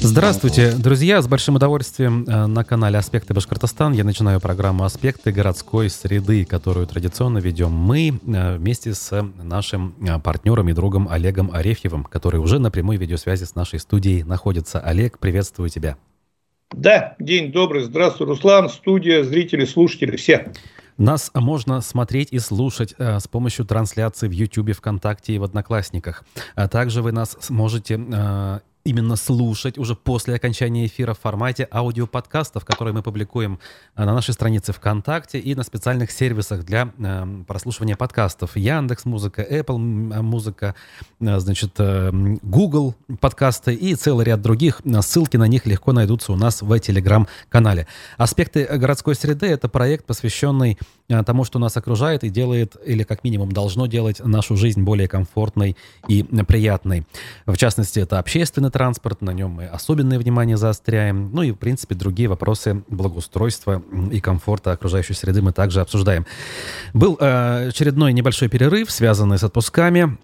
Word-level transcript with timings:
Здравствуйте, 0.00 0.76
друзья! 0.76 1.20
С 1.20 1.26
большим 1.26 1.56
удовольствием 1.56 2.24
э, 2.24 2.46
на 2.46 2.62
канале 2.62 2.98
«Аспекты 2.98 3.34
Башкортостан» 3.34 3.92
я 3.94 4.04
начинаю 4.04 4.40
программу 4.40 4.84
«Аспекты 4.84 5.32
городской 5.32 5.90
среды», 5.90 6.44
которую 6.44 6.86
традиционно 6.86 7.38
ведем 7.38 7.72
мы 7.72 8.10
э, 8.10 8.56
вместе 8.58 8.94
с 8.94 9.10
нашим 9.42 9.96
э, 10.00 10.20
партнером 10.20 10.68
и 10.68 10.72
другом 10.72 11.08
Олегом 11.08 11.50
Арефьевым, 11.52 12.04
который 12.04 12.38
уже 12.38 12.60
на 12.60 12.70
прямой 12.70 12.96
видеосвязи 12.96 13.42
с 13.42 13.56
нашей 13.56 13.80
студией 13.80 14.22
находится. 14.22 14.78
Олег, 14.78 15.18
приветствую 15.18 15.68
тебя. 15.68 15.96
Да, 16.70 17.16
день 17.18 17.50
добрый. 17.50 17.82
Здравствуй, 17.82 18.28
Руслан, 18.28 18.68
студия, 18.68 19.24
зрители, 19.24 19.64
слушатели, 19.64 20.14
все. 20.14 20.52
Нас 20.98 21.30
можно 21.32 21.80
смотреть 21.80 22.32
и 22.32 22.38
слушать 22.40 22.94
э, 22.98 23.20
с 23.20 23.26
помощью 23.26 23.64
трансляции 23.64 24.26
в 24.26 24.32
YouTube, 24.32 24.76
ВКонтакте 24.76 25.32
и 25.32 25.38
в 25.38 25.44
Одноклассниках. 25.44 26.24
А 26.54 26.68
также 26.68 27.02
вы 27.02 27.12
нас 27.12 27.36
сможете 27.40 28.00
э, 28.00 28.58
именно 28.88 29.16
слушать 29.16 29.76
уже 29.76 29.94
после 29.94 30.34
окончания 30.34 30.86
эфира 30.86 31.12
в 31.12 31.18
формате 31.18 31.68
аудиоподкастов, 31.70 32.64
которые 32.64 32.94
мы 32.94 33.02
публикуем 33.02 33.58
э, 33.94 34.04
на 34.04 34.14
нашей 34.14 34.32
странице 34.32 34.72
ВКонтакте 34.72 35.38
и 35.38 35.54
на 35.54 35.62
специальных 35.62 36.10
сервисах 36.10 36.64
для 36.64 36.90
э, 36.98 37.42
прослушивания 37.46 37.96
подкастов. 37.96 38.56
Яндекс 38.56 39.04
Музыка, 39.04 39.42
Apple 39.42 39.76
э, 40.14 40.22
Музыка, 40.22 40.74
э, 41.20 41.38
значит, 41.38 41.74
Google 41.78 42.94
подкасты 43.20 43.74
и 43.74 43.94
целый 43.94 44.24
ряд 44.24 44.40
других. 44.40 44.80
Ссылки 45.02 45.36
на 45.36 45.46
них 45.46 45.66
легко 45.66 45.92
найдутся 45.92 46.32
у 46.32 46.36
нас 46.36 46.62
в 46.62 46.78
Телеграм-канале. 46.78 47.86
Аспекты 48.16 48.64
городской 48.64 49.14
среды— 49.14 49.46
это 49.48 49.68
проект, 49.68 50.06
посвященный 50.06 50.78
тому, 51.26 51.44
что 51.44 51.58
нас 51.58 51.76
окружает 51.76 52.24
и 52.24 52.28
делает, 52.28 52.76
или 52.84 53.02
как 53.02 53.24
минимум 53.24 53.52
должно 53.52 53.86
делать 53.86 54.20
нашу 54.24 54.56
жизнь 54.56 54.82
более 54.82 55.08
комфортной 55.08 55.76
и 56.06 56.22
приятной. 56.22 57.06
В 57.46 57.56
частности, 57.56 58.00
это 58.00 58.18
общественный 58.18 58.70
транспорт, 58.78 59.22
на 59.22 59.32
нем 59.32 59.50
мы 59.50 59.66
особенное 59.66 60.20
внимание 60.20 60.56
заостряем. 60.56 61.30
Ну 61.32 61.42
и, 61.42 61.50
в 61.50 61.56
принципе, 61.56 61.96
другие 61.96 62.28
вопросы 62.28 62.84
благоустройства 62.88 63.82
и 64.12 64.20
комфорта 64.20 64.70
окружающей 64.70 65.14
среды 65.14 65.42
мы 65.42 65.52
также 65.52 65.80
обсуждаем. 65.80 66.26
Был 66.94 67.18
э, 67.20 67.68
очередной 67.70 68.12
небольшой 68.12 68.48
перерыв, 68.48 68.92
связанный 68.92 69.36
с 69.36 69.42
отпусками. 69.42 70.16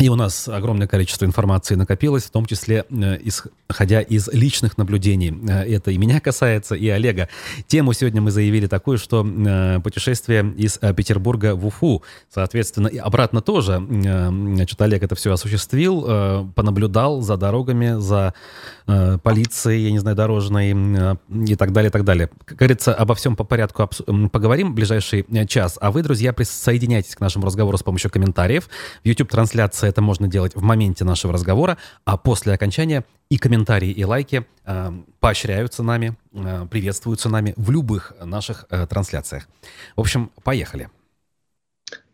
И 0.00 0.08
у 0.08 0.14
нас 0.14 0.48
огромное 0.48 0.86
количество 0.86 1.26
информации 1.26 1.74
накопилось, 1.74 2.24
в 2.24 2.30
том 2.30 2.46
числе 2.46 2.86
э, 2.88 3.18
исходя 3.22 4.00
из 4.00 4.28
личных 4.32 4.78
наблюдений. 4.78 5.38
Э, 5.46 5.70
это 5.70 5.90
и 5.90 5.98
меня 5.98 6.20
касается, 6.20 6.74
и 6.74 6.88
Олега. 6.88 7.28
Тему 7.66 7.92
сегодня 7.92 8.22
мы 8.22 8.30
заявили 8.30 8.66
такую, 8.66 8.96
что 8.96 9.26
э, 9.26 9.78
путешествие 9.80 10.54
из 10.56 10.78
Петербурга 10.78 11.54
в 11.54 11.66
Уфу, 11.66 12.02
соответственно, 12.32 12.86
и 12.86 12.96
обратно 12.96 13.42
тоже. 13.42 13.84
Значит, 13.90 14.80
Олег 14.80 15.02
это 15.02 15.14
все 15.16 15.32
осуществил, 15.32 16.50
понаблюдал 16.54 17.20
за 17.20 17.36
дорогами, 17.36 18.00
за 18.00 18.32
полицией, 19.22 19.84
я 19.84 19.90
не 19.92 19.98
знаю, 19.98 20.16
дорожной 20.16 20.70
и 20.70 21.54
так 21.54 21.72
далее, 21.72 21.90
и 21.90 21.92
так 21.92 22.04
далее. 22.04 22.30
Как 22.46 22.56
говорится, 22.56 22.94
обо 22.94 23.14
всем 23.14 23.36
по 23.36 23.44
порядку 23.44 23.88
поговорим 24.32 24.72
в 24.72 24.74
ближайший 24.74 25.26
час. 25.46 25.78
А 25.80 25.90
вы, 25.90 26.02
друзья, 26.02 26.32
присоединяйтесь 26.32 27.14
к 27.14 27.20
нашему 27.20 27.46
разговору 27.46 27.76
с 27.76 27.82
помощью 27.82 28.10
комментариев. 28.10 28.68
В 29.04 29.06
YouTube-трансляции 29.06 29.89
это 29.90 30.00
можно 30.00 30.28
делать 30.28 30.54
в 30.54 30.62
моменте 30.62 31.04
нашего 31.04 31.32
разговора, 31.34 31.76
а 32.04 32.16
после 32.16 32.54
окончания 32.54 33.04
и 33.28 33.36
комментарии, 33.36 33.90
и 33.90 34.04
лайки 34.04 34.46
э, 34.64 34.90
поощряются 35.20 35.82
нами, 35.82 36.16
э, 36.32 36.66
приветствуются 36.70 37.28
нами 37.28 37.52
в 37.56 37.70
любых 37.70 38.14
наших 38.24 38.66
э, 38.70 38.86
трансляциях. 38.86 39.48
В 39.96 40.00
общем, 40.00 40.30
поехали. 40.42 40.88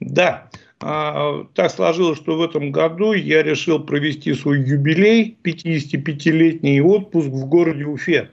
Да, 0.01 0.51
а, 0.81 1.45
так 1.55 1.71
сложилось, 1.71 2.19
что 2.19 2.37
в 2.37 2.43
этом 2.43 2.71
году 2.71 3.13
я 3.13 3.43
решил 3.43 3.81
провести 3.81 4.35
свой 4.35 4.61
юбилей, 4.61 5.39
55-летний 5.43 6.81
отпуск 6.81 7.29
в 7.29 7.47
городе 7.47 7.85
Уфе. 7.85 8.31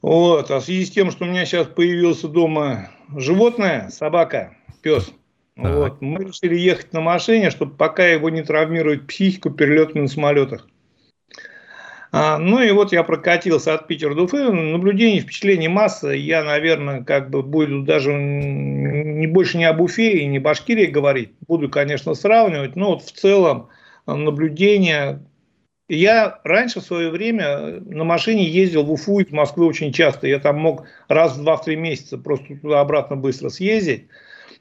Вот. 0.00 0.50
А 0.50 0.60
в 0.60 0.64
связи 0.64 0.86
с 0.86 0.90
тем, 0.90 1.10
что 1.10 1.24
у 1.24 1.28
меня 1.28 1.44
сейчас 1.44 1.66
появился 1.66 2.28
дома 2.28 2.90
животное, 3.14 3.90
собака, 3.90 4.56
пес, 4.80 5.10
вот. 5.58 6.00
Мы 6.00 6.24
решили 6.24 6.56
ехать 6.56 6.92
на 6.92 7.00
машине, 7.00 7.50
чтобы 7.50 7.74
пока 7.74 8.06
его 8.06 8.30
не 8.30 8.42
травмирует 8.42 9.08
психику 9.08 9.50
перелетами 9.50 10.02
на 10.02 10.08
самолетах. 10.08 10.68
А, 12.10 12.38
ну 12.38 12.62
и 12.62 12.70
вот 12.70 12.92
я 12.92 13.02
прокатился 13.02 13.74
от 13.74 13.86
Питера 13.86 14.14
до 14.14 14.22
Уфы. 14.22 14.50
Наблюдений, 14.50 15.20
впечатлений 15.20 15.68
масса. 15.68 16.10
Я, 16.10 16.44
наверное, 16.44 17.02
как 17.02 17.28
бы 17.30 17.42
буду 17.42 17.82
даже 17.82 18.14
не 18.14 19.26
больше 19.26 19.58
не 19.58 19.64
об 19.64 19.80
Уфе 19.80 20.18
и 20.18 20.26
не 20.26 20.38
Башкирии 20.38 20.86
говорить. 20.86 21.32
Буду, 21.46 21.68
конечно, 21.68 22.14
сравнивать. 22.14 22.76
Но 22.76 22.92
вот 22.92 23.02
в 23.02 23.12
целом 23.12 23.68
наблюдения. 24.06 25.24
Я 25.90 26.40
раньше 26.44 26.80
в 26.80 26.84
свое 26.84 27.10
время 27.10 27.80
на 27.80 28.04
машине 28.04 28.46
ездил 28.46 28.84
в 28.84 28.92
Уфу 28.92 29.20
из 29.20 29.32
Москвы 29.32 29.66
очень 29.66 29.92
часто. 29.92 30.28
Я 30.28 30.38
там 30.38 30.58
мог 30.58 30.84
раз 31.08 31.36
в 31.36 31.46
2-3 31.46 31.76
месяца 31.76 32.16
просто 32.16 32.56
туда-обратно 32.56 33.16
быстро 33.16 33.48
съездить. 33.48 34.06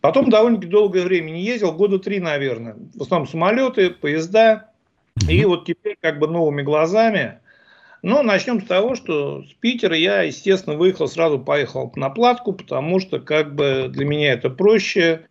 Потом 0.02 0.30
довольно-таки 0.30 0.70
долгое 0.70 1.04
время 1.04 1.32
не 1.32 1.44
ездил, 1.44 1.74
года 1.74 2.00
три, 2.00 2.20
наверное. 2.20 2.76
В 2.96 3.02
основном 3.02 3.28
самолеты, 3.28 3.90
поезда. 3.90 4.72
И 5.28 5.44
вот 5.46 5.66
теперь 5.66 5.98
как 6.00 6.20
бы 6.20 6.28
новыми 6.28 6.62
глазами. 6.62 7.40
Но 8.04 8.22
начнем 8.22 8.62
с 8.62 8.66
того, 8.66 8.96
что 8.96 9.44
с 9.44 9.54
Питера 9.54 9.96
я, 9.96 10.22
естественно, 10.22 10.78
выехал, 10.78 11.08
сразу 11.08 11.40
поехал 11.40 11.92
на 11.96 12.10
платку, 12.10 12.54
потому 12.54 13.00
что 13.00 13.20
как 13.20 13.56
бы 13.56 13.88
для 13.90 14.06
меня 14.06 14.34
это 14.34 14.50
проще, 14.50 15.28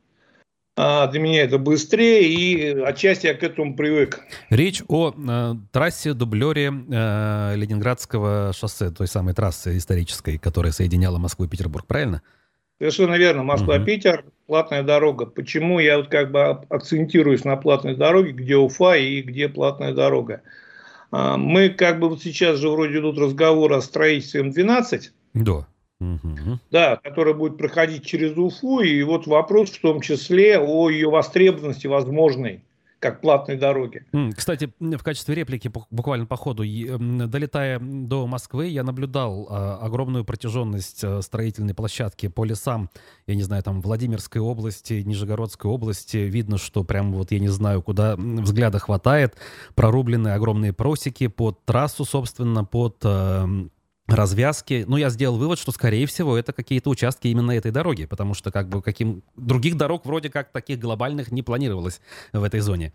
а, 0.77 1.07
для 1.07 1.21
меня 1.21 1.45
это 1.45 1.59
быстрее, 1.59 2.29
и 2.29 2.79
отчасти 2.81 3.29
я 3.29 3.35
к 3.35 3.43
этому 3.43 3.75
привык. 3.77 4.21
Речь 4.51 4.83
о 4.89 5.15
э, 5.17 5.55
трассе 5.73 6.13
дублере 6.13 6.67
э, 6.67 7.55
Ленинградского 7.57 8.53
шоссе, 8.53 8.91
той 8.91 9.07
самой 9.07 9.33
трассы 9.33 9.79
исторической, 9.79 10.37
которая 10.37 10.73
соединяла 10.73 11.17
Москву 11.17 11.47
и 11.47 11.49
Петербург, 11.49 11.87
правильно? 11.87 12.21
Совершенно 12.79 13.15
верно. 13.15 13.43
Москва-Питер, 13.43 14.25
платная 14.47 14.83
дорога. 14.83 15.27
Почему 15.27 15.79
я 15.79 15.97
вот 15.97 16.09
как 16.09 16.31
бы 16.31 16.43
акцентируюсь 16.69 17.45
на 17.45 17.57
платной 17.57 17.97
дороге, 17.97 18.33
где 18.33 18.57
Уфа 18.57 18.97
и 18.97 19.23
где 19.23 19.49
платная 19.49 19.95
дорога? 19.95 20.43
А, 21.11 21.37
мы 21.37 21.71
как 21.71 22.01
бы 22.01 22.11
вот 22.11 22.23
сейчас 22.23 22.59
же 22.59 22.69
вроде 22.69 22.99
идут 22.99 23.19
разговоры 23.19 23.77
о 23.77 23.81
строительстве 23.81 24.43
М12. 24.43 25.11
Да. 25.35 25.67
Угу. 25.99 26.59
Да, 26.71 26.97
которая 26.97 27.35
будет 27.35 27.57
проходить 27.57 28.05
через 28.05 28.37
Уфу. 28.37 28.81
И 28.81 29.03
вот 29.03 29.27
вопрос 29.27 29.71
в 29.71 29.81
том 29.81 30.03
числе 30.03 30.59
о 30.59 30.91
ее 30.91 31.09
востребованности 31.09 31.87
возможной 31.87 32.63
как 32.99 33.21
платной 33.21 33.57
дороги. 33.57 34.05
Кстати, 34.35 34.73
в 34.81 35.03
качестве 35.03 35.35
реплики, 35.35 35.71
буквально 35.91 36.27
по 36.27 36.37
ходу, 36.37 36.63
долетая 36.65 37.79
до 37.79 38.27
Москвы, 38.27 38.69
я 38.69 38.83
наблюдал 38.83 39.47
а, 39.51 39.79
огромную 39.83 40.25
протяженность 40.25 41.05
а, 41.05 41.21
строительной 41.21 41.75
площадки 41.75 42.29
по 42.29 42.45
лесам, 42.45 42.91
я 43.27 43.35
не 43.35 43.43
знаю, 43.43 43.63
там, 43.63 43.81
Владимирской 43.81 44.41
области, 44.41 45.03
Нижегородской 45.05 45.71
области. 45.71 46.17
Видно, 46.17 46.59
что 46.59 46.85
прям 46.85 47.13
вот, 47.13 47.33
я 47.33 47.39
не 47.39 47.49
знаю, 47.49 47.83
куда 47.83 48.17
взгляда 48.17 48.79
хватает. 48.79 49.37
Прорублены 49.75 50.29
огромные 50.29 50.73
просеки 50.73 51.27
под 51.27 51.65
трассу, 51.65 52.05
собственно, 52.05 52.65
под 52.65 52.97
а, 53.05 53.47
развязки. 54.17 54.85
Ну, 54.87 54.97
я 54.97 55.11
сделал 55.11 55.37
вывод, 55.37 55.59
что, 55.59 55.73
скорее 55.73 56.07
всего, 56.07 56.37
это 56.37 56.53
какие-то 56.53 56.91
участки 56.91 57.29
именно 57.29 57.53
этой 57.53 57.71
дороги, 57.71 58.07
потому 58.07 58.35
что 58.35 58.51
как 58.51 58.69
бы 58.69 58.83
каким 58.83 59.23
других 59.37 59.77
дорог 59.77 60.05
вроде 60.07 60.31
как 60.31 60.51
таких 60.51 60.79
глобальных 60.81 61.31
не 61.31 61.43
планировалось 61.43 62.01
в 62.33 62.43
этой 62.43 62.61
зоне. 62.61 62.93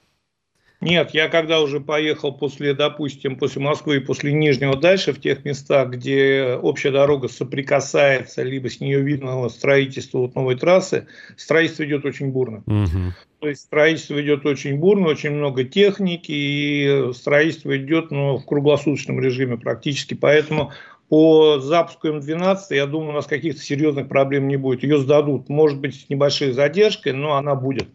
Нет, 0.82 1.12
я 1.14 1.30
когда 1.30 1.62
уже 1.62 1.80
поехал 1.80 2.34
после, 2.34 2.74
допустим, 2.74 3.36
после 3.36 3.62
Москвы 3.62 3.98
и 3.98 4.00
после 4.00 4.34
Нижнего 4.34 4.76
дальше, 4.76 5.14
в 5.14 5.22
тех 5.22 5.46
местах, 5.46 5.90
где 5.90 6.58
общая 6.60 6.90
дорога 6.90 7.28
соприкасается, 7.28 8.42
либо 8.42 8.68
с 8.68 8.80
нее 8.80 9.00
видно 9.00 9.48
строительство 9.50 10.18
вот 10.18 10.34
новой 10.34 10.56
трассы, 10.56 11.08
строительство 11.38 11.84
идет 11.86 12.04
очень 12.06 12.32
бурно. 12.32 12.64
Угу. 12.66 13.14
То 13.42 13.48
есть 13.48 13.62
строительство 13.62 14.20
идет 14.20 14.44
очень 14.48 14.78
бурно, 14.78 15.10
очень 15.10 15.32
много 15.32 15.64
техники, 15.64 16.32
и 16.32 17.14
строительство 17.14 17.78
идет 17.78 18.10
ну, 18.10 18.38
в 18.38 18.46
круглосуточном 18.46 19.20
режиме 19.20 19.58
практически. 19.58 20.16
Поэтому 20.16 20.72
по 21.12 21.60
запуску 21.60 22.08
М12, 22.08 22.58
я 22.70 22.86
думаю, 22.86 23.10
у 23.10 23.14
нас 23.16 23.28
каких-то 23.28 23.62
серьезных 23.62 24.08
проблем 24.08 24.48
не 24.48 24.56
будет. 24.56 24.82
Ее 24.82 24.98
сдадут, 24.98 25.50
может 25.50 25.78
быть, 25.78 26.06
с 26.06 26.10
небольшой 26.10 26.54
задержкой, 26.54 27.12
но 27.12 27.36
она 27.36 27.54
будет. 27.54 27.90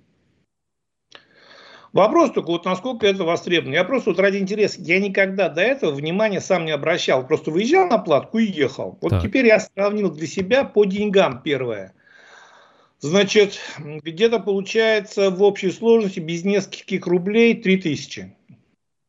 Вопрос 1.95 2.33
только, 2.33 2.49
вот 2.49 2.67
насколько 2.67 3.07
это 3.07 3.25
востребовано. 3.25 3.73
Я 3.73 3.85
просто 3.85 4.11
вот 4.11 4.19
ради 4.19 4.37
интереса, 4.37 4.83
я 4.83 5.01
никогда 5.01 5.49
до 5.49 5.63
этого 5.63 5.93
внимания 5.93 6.43
сам 6.43 6.67
не 6.67 6.73
обращал. 6.73 7.27
Просто 7.27 7.51
выезжал 7.51 7.89
на 7.89 7.97
платку 7.97 8.37
и 8.37 8.45
ехал. 8.45 8.99
Вот 9.01 9.09
так. 9.09 9.23
теперь 9.23 9.47
я 9.47 9.61
сравнил 9.61 10.11
для 10.11 10.27
себя 10.27 10.65
по 10.65 10.85
деньгам 10.85 11.41
первое. 11.41 11.95
Значит, 13.01 13.59
где-то 13.79 14.41
получается 14.41 15.31
в 15.31 15.43
общей 15.43 15.71
сложности 15.71 16.21
без 16.21 16.45
нескольких 16.45 17.07
рублей 17.07 17.55
3000. 17.55 18.37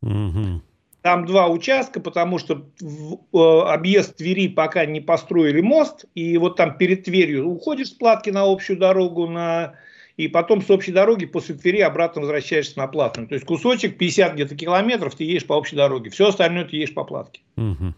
Угу. 0.02 0.62
Там 1.02 1.26
два 1.26 1.48
участка, 1.48 2.00
потому 2.00 2.38
что 2.38 2.66
в, 2.82 3.20
э, 3.34 3.72
объезд 3.72 4.18
Твери 4.18 4.48
пока 4.48 4.86
не 4.86 5.00
построили 5.00 5.62
мост, 5.62 6.06
и 6.16 6.38
вот 6.38 6.58
там 6.58 6.78
перед 6.78 7.04
Тверью 7.04 7.48
уходишь 7.48 7.90
с 7.90 7.92
платки 7.92 8.30
на 8.30 8.44
общую 8.44 8.78
дорогу 8.78 9.28
на 9.28 9.76
и 10.18 10.28
потом 10.28 10.64
с 10.64 10.70
общей 10.72 10.92
дороги 10.92 11.26
после 11.28 11.56
Твери 11.56 11.80
обратно 11.80 12.22
возвращаешься 12.22 12.80
на 12.80 12.88
платную. 12.88 13.28
То 13.28 13.36
есть 13.36 13.46
кусочек 13.46 13.98
50 14.00 14.34
где-то 14.34 14.56
километров 14.56 15.16
ты 15.16 15.24
едешь 15.24 15.46
по 15.46 15.54
общей 15.54 15.76
дороге, 15.76 16.10
все 16.10 16.30
остальное 16.30 16.66
ты 16.66 16.76
едешь 16.76 16.94
по 16.96 17.04
платке. 17.04 17.42
Угу. 17.56 17.94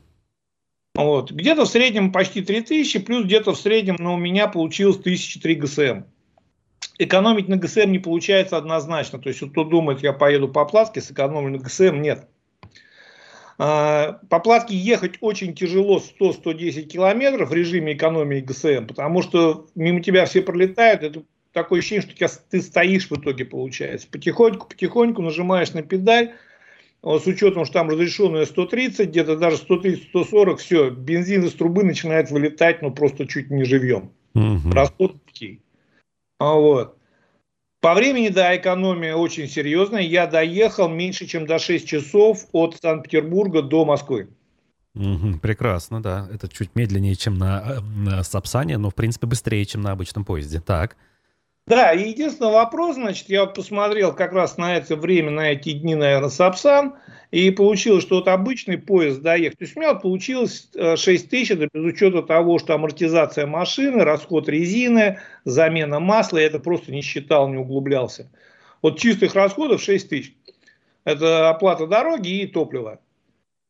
Вот. 0.96 1.32
Где-то 1.32 1.64
в 1.64 1.70
среднем 1.70 2.12
почти 2.12 2.42
3000, 2.42 3.00
плюс 3.00 3.26
где-то 3.26 3.54
в 3.54 3.58
среднем, 3.58 3.96
ну, 4.00 4.16
у 4.16 4.18
меня 4.18 4.48
получилось 4.48 4.98
1003 4.98 5.56
ГСМ. 5.56 6.02
Экономить 6.98 7.48
на 7.48 7.56
ГСМ 7.56 7.90
не 7.90 8.00
получается 8.00 8.58
однозначно. 8.58 9.18
То 9.20 9.30
есть, 9.30 9.42
вот 9.42 9.52
кто 9.52 9.64
думает, 9.64 10.04
я 10.04 10.12
поеду 10.12 10.50
по 10.50 10.66
платке, 10.66 11.00
сэкономлю 11.00 11.52
на 11.52 11.58
ГСМ, 11.60 12.02
нет. 12.02 12.28
А, 13.62 14.22
по 14.30 14.40
платке 14.40 14.74
ехать 14.74 15.16
очень 15.20 15.54
тяжело 15.54 16.02
100-110 16.22 16.84
километров 16.84 17.50
в 17.50 17.54
режиме 17.54 17.94
экономии 17.94 18.40
ГСМ, 18.40 18.88
потому 18.88 19.22
что 19.22 19.68
мимо 19.76 20.02
тебя 20.02 20.26
все 20.26 20.42
пролетают, 20.42 21.04
это 21.04 21.24
такое 21.52 21.80
ощущение, 21.80 22.04
что 22.04 22.40
ты 22.50 22.62
стоишь 22.62 23.10
в 23.10 23.20
итоге 23.20 23.44
получается. 23.44 24.08
Потихоньку, 24.10 24.66
потихоньку 24.66 25.22
нажимаешь 25.22 25.74
на 25.74 25.84
педаль, 25.84 26.32
с 27.04 27.28
учетом, 27.28 27.66
что 27.66 27.74
там 27.74 27.90
разрешенная 27.90 28.46
130, 28.46 29.10
где-то 29.10 29.36
даже 29.36 29.58
130-140, 29.58 30.56
все, 30.56 30.90
бензин 30.90 31.44
из 31.44 31.54
трубы 31.54 31.84
начинает 31.84 32.32
вылетать, 32.32 32.82
ну 32.82 32.92
просто 32.92 33.28
чуть 33.28 33.50
не 33.50 33.66
живьем. 33.66 34.12
Угу. 34.36 34.72
Расход 34.72 35.16
а 36.40 36.54
вот. 36.54 36.99
По 37.82 37.94
времени, 37.94 38.28
да, 38.28 38.56
экономия 38.58 39.16
очень 39.16 39.48
серьезная. 39.48 40.02
Я 40.02 40.28
доехал 40.28 40.90
меньше, 40.90 41.26
чем 41.26 41.46
до 41.46 41.60
6 41.60 41.88
часов 41.88 42.46
от 42.52 42.78
Санкт-Петербурга 42.82 43.62
до 43.62 43.86
Москвы. 43.86 44.30
Угу, 44.96 45.40
прекрасно, 45.42 46.02
да. 46.02 46.28
Это 46.34 46.50
чуть 46.50 46.76
медленнее, 46.76 47.16
чем 47.16 47.38
на, 47.38 47.80
на 47.96 48.24
Сапсане, 48.24 48.78
но, 48.78 48.90
в 48.90 48.96
принципе, 48.96 49.28
быстрее, 49.28 49.66
чем 49.66 49.82
на 49.82 49.92
обычном 49.92 50.26
поезде. 50.26 50.60
Так. 50.60 50.98
Да, 51.68 51.94
и 51.94 52.10
единственный 52.10 52.52
вопрос, 52.52 52.96
значит, 52.96 53.30
я 53.30 53.46
посмотрел 53.46 54.14
как 54.14 54.34
раз 54.34 54.58
на 54.58 54.76
это 54.76 54.96
время, 54.96 55.30
на 55.32 55.52
эти 55.52 55.72
дни, 55.72 55.96
наверное, 55.96 56.30
Сапсан, 56.30 56.96
и 57.32 57.52
получилось, 57.52 58.04
что 58.04 58.16
вот 58.16 58.28
обычный 58.28 58.78
поезд 58.78 59.22
доехать. 59.22 59.60
То 59.60 59.64
есть 59.66 59.78
у 59.78 59.80
меня 59.80 59.94
получилось 59.94 60.70
6 60.74 61.26
э, 61.26 61.28
тысяч, 61.28 61.52
это 61.52 61.70
без 61.72 61.84
учета 61.84 62.24
того, 62.24 62.58
что 62.58 62.74
амортизация 62.74 63.46
машины, 63.46 64.04
расход 64.04 64.50
резины, 64.50 65.20
замена 65.46 66.00
масла, 66.00 66.40
я 66.40 66.48
это 66.48 66.60
просто 66.60 66.92
не 66.92 67.02
считал, 67.02 67.48
не 67.50 67.58
углублялся. 67.58 68.30
Вот 68.82 69.00
чистых 69.00 69.36
расходов 69.36 69.82
6 69.82 70.10
тысяч. 70.10 70.34
Это 71.04 71.50
оплата 71.50 71.88
дороги 71.88 72.42
и 72.42 72.48
топлива. 72.48 73.00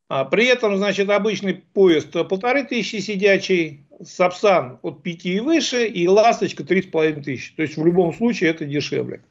А 0.07 0.25
при 0.25 0.45
этом, 0.45 0.77
значит, 0.77 1.09
обычный 1.09 1.53
поезд 1.53 2.11
полторы 2.11 2.63
тысячи 2.63 2.95
сидячий, 2.97 3.85
Сапсан 4.03 4.79
от 4.81 5.03
5 5.03 5.25
и 5.25 5.39
выше, 5.41 5.85
и 5.85 6.07
Ласточка 6.07 6.63
3,5 6.63 7.21
тысячи. 7.21 7.53
То 7.56 7.63
есть 7.63 7.77
в 7.77 7.85
любом 7.85 8.13
случае 8.13 8.51
это 8.51 8.65
дешевле. 8.65 9.21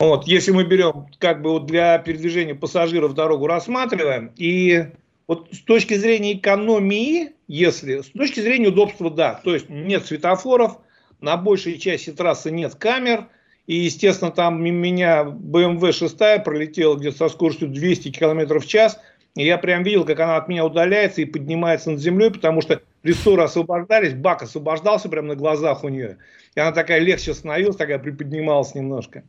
Вот, 0.00 0.28
если 0.28 0.52
мы 0.52 0.62
берем 0.62 1.08
как 1.18 1.42
бы 1.42 1.50
вот 1.50 1.66
для 1.66 1.98
передвижения 1.98 2.54
пассажиров 2.54 3.14
дорогу 3.14 3.48
рассматриваем, 3.48 4.30
и 4.36 4.84
вот 5.26 5.48
с 5.50 5.58
точки 5.58 5.94
зрения 5.94 6.34
экономии, 6.34 7.32
если, 7.48 8.02
с 8.02 8.10
точки 8.10 8.38
зрения 8.38 8.68
удобства, 8.68 9.10
да, 9.10 9.40
то 9.42 9.54
есть 9.54 9.68
нет 9.68 10.06
светофоров, 10.06 10.78
на 11.20 11.36
большей 11.36 11.78
части 11.78 12.10
трассы 12.10 12.52
нет 12.52 12.76
камер, 12.76 13.26
и, 13.66 13.74
естественно, 13.74 14.30
там 14.30 14.62
меня 14.62 15.24
BMW 15.24 15.90
6 15.90 16.44
пролетела 16.44 16.94
где-то 16.94 17.16
со 17.16 17.28
скоростью 17.28 17.66
200 17.66 18.12
км 18.12 18.60
в 18.60 18.66
час, 18.68 19.00
и 19.34 19.44
я 19.44 19.58
прям 19.58 19.82
видел, 19.82 20.04
как 20.04 20.20
она 20.20 20.36
от 20.36 20.46
меня 20.46 20.64
удаляется 20.64 21.22
и 21.22 21.24
поднимается 21.24 21.90
над 21.90 21.98
землей, 21.98 22.30
потому 22.30 22.60
что 22.60 22.80
рессоры 23.02 23.42
освобождались, 23.42 24.14
бак 24.14 24.44
освобождался 24.44 25.08
прямо 25.08 25.28
на 25.28 25.34
глазах 25.34 25.82
у 25.82 25.88
нее. 25.88 26.18
И 26.54 26.60
она 26.60 26.70
такая 26.70 27.00
легче 27.00 27.34
становилась, 27.34 27.74
такая 27.74 27.98
приподнималась 27.98 28.76
немножко. 28.76 29.24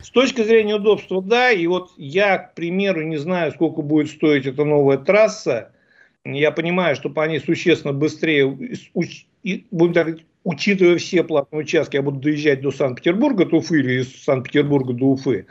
С 0.00 0.10
точки 0.10 0.42
зрения 0.42 0.76
удобства, 0.76 1.22
да, 1.22 1.50
и 1.50 1.66
вот 1.66 1.90
я, 1.96 2.38
к 2.38 2.54
примеру, 2.54 3.02
не 3.02 3.16
знаю, 3.16 3.52
сколько 3.52 3.82
будет 3.82 4.10
стоить 4.10 4.46
эта 4.46 4.64
новая 4.64 4.98
трасса. 4.98 5.72
Я 6.24 6.50
понимаю, 6.50 6.96
что 6.96 7.08
по 7.08 7.26
ней 7.26 7.40
существенно 7.40 7.94
быстрее, 7.94 8.46
будем 9.70 9.92
так 9.92 10.06
говорить, 10.06 10.26
учитывая 10.44 10.98
все 10.98 11.24
платные 11.24 11.60
участки, 11.62 11.96
я 11.96 12.02
буду 12.02 12.20
доезжать 12.20 12.60
до 12.60 12.70
Санкт-Петербурга, 12.72 13.46
до 13.46 13.56
Уфы 13.56 13.80
или 13.80 14.00
из 14.02 14.22
Санкт-Петербурга 14.22 14.92
до 14.92 15.06
Уфы. 15.06 15.46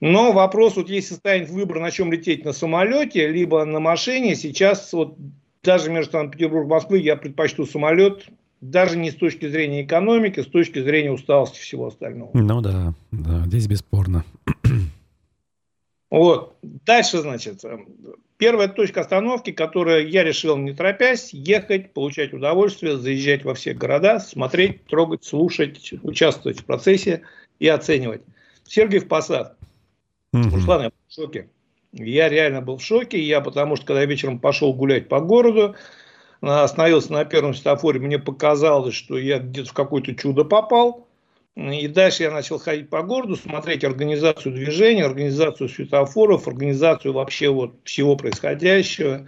Но 0.00 0.32
вопрос, 0.32 0.76
вот 0.76 0.90
если 0.90 1.14
станет 1.14 1.48
выбор, 1.48 1.80
на 1.80 1.90
чем 1.90 2.12
лететь, 2.12 2.44
на 2.44 2.52
самолете, 2.52 3.28
либо 3.28 3.64
на 3.64 3.80
машине, 3.80 4.34
сейчас 4.34 4.92
вот 4.92 5.16
даже 5.62 5.90
между 5.90 6.12
Санкт-Петербургом 6.12 6.68
и 6.68 6.70
Москвой 6.70 7.02
я 7.02 7.16
предпочту 7.16 7.66
самолет, 7.66 8.26
даже 8.70 8.96
не 8.96 9.10
с 9.10 9.14
точки 9.14 9.48
зрения 9.48 9.84
экономики, 9.84 10.40
с 10.40 10.46
точки 10.46 10.82
зрения 10.82 11.10
усталости 11.10 11.58
всего 11.58 11.86
остального. 11.86 12.30
Ну 12.34 12.60
да, 12.60 12.94
да 13.10 13.44
здесь 13.46 13.66
бесспорно. 13.66 14.24
Вот. 16.10 16.56
Дальше, 16.62 17.18
значит, 17.18 17.62
первая 18.36 18.68
точка 18.68 19.00
остановки, 19.00 19.50
которую 19.52 20.08
я 20.08 20.22
решил, 20.22 20.56
не 20.56 20.72
торопясь, 20.72 21.32
ехать, 21.32 21.92
получать 21.92 22.32
удовольствие, 22.32 22.96
заезжать 22.96 23.44
во 23.44 23.54
все 23.54 23.74
города, 23.74 24.20
смотреть, 24.20 24.84
трогать, 24.86 25.24
слушать, 25.24 25.92
участвовать 26.02 26.60
в 26.60 26.64
процессе 26.64 27.22
и 27.58 27.68
оценивать. 27.68 28.22
Сергиев 28.64 29.08
Посад. 29.08 29.56
Угу. 30.32 30.50
Руслан, 30.50 30.82
я 30.82 30.88
был 30.88 30.96
в 31.08 31.12
шоке. 31.12 31.48
Я 31.92 32.28
реально 32.28 32.62
был 32.62 32.76
в 32.76 32.82
шоке. 32.82 33.20
Я 33.20 33.40
потому 33.40 33.76
что, 33.76 33.86
когда 33.86 34.04
вечером 34.04 34.38
пошел 34.38 34.74
гулять 34.74 35.08
по 35.08 35.20
городу, 35.20 35.76
остановился 36.40 37.12
на 37.12 37.24
первом 37.24 37.54
светофоре, 37.54 38.00
мне 38.00 38.18
показалось, 38.18 38.94
что 38.94 39.18
я 39.18 39.38
где-то 39.38 39.70
в 39.70 39.72
какое-то 39.72 40.14
чудо 40.14 40.44
попал. 40.44 41.06
И 41.56 41.88
дальше 41.88 42.24
я 42.24 42.30
начал 42.30 42.58
ходить 42.58 42.90
по 42.90 43.02
городу, 43.02 43.36
смотреть 43.36 43.82
организацию 43.82 44.52
движения, 44.52 45.06
организацию 45.06 45.70
светофоров, 45.70 46.46
организацию 46.46 47.14
вообще 47.14 47.48
вот 47.48 47.76
всего 47.84 48.14
происходящего. 48.16 49.26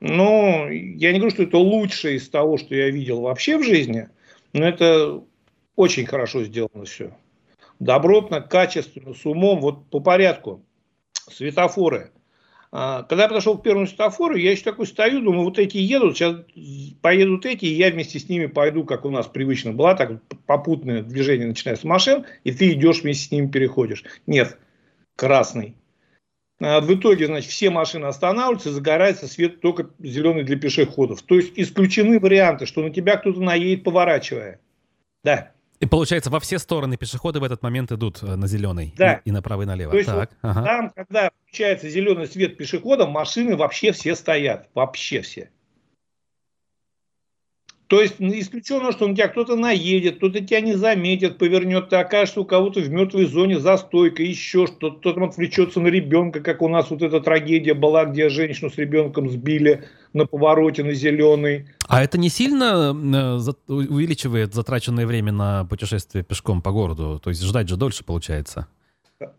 Но 0.00 0.68
я 0.68 1.12
не 1.12 1.18
говорю, 1.18 1.34
что 1.34 1.44
это 1.44 1.56
лучшее 1.56 2.16
из 2.16 2.28
того, 2.28 2.58
что 2.58 2.74
я 2.74 2.90
видел 2.90 3.22
вообще 3.22 3.56
в 3.56 3.64
жизни, 3.64 4.10
но 4.52 4.68
это 4.68 5.22
очень 5.76 6.04
хорошо 6.04 6.44
сделано 6.44 6.84
все 6.84 7.12
добротно, 7.78 8.40
качественно, 8.40 9.14
с 9.14 9.24
умом, 9.26 9.60
вот 9.60 9.88
по 9.90 10.00
порядку. 10.00 10.64
Светофоры. 11.30 12.12
А, 12.76 13.04
когда 13.04 13.22
я 13.22 13.28
подошел 13.28 13.56
к 13.56 13.62
первому 13.62 13.86
светофору, 13.86 14.34
я 14.34 14.50
еще 14.50 14.64
такой 14.64 14.88
стою, 14.88 15.20
думаю, 15.20 15.44
вот 15.44 15.60
эти 15.60 15.76
едут, 15.76 16.16
сейчас 16.16 16.38
поедут 17.02 17.46
эти, 17.46 17.66
и 17.66 17.74
я 17.74 17.88
вместе 17.88 18.18
с 18.18 18.28
ними 18.28 18.46
пойду, 18.46 18.82
как 18.82 19.04
у 19.04 19.10
нас 19.10 19.28
привычно 19.28 19.72
было, 19.72 19.94
так 19.94 20.20
попутное 20.46 21.02
движение 21.02 21.46
начинается 21.46 21.86
машин, 21.86 22.26
и 22.42 22.50
ты 22.50 22.72
идешь 22.72 23.02
вместе 23.02 23.28
с 23.28 23.30
ними 23.30 23.46
переходишь. 23.46 24.02
Нет, 24.26 24.58
красный. 25.14 25.76
А, 26.60 26.80
в 26.80 26.92
итоге, 26.92 27.26
значит, 27.26 27.52
все 27.52 27.70
машины 27.70 28.06
останавливаются, 28.06 28.72
загорается 28.72 29.28
свет 29.28 29.60
только 29.60 29.90
зеленый 30.00 30.42
для 30.42 30.56
пешеходов. 30.56 31.22
То 31.22 31.36
есть 31.36 31.52
исключены 31.54 32.18
варианты, 32.18 32.66
что 32.66 32.82
на 32.82 32.90
тебя 32.90 33.18
кто-то 33.18 33.40
наедет, 33.40 33.84
поворачивая. 33.84 34.58
Да. 35.22 35.53
И 35.80 35.86
получается, 35.86 36.30
во 36.30 36.40
все 36.40 36.58
стороны 36.58 36.96
пешеходы 36.96 37.40
в 37.40 37.44
этот 37.44 37.62
момент 37.62 37.92
идут 37.92 38.22
э, 38.22 38.36
на 38.36 38.46
зеленый 38.46 38.94
да. 38.96 39.14
и, 39.24 39.28
и 39.28 39.32
направо 39.32 39.62
и 39.62 39.66
налево. 39.66 39.90
То 39.90 39.98
есть 39.98 40.08
так, 40.08 40.16
вот 40.16 40.28
ага. 40.42 40.62
там, 40.64 40.90
когда 40.90 41.30
включается 41.46 41.88
зеленый 41.88 42.26
свет 42.26 42.56
пешехода, 42.56 43.06
машины 43.06 43.56
вообще 43.56 43.92
все 43.92 44.14
стоят. 44.14 44.68
Вообще 44.74 45.20
все. 45.20 45.50
То 47.86 48.00
есть 48.00 48.14
исключено, 48.18 48.92
что 48.92 49.06
на 49.06 49.14
тебя 49.14 49.28
кто-то 49.28 49.56
наедет, 49.56 50.16
кто-то 50.16 50.40
тебя 50.40 50.60
не 50.62 50.74
заметит, 50.74 51.36
повернет, 51.36 51.90
ты 51.90 51.96
окажешься 51.96 52.40
у 52.40 52.44
кого-то 52.44 52.80
в 52.80 52.88
мертвой 52.88 53.26
зоне 53.26 53.60
за 53.60 53.76
стойкой, 53.76 54.26
еще 54.26 54.66
что-то, 54.66 54.92
кто-то 54.92 55.14
там 55.16 55.24
отвлечется 55.24 55.80
на 55.80 55.88
ребенка, 55.88 56.40
как 56.40 56.62
у 56.62 56.68
нас 56.68 56.90
вот 56.90 57.02
эта 57.02 57.20
трагедия 57.20 57.74
была, 57.74 58.06
где 58.06 58.30
женщину 58.30 58.70
с 58.70 58.78
ребенком 58.78 59.28
сбили 59.28 59.84
на 60.14 60.26
повороте 60.26 60.82
на 60.82 60.94
зеленый. 60.94 61.66
А 61.86 62.02
это 62.02 62.16
не 62.16 62.30
сильно 62.30 62.94
э, 62.94 63.72
увеличивает 63.72 64.54
затраченное 64.54 65.06
время 65.06 65.32
на 65.32 65.64
путешествие 65.66 66.24
пешком 66.24 66.62
по 66.62 66.72
городу? 66.72 67.20
То 67.22 67.30
есть 67.30 67.42
ждать 67.42 67.68
же 67.68 67.76
дольше 67.76 68.02
получается? 68.04 68.66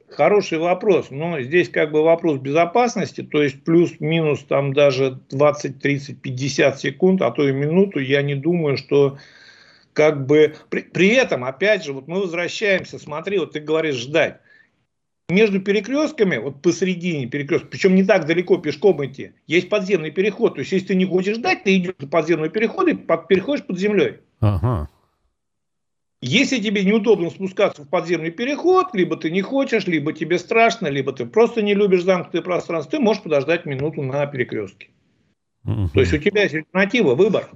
Хороший 0.10 0.60
вопрос. 0.60 1.08
Но 1.12 1.42
здесь 1.42 1.70
как 1.70 1.92
бы 1.92 2.04
вопрос 2.04 2.40
безопасности, 2.40 3.22
то 3.22 3.42
есть 3.44 3.64
плюс-минус 3.64 4.44
там 4.48 4.74
даже 4.74 5.20
20, 5.30 5.82
30, 5.82 6.22
50 6.22 6.80
секунд, 6.80 7.22
а 7.22 7.32
то 7.32 7.48
и 7.48 7.52
минуту, 7.52 8.00
я 8.00 8.22
не 8.22 8.36
думаю, 8.36 8.78
что 8.78 9.18
как 9.94 10.26
бы... 10.26 10.56
При, 10.70 10.82
при 10.82 11.10
этом, 11.10 11.44
опять 11.44 11.84
же, 11.84 11.94
вот 11.94 12.08
мы 12.08 12.22
возвращаемся, 12.22 13.00
смотри, 13.00 13.40
вот 13.40 13.54
ты 13.54 13.60
говоришь 13.60 13.96
ждать. 13.96 14.40
Между 15.28 15.60
перекрестками, 15.60 16.38
вот 16.38 16.62
посередине 16.62 17.26
перекрестка, 17.26 17.68
причем 17.68 17.96
не 17.96 18.04
так 18.04 18.28
далеко 18.28 18.58
пешком 18.58 19.04
идти, 19.04 19.32
есть 19.48 19.70
подземный 19.70 20.12
переход. 20.12 20.54
То 20.54 20.60
есть, 20.60 20.72
если 20.72 20.88
ты 20.88 20.96
не 20.96 21.06
хочешь 21.06 21.38
ждать, 21.38 21.64
ты 21.64 21.76
идешь 21.76 21.96
по 21.96 22.06
подземному 22.06 22.52
переходу 22.52 22.92
и 22.92 22.94
переходишь 22.94 23.66
под 23.66 23.80
землей. 23.80 24.18
Ага. 24.40 24.88
Если 26.22 26.60
тебе 26.60 26.84
неудобно 26.84 27.30
спускаться 27.30 27.84
в 27.84 27.90
подземный 27.90 28.32
переход, 28.32 28.88
либо 28.94 29.18
ты 29.18 29.30
не 29.30 29.42
хочешь, 29.42 29.86
либо 29.86 30.14
тебе 30.14 30.40
страшно, 30.40 30.88
либо 30.88 31.14
ты 31.14 31.26
просто 31.26 31.62
не 31.62 31.74
любишь 31.74 32.04
замкнутое 32.04 32.42
пространство, 32.42 32.98
ты 32.98 33.00
можешь 33.00 33.22
подождать 33.22 33.66
минуту 33.66 34.02
на 34.02 34.26
перекрестке. 34.26 34.90
Угу. 35.66 35.90
То 35.94 36.00
есть 36.00 36.14
у 36.14 36.18
тебя 36.18 36.44
есть 36.44 36.56
альтернатива, 36.56 37.16
выбор. 37.16 37.50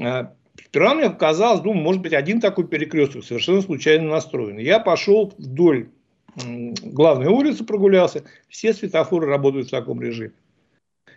А, 0.00 0.34
Сперва 0.56 0.94
мне 0.94 1.10
показалось, 1.10 1.60
думаю, 1.60 1.82
может 1.82 2.02
быть, 2.02 2.12
один 2.12 2.40
такой 2.40 2.66
перекресток 2.66 3.24
совершенно 3.24 3.60
случайно 3.60 4.08
настроен. 4.10 4.58
Я 4.58 4.78
пошел 4.78 5.32
вдоль 5.36 5.88
главной 6.36 7.26
улицы, 7.26 7.64
прогулялся. 7.64 8.24
Все 8.48 8.72
светофоры 8.72 9.26
работают 9.26 9.68
в 9.68 9.70
таком 9.70 10.00
режиме. 10.00 10.32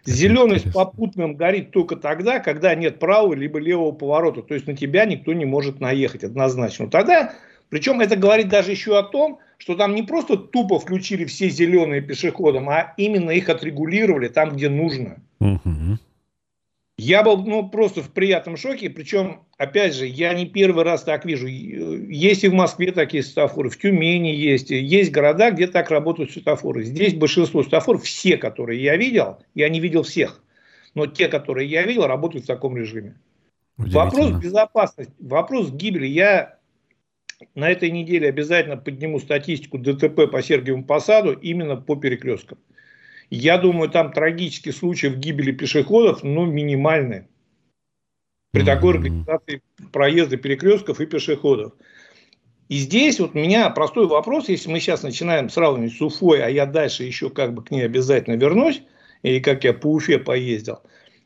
Зеленый 0.06 0.60
с 0.60 0.64
попутным 0.64 1.36
горит 1.36 1.72
только 1.72 1.96
тогда, 1.96 2.40
когда 2.40 2.74
нет 2.76 3.00
правого 3.00 3.34
либо 3.34 3.60
левого 3.60 3.92
поворота. 3.92 4.42
То 4.42 4.54
есть 4.54 4.68
на 4.68 4.76
тебя 4.76 5.06
никто 5.06 5.34
не 5.34 5.46
может 5.46 5.80
наехать 5.80 6.24
однозначно. 6.24 6.90
Тогда, 6.90 7.34
причем 7.70 8.00
это 8.00 8.16
говорит 8.16 8.50
даже 8.50 8.72
еще 8.72 8.98
о 8.98 9.04
том, 9.04 9.40
что 9.58 9.76
там 9.76 9.96
не 9.96 10.04
просто 10.04 10.38
тупо 10.38 10.80
включили 10.80 11.26
все 11.26 11.50
зеленые 11.50 12.02
пешеходам, 12.02 12.70
а 12.70 12.94
именно 12.98 13.32
их 13.32 13.50
отрегулировали 13.50 14.28
там, 14.28 14.52
где 14.52 14.70
нужно. 14.70 15.18
Угу. 15.40 15.98
Я 16.98 17.22
был 17.24 17.38
ну, 17.38 17.70
просто 17.70 18.02
в 18.02 18.12
приятном 18.12 18.58
шоке. 18.58 18.90
Причем, 18.90 19.42
опять 19.58 19.94
же, 19.94 20.08
я 20.08 20.34
не 20.34 20.48
первый 20.48 20.84
раз 20.84 21.04
так 21.04 21.26
вижу. 21.26 21.46
Есть 21.46 22.44
и 22.44 22.48
в 22.48 22.54
Москве 22.54 22.92
такие 22.92 23.22
светофоры, 23.22 23.70
в 23.70 23.78
Тюмени 23.78 24.30
есть. 24.30 24.72
Есть 24.72 25.12
города, 25.12 25.52
где 25.52 25.68
так 25.68 25.92
работают 25.92 26.32
светофоры. 26.32 26.84
Здесь 26.84 27.14
большинство 27.14 27.62
светофоров, 27.62 28.04
все, 28.04 28.38
которые 28.38 28.82
я 28.82 28.98
видел, 28.98 29.38
я 29.54 29.70
не 29.70 29.80
видел 29.80 30.02
всех, 30.02 30.42
но 30.96 31.06
те, 31.06 31.28
которые 31.28 31.70
я 31.70 31.84
видел, 31.84 32.08
работают 32.08 32.46
в 32.46 32.48
таком 32.48 32.76
режиме. 32.76 33.20
Вопрос 33.78 34.32
безопасности, 34.32 35.14
вопрос 35.20 35.70
гибели. 35.72 36.08
Я 36.08 36.58
на 37.54 37.70
этой 37.70 37.92
неделе 37.92 38.28
обязательно 38.28 38.78
подниму 38.78 39.20
статистику 39.20 39.78
ДТП 39.78 40.32
по 40.32 40.42
Сергиевому 40.42 40.84
Посаду 40.84 41.34
именно 41.34 41.76
по 41.76 41.96
перекресткам. 41.96 42.58
Я 43.30 43.58
думаю, 43.58 43.90
там 43.90 44.14
трагических 44.14 44.74
случаев 44.74 45.18
гибели 45.18 45.52
пешеходов, 45.52 46.24
ну, 46.24 46.46
минимальные. 46.46 47.28
При 48.52 48.64
такой 48.64 48.96
организации 48.96 49.62
проезда 49.92 50.38
перекрестков 50.38 51.02
и 51.02 51.06
пешеходов. 51.06 51.74
И 52.70 52.78
здесь 52.78 53.20
вот 53.20 53.36
у 53.36 53.38
меня 53.38 53.70
простой 53.70 54.08
вопрос, 54.08 54.50
если 54.50 54.70
мы 54.70 54.80
сейчас 54.80 55.04
начинаем 55.04 55.50
сравнивать 55.50 55.94
с 55.94 56.02
Уфой, 56.02 56.42
а 56.42 56.50
я 56.50 56.66
дальше 56.66 57.04
еще 57.04 57.30
как 57.30 57.54
бы 57.54 57.64
к 57.64 57.72
ней 57.72 57.86
обязательно 57.86 58.36
вернусь, 58.36 58.82
или 59.24 59.40
как 59.40 59.64
я 59.64 59.74
по 59.74 59.88
Уфе 59.88 60.20
поездил. 60.20 60.80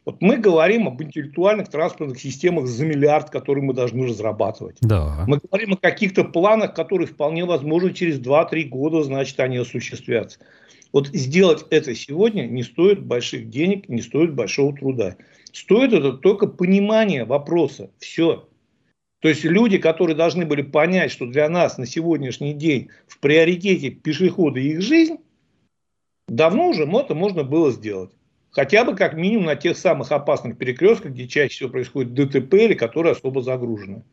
Вот 0.04 0.20
мы 0.20 0.38
говорим 0.38 0.88
об 0.88 1.02
интеллектуальных 1.02 1.70
транспортных 1.70 2.20
системах 2.20 2.66
за 2.66 2.86
миллиард, 2.86 3.30
которые 3.30 3.64
мы 3.64 3.74
должны 3.74 4.08
разрабатывать. 4.08 4.78
Да. 4.82 5.26
Мы 5.28 5.38
говорим 5.38 5.74
о 5.74 5.78
каких-то 5.78 6.24
планах, 6.24 6.74
которые 6.74 7.08
вполне 7.08 7.46
возможно 7.46 7.94
через 7.94 8.20
2-3 8.20 8.64
года, 8.64 9.04
значит, 9.04 9.40
они 9.40 9.58
осуществятся. 9.58 10.40
Вот 10.92 11.08
сделать 11.08 11.66
это 11.70 11.96
сегодня 11.96 12.44
не 12.44 12.64
стоит 12.64 13.04
больших 13.04 13.50
денег, 13.50 13.88
не 13.88 14.02
стоит 14.02 14.34
большого 14.34 14.76
труда. 14.76 15.16
Стоит 15.54 15.94
это 15.94 16.14
только 16.14 16.48
понимание 16.48 17.26
вопроса. 17.26 17.92
Все. 18.00 18.48
То 19.20 19.30
есть 19.30 19.44
люди, 19.44 19.78
которые 19.78 20.16
должны 20.16 20.46
были 20.46 20.64
понять, 20.64 21.12
что 21.12 21.28
для 21.28 21.48
нас 21.48 21.78
на 21.78 21.86
сегодняшний 21.86 22.54
день 22.54 22.90
в 23.08 23.20
приоритете 23.20 23.92
пешеходы 23.92 24.62
и 24.62 24.72
их 24.72 24.82
жизнь, 24.82 25.18
давно 26.28 26.70
уже 26.70 26.84
это 26.84 27.14
можно 27.14 27.44
было 27.44 27.72
сделать. 27.72 28.12
Хотя 28.50 28.84
бы 28.84 28.96
как 28.96 29.14
минимум 29.14 29.46
на 29.46 29.56
тех 29.56 29.78
самых 29.78 30.12
опасных 30.12 30.58
перекрестках, 30.58 31.12
где 31.12 31.28
чаще 31.28 31.54
всего 31.54 31.70
происходит 31.70 32.14
ДТП 32.14 32.54
или 32.56 32.74
которые 32.74 33.14
особо 33.14 33.42
загружены. 33.42 34.04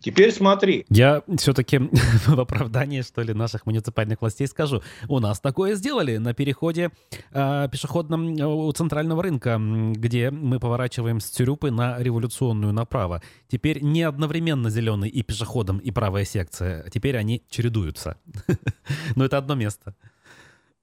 Теперь 0.00 0.32
смотри. 0.32 0.86
Я 0.88 1.22
все-таки 1.36 1.78
в 2.26 2.40
оправдании, 2.40 3.02
что 3.02 3.22
ли, 3.22 3.34
наших 3.34 3.66
муниципальных 3.66 4.20
властей 4.20 4.46
скажу. 4.46 4.82
У 5.08 5.20
нас 5.20 5.40
такое 5.40 5.74
сделали 5.74 6.16
на 6.16 6.32
переходе 6.32 6.90
э, 7.32 7.68
пешеходном 7.70 8.40
у 8.40 8.72
центрального 8.72 9.22
рынка, 9.22 9.60
где 9.60 10.30
мы 10.30 10.58
поворачиваем 10.58 11.20
с 11.20 11.26
Цюрюпы 11.26 11.70
на 11.70 11.98
революционную 11.98 12.72
направо. 12.72 13.22
Теперь 13.48 13.82
не 13.82 14.02
одновременно 14.02 14.70
зеленый 14.70 15.10
и 15.10 15.22
пешеходом, 15.22 15.78
и 15.78 15.90
правая 15.90 16.24
секция. 16.24 16.88
Теперь 16.90 17.16
они 17.18 17.42
чередуются. 17.50 18.16
Но 19.16 19.24
это 19.26 19.36
одно 19.36 19.54
место. 19.54 19.94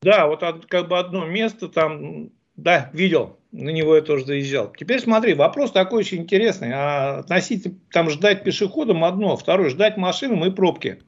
Да, 0.02 0.28
вот 0.28 0.44
как 0.68 0.88
бы 0.88 1.00
одно 1.00 1.26
место 1.26 1.70
там, 1.70 2.30
да, 2.58 2.90
видел 2.94 3.38
на 3.52 3.70
него 3.70 3.96
я 3.96 4.02
тоже 4.02 4.26
заезжал. 4.26 4.74
Теперь 4.78 5.00
смотри, 5.00 5.34
вопрос 5.34 5.72
такой 5.72 6.00
очень 6.00 6.20
интересный. 6.20 6.72
А 6.74 7.20
относительно 7.20 7.76
там 7.92 8.10
ждать 8.10 8.44
пешеходам 8.44 9.04
одно, 9.04 9.34
а 9.34 9.38
второе 9.38 9.70
ждать 9.70 9.98
машинам 9.98 10.46
и 10.46 10.52
пробки. 10.52 11.00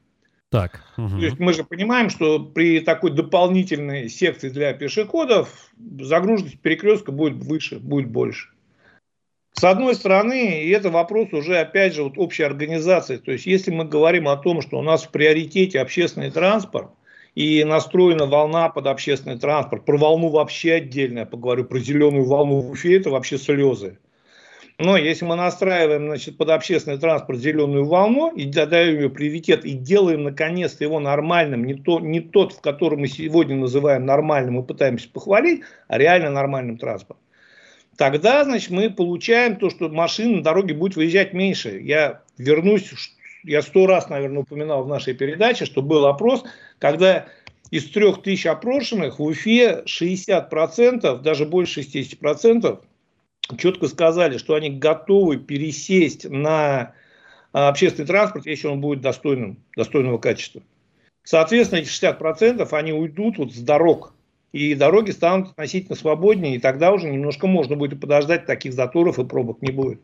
Так. 0.50 0.82
Угу. 0.96 1.08
То 1.08 1.24
есть 1.24 1.38
мы 1.38 1.52
же 1.52 1.64
понимаем, 1.64 2.10
что 2.10 2.40
при 2.40 2.80
такой 2.80 3.12
дополнительной 3.12 4.08
секции 4.08 4.48
для 4.48 4.72
пешеходов 4.72 5.70
загруженность 6.00 6.60
перекрестка 6.60 7.12
будет 7.12 7.44
выше, 7.44 7.78
будет 7.78 8.08
больше. 8.08 8.48
С 9.52 9.64
одной 9.64 9.94
стороны, 9.94 10.62
и 10.62 10.70
это 10.70 10.90
вопрос 10.90 11.32
уже, 11.32 11.58
опять 11.58 11.94
же, 11.94 12.04
вот 12.04 12.14
общей 12.16 12.44
организации. 12.44 13.18
То 13.18 13.32
есть, 13.32 13.46
если 13.46 13.70
мы 13.70 13.84
говорим 13.84 14.28
о 14.28 14.36
том, 14.36 14.62
что 14.62 14.78
у 14.78 14.82
нас 14.82 15.04
в 15.04 15.10
приоритете 15.10 15.80
общественный 15.80 16.30
транспорт, 16.30 16.90
и 17.34 17.64
настроена 17.64 18.26
волна 18.26 18.68
под 18.68 18.86
общественный 18.86 19.38
транспорт. 19.38 19.84
Про 19.84 19.98
волну 19.98 20.28
вообще 20.28 20.74
отдельно 20.74 21.20
я 21.20 21.26
поговорю, 21.26 21.64
про 21.64 21.78
зеленую 21.78 22.24
волну 22.24 22.60
в 22.60 22.70
Уфе 22.70 22.96
это 22.96 23.10
вообще 23.10 23.38
слезы. 23.38 23.98
Но 24.78 24.96
если 24.96 25.26
мы 25.26 25.36
настраиваем 25.36 26.06
значит, 26.06 26.38
под 26.38 26.48
общественный 26.48 26.98
транспорт 26.98 27.38
зеленую 27.38 27.84
волну 27.84 28.32
и 28.34 28.46
даем 28.46 28.96
ее 28.96 29.10
приоритет 29.10 29.66
и 29.66 29.72
делаем 29.72 30.22
наконец-то 30.22 30.82
его 30.84 30.98
нормальным, 30.98 31.66
не, 31.66 31.74
то, 31.74 32.00
не 32.00 32.20
тот, 32.20 32.54
в 32.54 32.62
котором 32.62 33.00
мы 33.00 33.08
сегодня 33.08 33.56
называем 33.56 34.06
нормальным 34.06 34.58
и 34.58 34.66
пытаемся 34.66 35.10
похвалить, 35.10 35.64
а 35.86 35.98
реально 35.98 36.30
нормальным 36.30 36.78
транспортом, 36.78 37.22
тогда 37.98 38.42
значит, 38.44 38.70
мы 38.70 38.88
получаем 38.88 39.56
то, 39.56 39.68
что 39.68 39.90
машин 39.90 40.36
на 40.36 40.42
дороге 40.42 40.72
будет 40.72 40.96
выезжать 40.96 41.34
меньше. 41.34 41.78
Я 41.78 42.22
вернусь 42.38 42.90
я 43.44 43.62
сто 43.62 43.86
раз, 43.86 44.08
наверное, 44.08 44.42
упоминал 44.42 44.84
в 44.84 44.88
нашей 44.88 45.14
передаче, 45.14 45.64
что 45.64 45.82
был 45.82 46.06
опрос, 46.06 46.44
когда 46.78 47.26
из 47.70 47.88
трех 47.90 48.22
тысяч 48.22 48.46
опрошенных 48.46 49.18
в 49.18 49.22
Уфе 49.22 49.84
60%, 49.86 51.22
даже 51.22 51.46
больше 51.46 51.80
60%, 51.80 52.80
четко 53.58 53.88
сказали, 53.88 54.38
что 54.38 54.54
они 54.54 54.70
готовы 54.70 55.38
пересесть 55.38 56.28
на 56.28 56.94
а, 57.52 57.68
общественный 57.68 58.06
транспорт, 58.06 58.46
если 58.46 58.68
он 58.68 58.80
будет 58.80 59.00
достойным, 59.00 59.58
достойного 59.76 60.18
качества. 60.18 60.62
Соответственно, 61.22 61.80
эти 61.80 61.88
60% 61.88 62.66
они 62.72 62.92
уйдут 62.92 63.38
вот 63.38 63.52
с 63.52 63.58
дорог. 63.58 64.14
И 64.52 64.74
дороги 64.74 65.12
станут 65.12 65.50
относительно 65.50 65.94
свободнее, 65.94 66.56
и 66.56 66.58
тогда 66.58 66.90
уже 66.90 67.08
немножко 67.08 67.46
можно 67.46 67.76
будет 67.76 68.00
подождать, 68.00 68.46
таких 68.46 68.72
заторов 68.72 69.20
и 69.20 69.24
пробок 69.24 69.62
не 69.62 69.70
будет. 69.70 70.00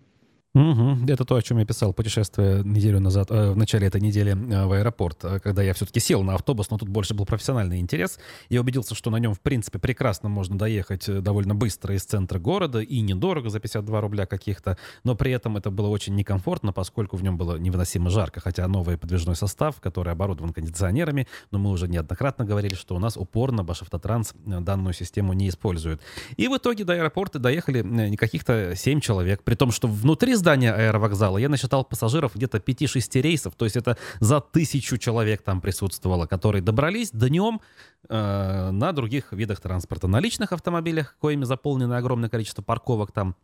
Угу. 0.56 1.12
Это 1.12 1.26
то, 1.26 1.36
о 1.36 1.42
чем 1.42 1.58
я 1.58 1.66
писал 1.66 1.92
путешествие 1.92 2.62
неделю 2.64 2.98
назад, 2.98 3.30
э, 3.30 3.50
в 3.50 3.58
начале 3.58 3.88
этой 3.88 4.00
недели 4.00 4.32
э, 4.32 4.64
в 4.64 4.72
аэропорт, 4.72 5.18
э, 5.22 5.38
когда 5.38 5.62
я 5.62 5.74
все-таки 5.74 6.00
сел 6.00 6.22
на 6.22 6.34
автобус, 6.34 6.70
но 6.70 6.78
тут 6.78 6.88
больше 6.88 7.12
был 7.12 7.26
профессиональный 7.26 7.78
интерес. 7.78 8.18
Я 8.48 8.62
убедился, 8.62 8.94
что 8.94 9.10
на 9.10 9.16
нем, 9.16 9.34
в 9.34 9.40
принципе, 9.40 9.78
прекрасно 9.78 10.30
можно 10.30 10.56
доехать 10.56 11.10
э, 11.10 11.20
довольно 11.20 11.54
быстро 11.54 11.94
из 11.94 12.04
центра 12.04 12.38
города 12.38 12.80
и 12.80 13.00
недорого, 13.02 13.50
за 13.50 13.60
52 13.60 14.00
рубля 14.00 14.24
каких-то, 14.24 14.78
но 15.04 15.14
при 15.14 15.30
этом 15.32 15.58
это 15.58 15.70
было 15.70 15.88
очень 15.88 16.14
некомфортно, 16.14 16.72
поскольку 16.72 17.18
в 17.18 17.22
нем 17.22 17.36
было 17.36 17.56
невыносимо 17.58 18.08
жарко, 18.08 18.40
хотя 18.40 18.66
новый 18.66 18.96
подвижной 18.96 19.36
состав, 19.36 19.82
который 19.82 20.14
оборудован 20.14 20.54
кондиционерами, 20.54 21.28
но 21.50 21.58
мы 21.58 21.70
уже 21.70 21.86
неоднократно 21.86 22.46
говорили, 22.46 22.74
что 22.74 22.96
у 22.96 22.98
нас 22.98 23.18
упорно 23.18 23.62
Башавтотранс 23.62 24.32
э, 24.32 24.60
данную 24.60 24.94
систему 24.94 25.34
не 25.34 25.50
использует. 25.50 26.00
И 26.38 26.48
в 26.48 26.56
итоге 26.56 26.84
до 26.84 26.94
аэропорта 26.94 27.38
доехали 27.38 28.16
каких-то 28.16 28.74
7 28.74 29.00
человек, 29.00 29.42
при 29.42 29.54
том, 29.54 29.70
что 29.70 29.86
внутри 29.86 30.34
здания 30.46 30.72
аэровокзала 30.72 31.38
я 31.38 31.48
насчитал 31.48 31.84
пассажиров 31.84 32.36
где-то 32.36 32.58
5-6 32.58 33.20
рейсов, 33.20 33.56
то 33.56 33.64
есть 33.64 33.76
это 33.76 33.98
за 34.20 34.40
тысячу 34.40 34.96
человек 34.96 35.42
там 35.42 35.60
присутствовало, 35.60 36.26
которые 36.26 36.62
добрались 36.62 37.10
днем 37.10 37.60
э, 38.08 38.70
на 38.70 38.92
других 38.92 39.32
видах 39.32 39.60
транспорта. 39.60 40.06
На 40.06 40.20
личных 40.20 40.52
автомобилях, 40.52 41.16
коими 41.18 41.42
заполнено 41.42 41.96
огромное 41.96 42.28
количество 42.28 42.62
парковок 42.62 43.10
там, 43.10 43.34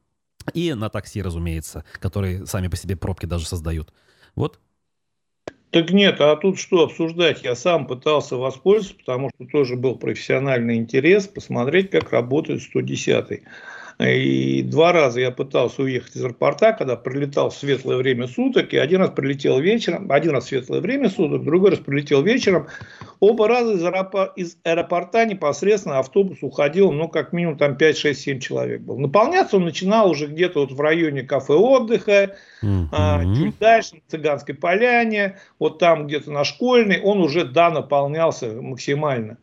и 0.54 0.74
на 0.74 0.90
такси, 0.90 1.20
разумеется, 1.22 1.84
которые 1.98 2.46
сами 2.46 2.68
по 2.68 2.76
себе 2.76 2.94
пробки 2.94 3.26
даже 3.26 3.46
создают. 3.46 3.92
Вот. 4.36 4.60
Так 5.70 5.90
нет, 5.90 6.20
а 6.20 6.36
тут 6.36 6.56
что 6.56 6.84
обсуждать? 6.84 7.42
Я 7.42 7.56
сам 7.56 7.88
пытался 7.88 8.36
воспользоваться, 8.36 8.94
потому 8.94 9.30
что 9.34 9.44
тоже 9.50 9.74
был 9.74 9.96
профессиональный 9.96 10.76
интерес 10.76 11.26
посмотреть, 11.26 11.90
как 11.90 12.12
работает 12.12 12.62
110 12.62 13.42
и 14.08 14.62
два 14.62 14.92
раза 14.92 15.20
я 15.20 15.30
пытался 15.30 15.82
уехать 15.82 16.16
из 16.16 16.24
аэропорта, 16.24 16.72
когда 16.72 16.96
прилетал 16.96 17.50
в 17.50 17.54
светлое 17.54 17.96
время 17.96 18.26
суток, 18.26 18.72
и 18.72 18.78
один 18.78 19.00
раз 19.00 19.10
прилетел 19.10 19.60
вечером, 19.60 20.10
один 20.10 20.32
раз 20.32 20.44
в 20.44 20.48
светлое 20.48 20.80
время 20.80 21.10
суток, 21.10 21.44
другой 21.44 21.70
раз 21.70 21.78
прилетел 21.80 22.22
вечером. 22.22 22.68
Оба 23.20 23.48
раза 23.48 23.74
из 23.74 23.84
аэропорта, 23.84 24.32
из 24.36 24.56
аэропорта 24.64 25.26
непосредственно 25.26 25.98
автобус 25.98 26.38
уходил, 26.40 26.90
ну, 26.90 27.08
как 27.08 27.32
минимум 27.32 27.58
там 27.58 27.76
5, 27.76 27.96
6, 27.98 28.20
7 28.20 28.40
человек 28.40 28.80
был. 28.80 28.98
Наполняться 28.98 29.56
он 29.56 29.64
начинал 29.64 30.10
уже 30.10 30.26
где-то 30.26 30.60
вот 30.60 30.72
в 30.72 30.80
районе 30.80 31.22
кафе 31.22 31.54
отдыха, 31.54 32.34
mm-hmm. 32.62 32.86
а, 32.92 33.24
чуть 33.34 33.58
дальше, 33.58 33.96
на 33.96 34.00
Цыганской 34.08 34.54
поляне, 34.54 35.38
вот 35.58 35.78
там 35.78 36.06
где-то 36.06 36.30
на 36.30 36.44
Школьной, 36.44 37.00
он 37.00 37.20
уже, 37.20 37.44
да, 37.44 37.70
наполнялся 37.70 38.52
максимально. 38.60 39.38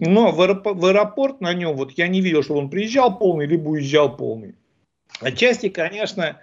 Но 0.00 0.32
в 0.32 0.40
аэропорт, 0.40 0.78
в 0.78 0.86
аэропорт 0.86 1.40
на 1.40 1.52
нем, 1.54 1.76
вот 1.76 1.92
я 1.92 2.08
не 2.08 2.20
видел, 2.20 2.42
что 2.42 2.54
он 2.54 2.70
приезжал 2.70 3.18
полный, 3.18 3.46
либо 3.46 3.68
уезжал 3.68 4.16
полный. 4.16 4.54
Отчасти, 5.20 5.68
конечно, 5.68 6.38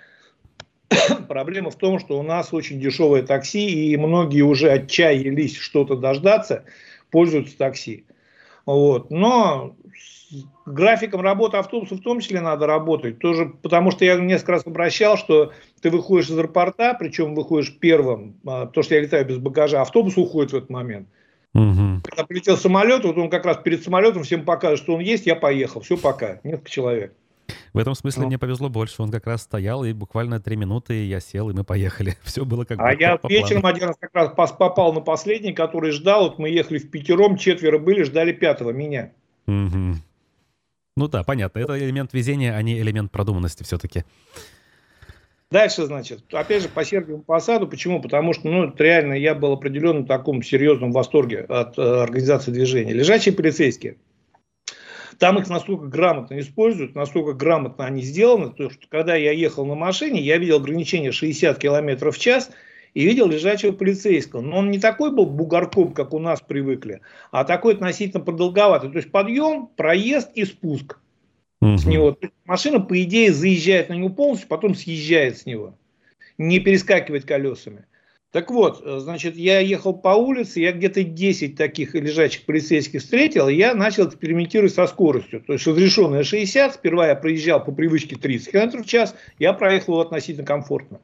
Проблема 1.28 1.70
в 1.70 1.76
том, 1.76 2.00
что 2.00 2.20
у 2.20 2.24
нас 2.24 2.54
очень 2.54 2.80
дешевое 2.80 3.24
такси, 3.24 3.92
и 3.92 3.98
многие 3.98 4.42
уже 4.42 4.72
отчаялись 4.72 5.58
что-то 5.58 5.96
дождаться, 5.96 6.64
пользуются 7.12 7.58
такси. 7.58 8.06
Вот. 8.66 9.12
Но 9.12 9.76
графиком 10.66 11.22
работы 11.22 11.58
автобуса 11.58 11.96
в 11.96 12.02
том 12.02 12.20
числе 12.20 12.42
надо 12.42 12.68
работать. 12.68 13.20
Тоже, 13.20 13.54
потому 13.62 13.92
что 13.92 14.06
я 14.06 14.16
несколько 14.16 14.54
раз 14.54 14.68
обращал, 14.68 15.18
что 15.18 15.54
ты 15.82 15.90
выходишь 15.90 16.30
из 16.30 16.38
аэропорта, 16.38 16.96
причем 17.00 17.36
выходишь 17.36 17.78
первым, 17.78 18.40
а, 18.46 18.66
то, 18.66 18.82
что 18.82 18.96
я 18.96 19.02
летаю 19.02 19.26
без 19.26 19.38
багажа, 19.38 19.82
автобус 19.82 20.18
уходит 20.18 20.52
в 20.52 20.56
этот 20.58 20.70
момент. 20.70 21.08
Угу. 21.58 22.02
Когда 22.04 22.24
прилетел 22.24 22.56
самолет, 22.56 23.04
вот 23.04 23.18
он 23.18 23.32
как 23.32 23.44
раз 23.44 23.58
перед 23.58 23.84
самолетом 23.84 24.24
всем 24.24 24.46
покажет, 24.46 24.78
что 24.80 24.94
он 24.94 25.02
есть, 25.02 25.26
я 25.26 25.36
поехал. 25.36 25.82
Все, 25.82 25.98
пока. 25.98 26.40
Несколько 26.44 26.70
человек. 26.70 27.14
В 27.74 27.80
этом 27.80 27.96
смысле 27.96 28.24
ну. 28.24 28.28
мне 28.28 28.38
повезло 28.38 28.70
больше. 28.70 29.02
Он 29.02 29.10
как 29.10 29.26
раз 29.26 29.42
стоял, 29.42 29.84
и 29.84 29.92
буквально 29.92 30.40
три 30.40 30.56
минуты 30.56 31.06
я 31.06 31.20
сел, 31.20 31.50
и 31.50 31.54
мы 31.54 31.64
поехали. 31.64 32.16
Все 32.24 32.46
было 32.46 32.64
как 32.64 32.80
А 32.80 32.94
я 32.94 33.18
по 33.18 33.28
вечером 33.28 33.62
плану. 33.62 33.76
один 33.76 33.88
раз 33.88 33.98
как 34.00 34.14
раз 34.14 34.32
попал 34.52 34.94
на 34.94 35.02
последний, 35.02 35.54
который 35.54 35.92
ждал. 35.92 36.26
Вот 36.26 36.38
мы 36.38 36.50
ехали 36.50 36.78
в 36.78 36.92
пятером, 36.92 37.38
четверо 37.38 37.80
были, 37.80 38.04
ждали 38.04 38.34
пятого, 38.34 38.70
меня. 38.70 39.12
Угу. 39.48 39.96
Ну 40.98 41.08
да, 41.08 41.24
понятно. 41.24 41.58
Это 41.58 41.80
элемент 41.80 42.14
везения, 42.14 42.56
а 42.56 42.62
не 42.62 42.80
элемент 42.80 43.12
продуманности 43.12 43.64
все-таки. 43.64 44.04
Дальше, 45.50 45.86
значит, 45.86 46.24
опять 46.34 46.64
же, 46.64 46.70
по 46.70 46.84
Сергиеву 46.84 47.24
Посаду. 47.24 47.68
Почему? 47.68 48.02
Потому 48.02 48.34
что, 48.34 48.50
ну, 48.50 48.74
реально 48.78 49.14
я 49.14 49.34
был 49.34 49.54
определенно 49.54 50.02
в 50.02 50.08
таком 50.08 50.44
серьезном 50.44 50.92
восторге 50.92 51.40
от 51.48 51.78
э, 51.78 51.82
организации 51.82 52.52
движения. 52.52 52.92
Лежачие 52.92 53.34
полицейские. 53.34 53.96
Там 55.20 55.40
их 55.40 55.50
настолько 55.50 55.86
грамотно 55.86 56.38
используют, 56.40 56.96
настолько 56.96 57.34
грамотно 57.34 57.86
они 57.86 58.02
сделаны, 58.02 58.52
то, 58.52 58.70
что 58.70 58.88
когда 58.90 59.16
я 59.16 59.32
ехал 59.32 59.66
на 59.66 59.74
машине, 59.74 60.22
я 60.22 60.38
видел 60.38 60.58
ограничение 60.58 61.12
60 61.12 61.58
км 61.58 62.12
в 62.12 62.20
час 62.20 62.52
и 62.94 63.06
видел 63.06 63.30
лежачего 63.30 63.72
полицейского. 63.72 64.42
Но 64.42 64.58
он 64.58 64.70
не 64.70 64.80
такой 64.80 65.12
был 65.12 65.26
бугорком, 65.26 65.94
как 65.94 66.14
у 66.14 66.20
нас 66.20 66.42
привыкли, 66.42 67.00
а 67.32 67.46
такой 67.46 67.76
относительно 67.76 68.22
продолговатый. 68.22 68.92
То 68.92 68.98
есть 68.98 69.12
подъем, 69.12 69.68
проезд 69.78 70.30
и 70.36 70.44
спуск 70.44 71.00
угу. 71.62 71.78
с 71.78 71.86
него. 71.86 72.18
машина, 72.46 72.80
по 72.80 73.02
идее, 73.02 73.34
заезжает 73.34 73.90
на 73.90 73.94
него 73.94 74.10
полностью, 74.10 74.48
потом 74.48 74.76
съезжает 74.76 75.38
с 75.38 75.46
него. 75.46 75.78
Не 76.38 76.60
перескакивать 76.60 77.26
колесами. 77.26 77.86
Так 78.32 78.52
вот, 78.52 78.82
э, 78.86 79.00
значит, 79.00 79.36
я 79.36 79.60
ехал 79.60 79.94
по 79.94 80.10
улице, 80.10 80.60
я 80.60 80.72
где-то 80.72 81.04
10 81.04 81.56
таких 81.56 81.96
лежачих 81.96 82.46
полицейских 82.46 83.02
встретил, 83.02 83.48
и 83.48 83.56
я 83.56 83.74
начал 83.74 84.08
экспериментировать 84.08 84.74
со 84.74 84.86
скоростью. 84.86 85.42
То 85.42 85.54
есть 85.54 85.66
разрешенная 85.66 86.24
60, 86.24 86.76
сперва 86.76 87.08
я 87.08 87.16
проезжал 87.16 87.64
по 87.64 87.72
привычке 87.72 88.16
30 88.18 88.52
км 88.52 88.84
в 88.84 88.86
час, 88.86 89.16
я 89.40 89.54
проехал 89.54 89.94
его 89.94 90.02
относительно 90.02 90.46
комфортно. 90.46 91.00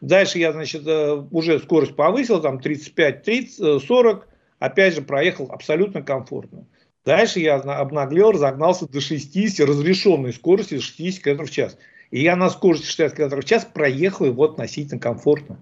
Дальше 0.00 0.38
я, 0.38 0.52
значит, 0.52 0.82
э, 0.86 1.24
уже 1.30 1.60
скорость 1.60 1.94
повысил, 1.94 2.40
там 2.40 2.58
35, 2.60 3.22
30, 3.22 3.82
40, 3.82 4.28
опять 4.58 4.94
же 4.94 5.02
проехал 5.02 5.46
абсолютно 5.50 6.02
комфортно. 6.02 6.66
Дальше 7.04 7.40
я 7.40 7.56
обнаглел, 7.56 8.32
разогнался 8.32 8.86
до 8.86 9.00
60 9.00 9.66
разрешенной 9.66 10.32
скорости 10.32 10.78
60 10.78 11.22
км 11.22 11.44
в 11.44 11.50
час. 11.50 11.78
И 12.10 12.22
я 12.22 12.36
на 12.36 12.50
скорости 12.50 12.86
60 12.86 13.16
км 13.16 13.40
в 13.40 13.44
час 13.44 13.64
проехал 13.64 14.26
его 14.26 14.44
относительно 14.44 15.00
комфортно. 15.00 15.58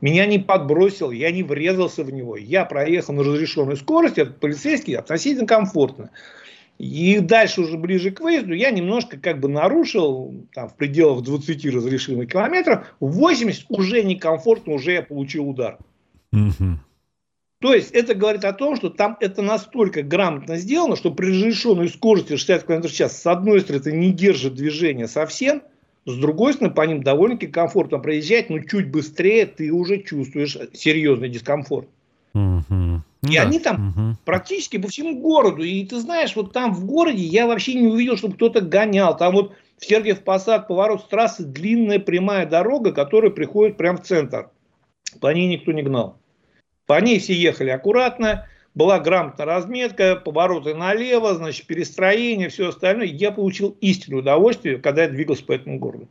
Меня 0.00 0.26
не 0.26 0.38
подбросил, 0.38 1.10
я 1.10 1.30
не 1.30 1.42
врезался 1.42 2.04
в 2.04 2.12
него. 2.12 2.36
Я 2.36 2.66
проехал 2.66 3.14
на 3.14 3.22
разрешенной 3.22 3.76
скорости, 3.76 4.20
этот 4.20 4.40
полицейский 4.40 4.94
относительно 4.96 5.46
комфортно. 5.46 6.10
И 6.78 7.20
дальше 7.20 7.62
уже 7.62 7.78
ближе 7.78 8.10
к 8.10 8.20
выезду 8.20 8.52
я 8.52 8.70
немножко 8.70 9.18
как 9.18 9.38
бы 9.40 9.48
нарушил, 9.48 10.34
там, 10.52 10.68
в 10.68 10.76
пределах 10.76 11.22
20 11.22 11.66
разрешимых 11.66 12.28
километров, 12.28 12.94
80 13.00 13.66
уже 13.68 14.02
некомфортно, 14.02 14.74
уже 14.74 14.92
я 14.92 15.02
получил 15.02 15.48
удар. 15.48 15.78
Угу. 16.32 16.78
То 17.64 17.72
есть 17.72 17.92
это 17.92 18.14
говорит 18.14 18.44
о 18.44 18.52
том, 18.52 18.76
что 18.76 18.90
там 18.90 19.16
это 19.20 19.40
настолько 19.40 20.02
грамотно 20.02 20.58
сделано, 20.58 20.96
что 20.96 21.10
при 21.10 21.28
разрешенной 21.28 21.88
скорости 21.88 22.36
60 22.36 22.64
км 22.64 22.86
в 22.86 22.92
час 22.92 23.18
с 23.18 23.26
одной 23.26 23.62
стороны 23.62 23.80
это 23.80 23.90
не 23.90 24.12
держит 24.12 24.52
движение 24.54 25.08
совсем, 25.08 25.62
с 26.04 26.14
другой 26.14 26.52
стороны, 26.52 26.74
по 26.74 26.82
ним 26.82 27.02
довольно-таки 27.02 27.50
комфортно 27.50 28.00
проезжать, 28.00 28.50
но 28.50 28.58
чуть 28.58 28.90
быстрее 28.90 29.46
ты 29.46 29.72
уже 29.72 30.02
чувствуешь 30.02 30.58
серьезный 30.74 31.30
дискомфорт. 31.30 31.88
Угу. 32.34 33.02
И 33.22 33.34
да. 33.34 33.42
они 33.44 33.58
там 33.60 33.88
угу. 33.88 34.18
практически 34.26 34.76
по 34.76 34.88
всему 34.88 35.18
городу. 35.18 35.62
И 35.62 35.86
ты 35.86 35.98
знаешь, 36.00 36.36
вот 36.36 36.52
там 36.52 36.74
в 36.74 36.84
городе 36.84 37.22
я 37.22 37.46
вообще 37.46 37.72
не 37.72 37.86
увидел, 37.86 38.18
чтобы 38.18 38.34
кто-то 38.34 38.60
гонял. 38.60 39.16
Там 39.16 39.32
вот 39.32 39.54
в 39.78 39.86
Сергиев 39.86 40.20
Посад 40.20 40.68
поворот 40.68 41.00
с 41.00 41.04
трассы 41.04 41.42
длинная 41.42 41.98
прямая 41.98 42.44
дорога, 42.44 42.92
которая 42.92 43.30
приходит 43.30 43.78
прямо 43.78 43.96
в 43.96 44.02
центр. 44.02 44.50
По 45.18 45.32
ней 45.32 45.46
никто 45.46 45.72
не 45.72 45.82
гнал. 45.82 46.18
По 46.86 47.00
ней 47.00 47.18
все 47.18 47.34
ехали 47.34 47.70
аккуратно 47.70 48.46
была 48.74 48.98
грамотная 48.98 49.46
разметка, 49.46 50.16
повороты 50.16 50.74
налево, 50.74 51.34
значит, 51.34 51.66
перестроение, 51.66 52.48
все 52.48 52.68
остальное. 52.68 53.06
Я 53.06 53.30
получил 53.30 53.76
истинное 53.80 54.20
удовольствие, 54.20 54.78
когда 54.78 55.04
я 55.04 55.08
двигался 55.08 55.44
по 55.44 55.52
этому 55.52 55.78
городу. 55.78 56.08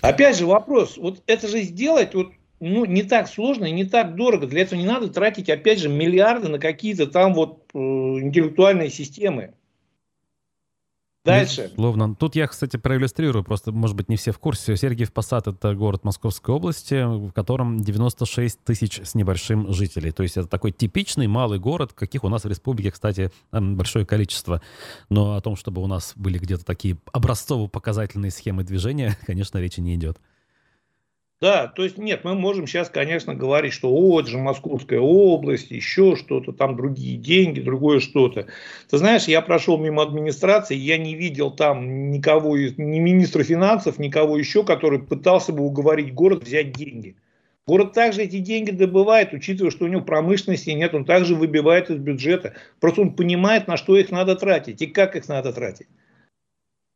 Опять 0.00 0.38
же 0.38 0.46
вопрос, 0.46 0.96
вот 0.96 1.22
это 1.26 1.46
же 1.46 1.60
сделать 1.60 2.14
вот, 2.14 2.32
ну, 2.58 2.86
не 2.86 3.02
так 3.02 3.28
сложно 3.28 3.66
и 3.66 3.72
не 3.72 3.84
так 3.84 4.14
дорого. 4.14 4.46
Для 4.46 4.62
этого 4.62 4.78
не 4.78 4.86
надо 4.86 5.08
тратить, 5.08 5.50
опять 5.50 5.78
же, 5.78 5.90
миллиарды 5.90 6.48
на 6.48 6.58
какие-то 6.58 7.06
там 7.06 7.34
вот 7.34 7.64
э, 7.74 7.78
интеллектуальные 7.78 8.88
системы. 8.88 9.52
Дальше. 11.24 11.64
Безусловно. 11.64 12.14
Тут 12.14 12.34
я, 12.34 12.46
кстати, 12.46 12.78
проиллюстрирую, 12.78 13.44
просто, 13.44 13.72
может 13.72 13.94
быть, 13.94 14.08
не 14.08 14.16
все 14.16 14.32
в 14.32 14.38
курсе. 14.38 14.76
Сергиев 14.76 15.12
Посад— 15.12 15.46
это 15.48 15.74
город 15.74 16.02
Московской 16.02 16.54
области, 16.54 17.02
в 17.04 17.32
котором 17.32 17.78
96 17.78 18.64
тысяч 18.64 19.00
с 19.04 19.14
небольшим 19.14 19.70
жителей. 19.72 20.12
То 20.12 20.22
есть 20.22 20.38
это 20.38 20.48
такой 20.48 20.72
типичный 20.72 21.26
малый 21.26 21.58
город, 21.58 21.92
каких 21.92 22.24
у 22.24 22.30
нас 22.30 22.44
в 22.44 22.48
республике, 22.48 22.90
кстати, 22.90 23.30
большое 23.52 24.06
количество. 24.06 24.62
Но 25.10 25.34
о 25.34 25.40
том, 25.42 25.56
чтобы 25.56 25.82
у 25.82 25.86
нас 25.86 26.14
были 26.16 26.38
где-то 26.38 26.64
такие 26.64 26.96
образцово-показательные 27.12 28.30
схемы 28.30 28.64
движения, 28.64 29.18
конечно, 29.26 29.58
речи 29.58 29.80
не 29.80 29.96
идет. 29.96 30.18
Да, 31.40 31.68
то 31.68 31.84
есть 31.84 31.96
нет, 31.96 32.22
мы 32.24 32.34
можем 32.34 32.66
сейчас, 32.66 32.90
конечно, 32.90 33.34
говорить, 33.34 33.72
что 33.72 33.90
о, 33.90 34.20
это 34.20 34.28
же 34.28 34.36
Московская 34.36 35.00
область, 35.00 35.70
еще 35.70 36.14
что-то, 36.14 36.52
там 36.52 36.76
другие 36.76 37.16
деньги, 37.16 37.60
другое 37.60 38.00
что-то. 38.00 38.46
Ты 38.90 38.98
знаешь, 38.98 39.24
я 39.24 39.40
прошел 39.40 39.78
мимо 39.78 40.02
администрации, 40.02 40.76
я 40.76 40.98
не 40.98 41.14
видел 41.14 41.50
там 41.50 42.10
никого, 42.10 42.58
ни 42.58 42.98
министра 42.98 43.42
финансов, 43.42 43.98
никого 43.98 44.36
еще, 44.36 44.64
который 44.64 44.98
пытался 44.98 45.54
бы 45.54 45.64
уговорить 45.64 46.12
город 46.12 46.44
взять 46.44 46.72
деньги. 46.72 47.16
Город 47.66 47.94
также 47.94 48.22
эти 48.24 48.38
деньги 48.40 48.70
добывает, 48.72 49.32
учитывая, 49.32 49.70
что 49.70 49.86
у 49.86 49.88
него 49.88 50.02
промышленности 50.02 50.70
нет, 50.70 50.92
он 50.92 51.06
также 51.06 51.34
выбивает 51.34 51.88
из 51.88 51.96
бюджета. 51.96 52.54
Просто 52.80 53.00
он 53.00 53.14
понимает, 53.14 53.66
на 53.66 53.78
что 53.78 53.96
их 53.96 54.10
надо 54.10 54.36
тратить 54.36 54.82
и 54.82 54.86
как 54.86 55.16
их 55.16 55.26
надо 55.28 55.54
тратить. 55.54 55.88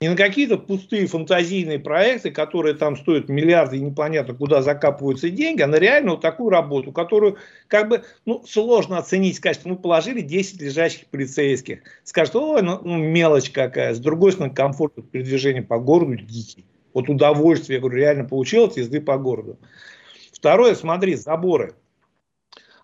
Не 0.01 0.09
на 0.09 0.17
какие-то 0.17 0.59
пустые 0.59 1.07
фантазийные 1.07 1.79
проекты, 1.79 2.31
которые 2.31 2.75
там 2.75 2.97
стоят 2.97 3.29
миллиарды 3.29 3.77
и 3.77 3.81
непонятно 3.81 4.35
куда 4.35 4.61
закапываются 4.61 5.31
деньги, 5.31 5.63
а 5.63 5.67
на 5.67 5.77
реально 5.77 6.13
вот 6.13 6.21
такую 6.21 6.51
работу, 6.51 6.93
которую 6.93 7.39
как 7.69 7.89
бы 7.89 8.03
ну, 8.27 8.45
сложно 8.47 8.99
оценить, 8.99 9.37
сказать, 9.37 9.65
мы 9.65 9.77
положили 9.77 10.21
10 10.21 10.61
лежащих 10.61 11.07
полицейских. 11.07 11.79
Скажут, 12.03 12.37
ой, 12.37 12.63
ну, 12.63 12.81
ну 12.83 12.97
мелочь 12.97 13.51
какая. 13.51 13.95
С 13.95 14.01
другой 14.01 14.33
стороны, 14.33 14.53
комфорт 14.53 14.95
передвижения 15.11 15.63
по 15.63 15.79
городу 15.79 16.17
дикий. 16.17 16.67
Вот 16.93 17.09
удовольствие, 17.09 17.77
я 17.77 17.81
говорю, 17.81 17.97
реально 17.97 18.25
получил 18.25 18.65
от 18.65 18.77
езды 18.77 19.01
по 19.01 19.17
городу. 19.17 19.59
Второе, 20.33 20.75
смотри, 20.75 21.15
заборы. 21.15 21.75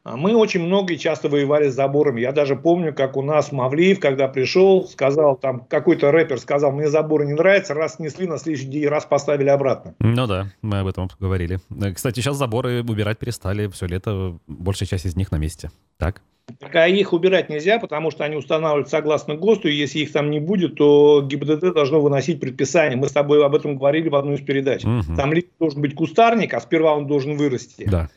А 0.02 0.16
мы 0.16 0.34
очень 0.34 0.62
много 0.62 0.94
и 0.94 0.98
часто 0.98 1.28
воевали 1.28 1.68
с 1.68 1.74
заборами. 1.74 2.22
Я 2.22 2.32
даже 2.32 2.56
помню, 2.56 2.94
как 2.94 3.18
у 3.18 3.22
нас 3.22 3.52
Мавлиев, 3.52 4.00
когда 4.00 4.28
пришел, 4.28 4.86
сказал, 4.86 5.36
там 5.36 5.66
какой-то 5.68 6.10
рэпер 6.10 6.38
сказал, 6.38 6.72
мне 6.72 6.88
заборы 6.88 7.26
не 7.26 7.34
нравятся, 7.34 7.74
раз 7.74 7.96
снесли, 7.96 8.26
на 8.26 8.38
следующий 8.38 8.66
день 8.66 8.86
раз 8.86 9.04
поставили 9.04 9.50
обратно. 9.50 9.94
Ну 9.98 10.26
да, 10.26 10.46
мы 10.62 10.78
об 10.78 10.86
этом 10.86 11.10
говорили. 11.18 11.58
Э, 11.70 11.92
кстати, 11.92 12.20
сейчас 12.20 12.36
заборы 12.36 12.82
убирать 12.82 13.18
перестали, 13.18 13.68
все 13.68 13.86
лето, 13.86 14.38
большая 14.46 14.88
часть 14.88 15.04
из 15.04 15.16
них 15.16 15.30
на 15.32 15.36
месте. 15.36 15.70
Так? 15.98 16.22
Так, 16.58 16.74
а 16.74 16.88
их 16.88 17.12
убирать 17.12 17.50
нельзя, 17.50 17.78
потому 17.78 18.10
что 18.10 18.24
они 18.24 18.36
устанавливают 18.36 18.88
согласно 18.88 19.34
ГОСТу, 19.36 19.68
и 19.68 19.74
если 19.74 19.98
их 19.98 20.12
там 20.12 20.30
не 20.30 20.40
будет, 20.40 20.76
то 20.76 21.22
ГИБДД 21.22 21.74
должно 21.74 22.00
выносить 22.00 22.40
предписание. 22.40 22.96
Мы 22.96 23.08
с 23.08 23.12
тобой 23.12 23.44
об 23.44 23.54
этом 23.54 23.76
говорили 23.76 24.08
в 24.08 24.16
одной 24.16 24.36
из 24.36 24.40
передач. 24.40 24.82
Угу. 24.82 25.14
Там 25.14 25.34
либо 25.34 25.48
должен 25.58 25.82
быть 25.82 25.94
кустарник, 25.94 26.54
а 26.54 26.60
сперва 26.60 26.94
он 26.94 27.06
должен 27.06 27.36
вырасти. 27.36 27.86
Да. 27.88 28.08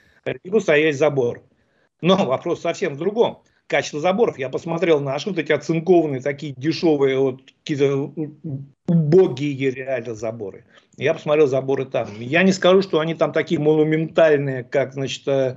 Либо 0.43 0.59
стоять 0.59 0.97
забор. 0.97 1.41
Но 2.03 2.17
вопрос 2.25 2.59
совсем 2.59 2.95
в 2.95 2.97
другом. 2.97 3.43
Качество 3.67 4.01
заборов. 4.01 4.37
Я 4.37 4.49
посмотрел 4.49 4.99
наши 4.99 5.29
вот 5.29 5.39
эти 5.39 5.53
оцинкованные, 5.53 6.19
такие 6.19 6.53
дешевые, 6.57 7.17
вот 7.17 7.39
какие-то 7.61 8.11
убогие 8.89 9.71
реально 9.71 10.13
заборы. 10.13 10.65
Я 10.97 11.13
посмотрел 11.13 11.47
заборы 11.47 11.85
там. 11.85 12.09
Я 12.19 12.43
не 12.43 12.51
скажу, 12.51 12.81
что 12.81 12.99
они 12.99 13.15
там 13.15 13.31
такие 13.31 13.61
монументальные, 13.61 14.65
как, 14.65 14.93
значит, 14.93 15.25
э, 15.29 15.55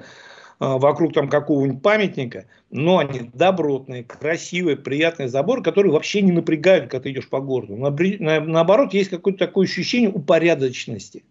вокруг 0.61 1.15
там 1.15 1.29
какого-нибудь 1.29 1.83
памятника, 1.83 2.47
но 2.71 2.99
они 2.99 3.29
добротные, 3.35 4.05
красивые, 4.05 4.77
приятные 4.77 5.27
заборы, 5.27 5.65
которые 5.65 5.93
вообще 5.93 6.23
не 6.23 6.31
напрягают, 6.31 6.85
когда 6.89 7.03
ты 7.03 7.11
идешь 7.11 7.29
по 7.29 7.41
городу. 7.41 7.77
Наоборот, 7.77 8.95
есть 8.95 9.11
какое-то 9.11 9.47
такое 9.47 9.67
ощущение 9.67 10.11
упорядоченности. 10.11 11.25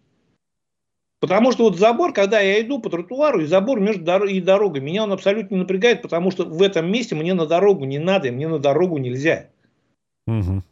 Потому 1.20 1.52
что 1.52 1.64
вот 1.64 1.78
забор, 1.78 2.12
когда 2.12 2.40
я 2.40 2.60
иду 2.60 2.78
по 2.78 2.90
тротуару, 2.90 3.40
и 3.40 3.46
забор 3.46 3.80
между 3.80 4.04
дор- 4.04 4.26
и 4.26 4.40
дорогой, 4.40 4.80
меня 4.80 5.04
он 5.04 5.12
абсолютно 5.12 5.54
не 5.54 5.60
напрягает, 5.60 6.02
потому 6.02 6.30
что 6.30 6.44
в 6.44 6.60
этом 6.62 6.90
месте 6.90 7.14
мне 7.14 7.32
на 7.32 7.46
дорогу 7.46 7.84
не 7.84 7.98
надо, 7.98 8.28
и 8.28 8.30
мне 8.30 8.48
на 8.48 8.58
дорогу 8.58 8.98
нельзя. 8.98 9.48
Угу. 10.26 10.62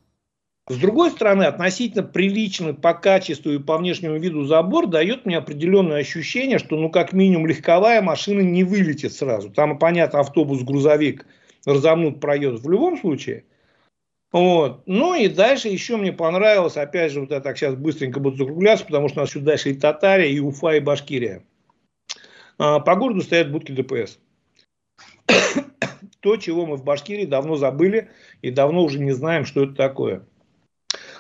С 0.69 0.77
другой 0.77 1.11
стороны, 1.11 1.45
относительно 1.45 2.03
приличный 2.03 2.75
по 2.75 2.95
качеству 2.95 3.53
и 3.53 3.59
по 3.59 3.79
внешнему 3.79 4.19
виду 4.19 4.45
забор 4.45 4.87
дает 4.87 5.25
мне 5.25 5.39
определенное 5.39 5.99
ощущение, 5.99 6.59
что, 6.59 6.77
ну, 6.77 6.91
как 6.91 7.13
минимум, 7.13 7.47
легковая 7.47 8.03
машина 8.03 8.41
не 8.41 8.65
вылетит 8.65 9.13
сразу. 9.13 9.51
Там, 9.51 9.79
понятно, 9.79 10.21
автобус, 10.21 10.63
грузовик 10.63 11.27
разомнут, 11.65 12.21
проедут 12.21 12.63
в 12.63 12.71
любом 12.71 12.99
случае– 12.99 13.45
вот. 14.35 14.83
Ну 14.87 15.15
и 15.15 15.29
дальше 15.29 15.69
еще 15.69 15.97
мне 15.97 16.13
понравилось, 16.13 16.77
опять 16.77 17.13
же, 17.13 17.21
вот 17.21 17.31
я 17.31 17.39
так 17.39 17.57
сейчас 17.57 17.77
быстренько 17.77 18.19
буду 18.19 18.37
закругляться, 18.37 18.85
потому 18.85 19.09
что 19.09 19.21
у 19.21 19.23
нас 19.23 19.31
сюда 19.31 19.53
дальше 19.53 19.71
и 19.71 19.75
Татария, 19.75 20.27
и 20.27 20.41
Уфа, 20.41 20.75
и 20.75 20.81
Башкирия. 20.81 21.45
А, 22.59 22.81
по 22.81 22.97
городу 22.97 23.21
стоят 23.21 23.53
будки 23.53 23.71
ДПС. 23.71 24.19
То, 26.21 26.37
чего 26.37 26.67
мы 26.67 26.75
в 26.75 26.83
Башкирии 26.83 27.27
давно 27.27 27.55
забыли 27.55 28.11
и 28.43 28.51
давно 28.51 28.83
уже 28.83 28.99
не 28.99 29.13
знаем, 29.13 29.45
что 29.45 29.63
это 29.63 29.75
такое. 29.75 30.27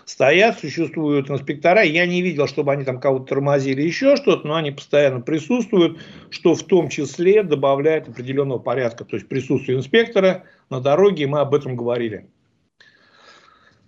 Стоят, 0.06 0.58
существуют 0.58 1.30
инспектора. 1.30 1.84
Я 1.84 2.06
не 2.06 2.20
видел, 2.20 2.48
чтобы 2.48 2.72
они 2.72 2.82
там 2.82 2.98
кого-то 2.98 3.26
тормозили, 3.26 3.82
еще 3.82 4.16
что-то, 4.16 4.44
но 4.44 4.56
они 4.56 4.72
постоянно 4.72 5.20
присутствуют, 5.20 6.00
что 6.30 6.56
в 6.56 6.64
том 6.64 6.88
числе 6.88 7.44
добавляет 7.44 8.08
определенного 8.08 8.58
порядка. 8.58 9.04
То 9.04 9.14
есть 9.14 9.28
присутствие 9.28 9.78
инспектора 9.78 10.46
на 10.68 10.80
дороге, 10.80 11.28
мы 11.28 11.38
об 11.38 11.54
этом 11.54 11.76
говорили. 11.76 12.28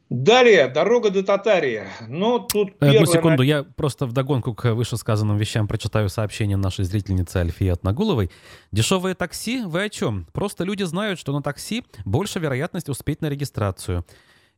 Далее, 0.08 0.68
дорога 0.68 1.10
до 1.10 1.24
Татарии. 1.24 1.82
Но 2.06 2.38
тут 2.38 2.78
первое... 2.78 3.00
Одну 3.00 3.12
секунду, 3.12 3.42
я 3.42 3.64
просто 3.64 4.06
вдогонку 4.06 4.54
к 4.54 4.72
вышесказанным 4.72 5.36
вещам 5.36 5.66
прочитаю 5.66 6.08
сообщение 6.08 6.56
нашей 6.56 6.84
зрительницы 6.84 7.38
Альфии 7.38 7.66
Отнагуловой. 7.66 8.30
Дешевые 8.70 9.16
такси? 9.16 9.64
Вы 9.64 9.84
о 9.84 9.88
чем? 9.88 10.28
Просто 10.32 10.62
люди 10.62 10.84
знают, 10.84 11.18
что 11.18 11.32
на 11.32 11.42
такси 11.42 11.84
больше 12.04 12.38
вероятность 12.38 12.88
успеть 12.88 13.20
на 13.20 13.28
регистрацию. 13.28 14.04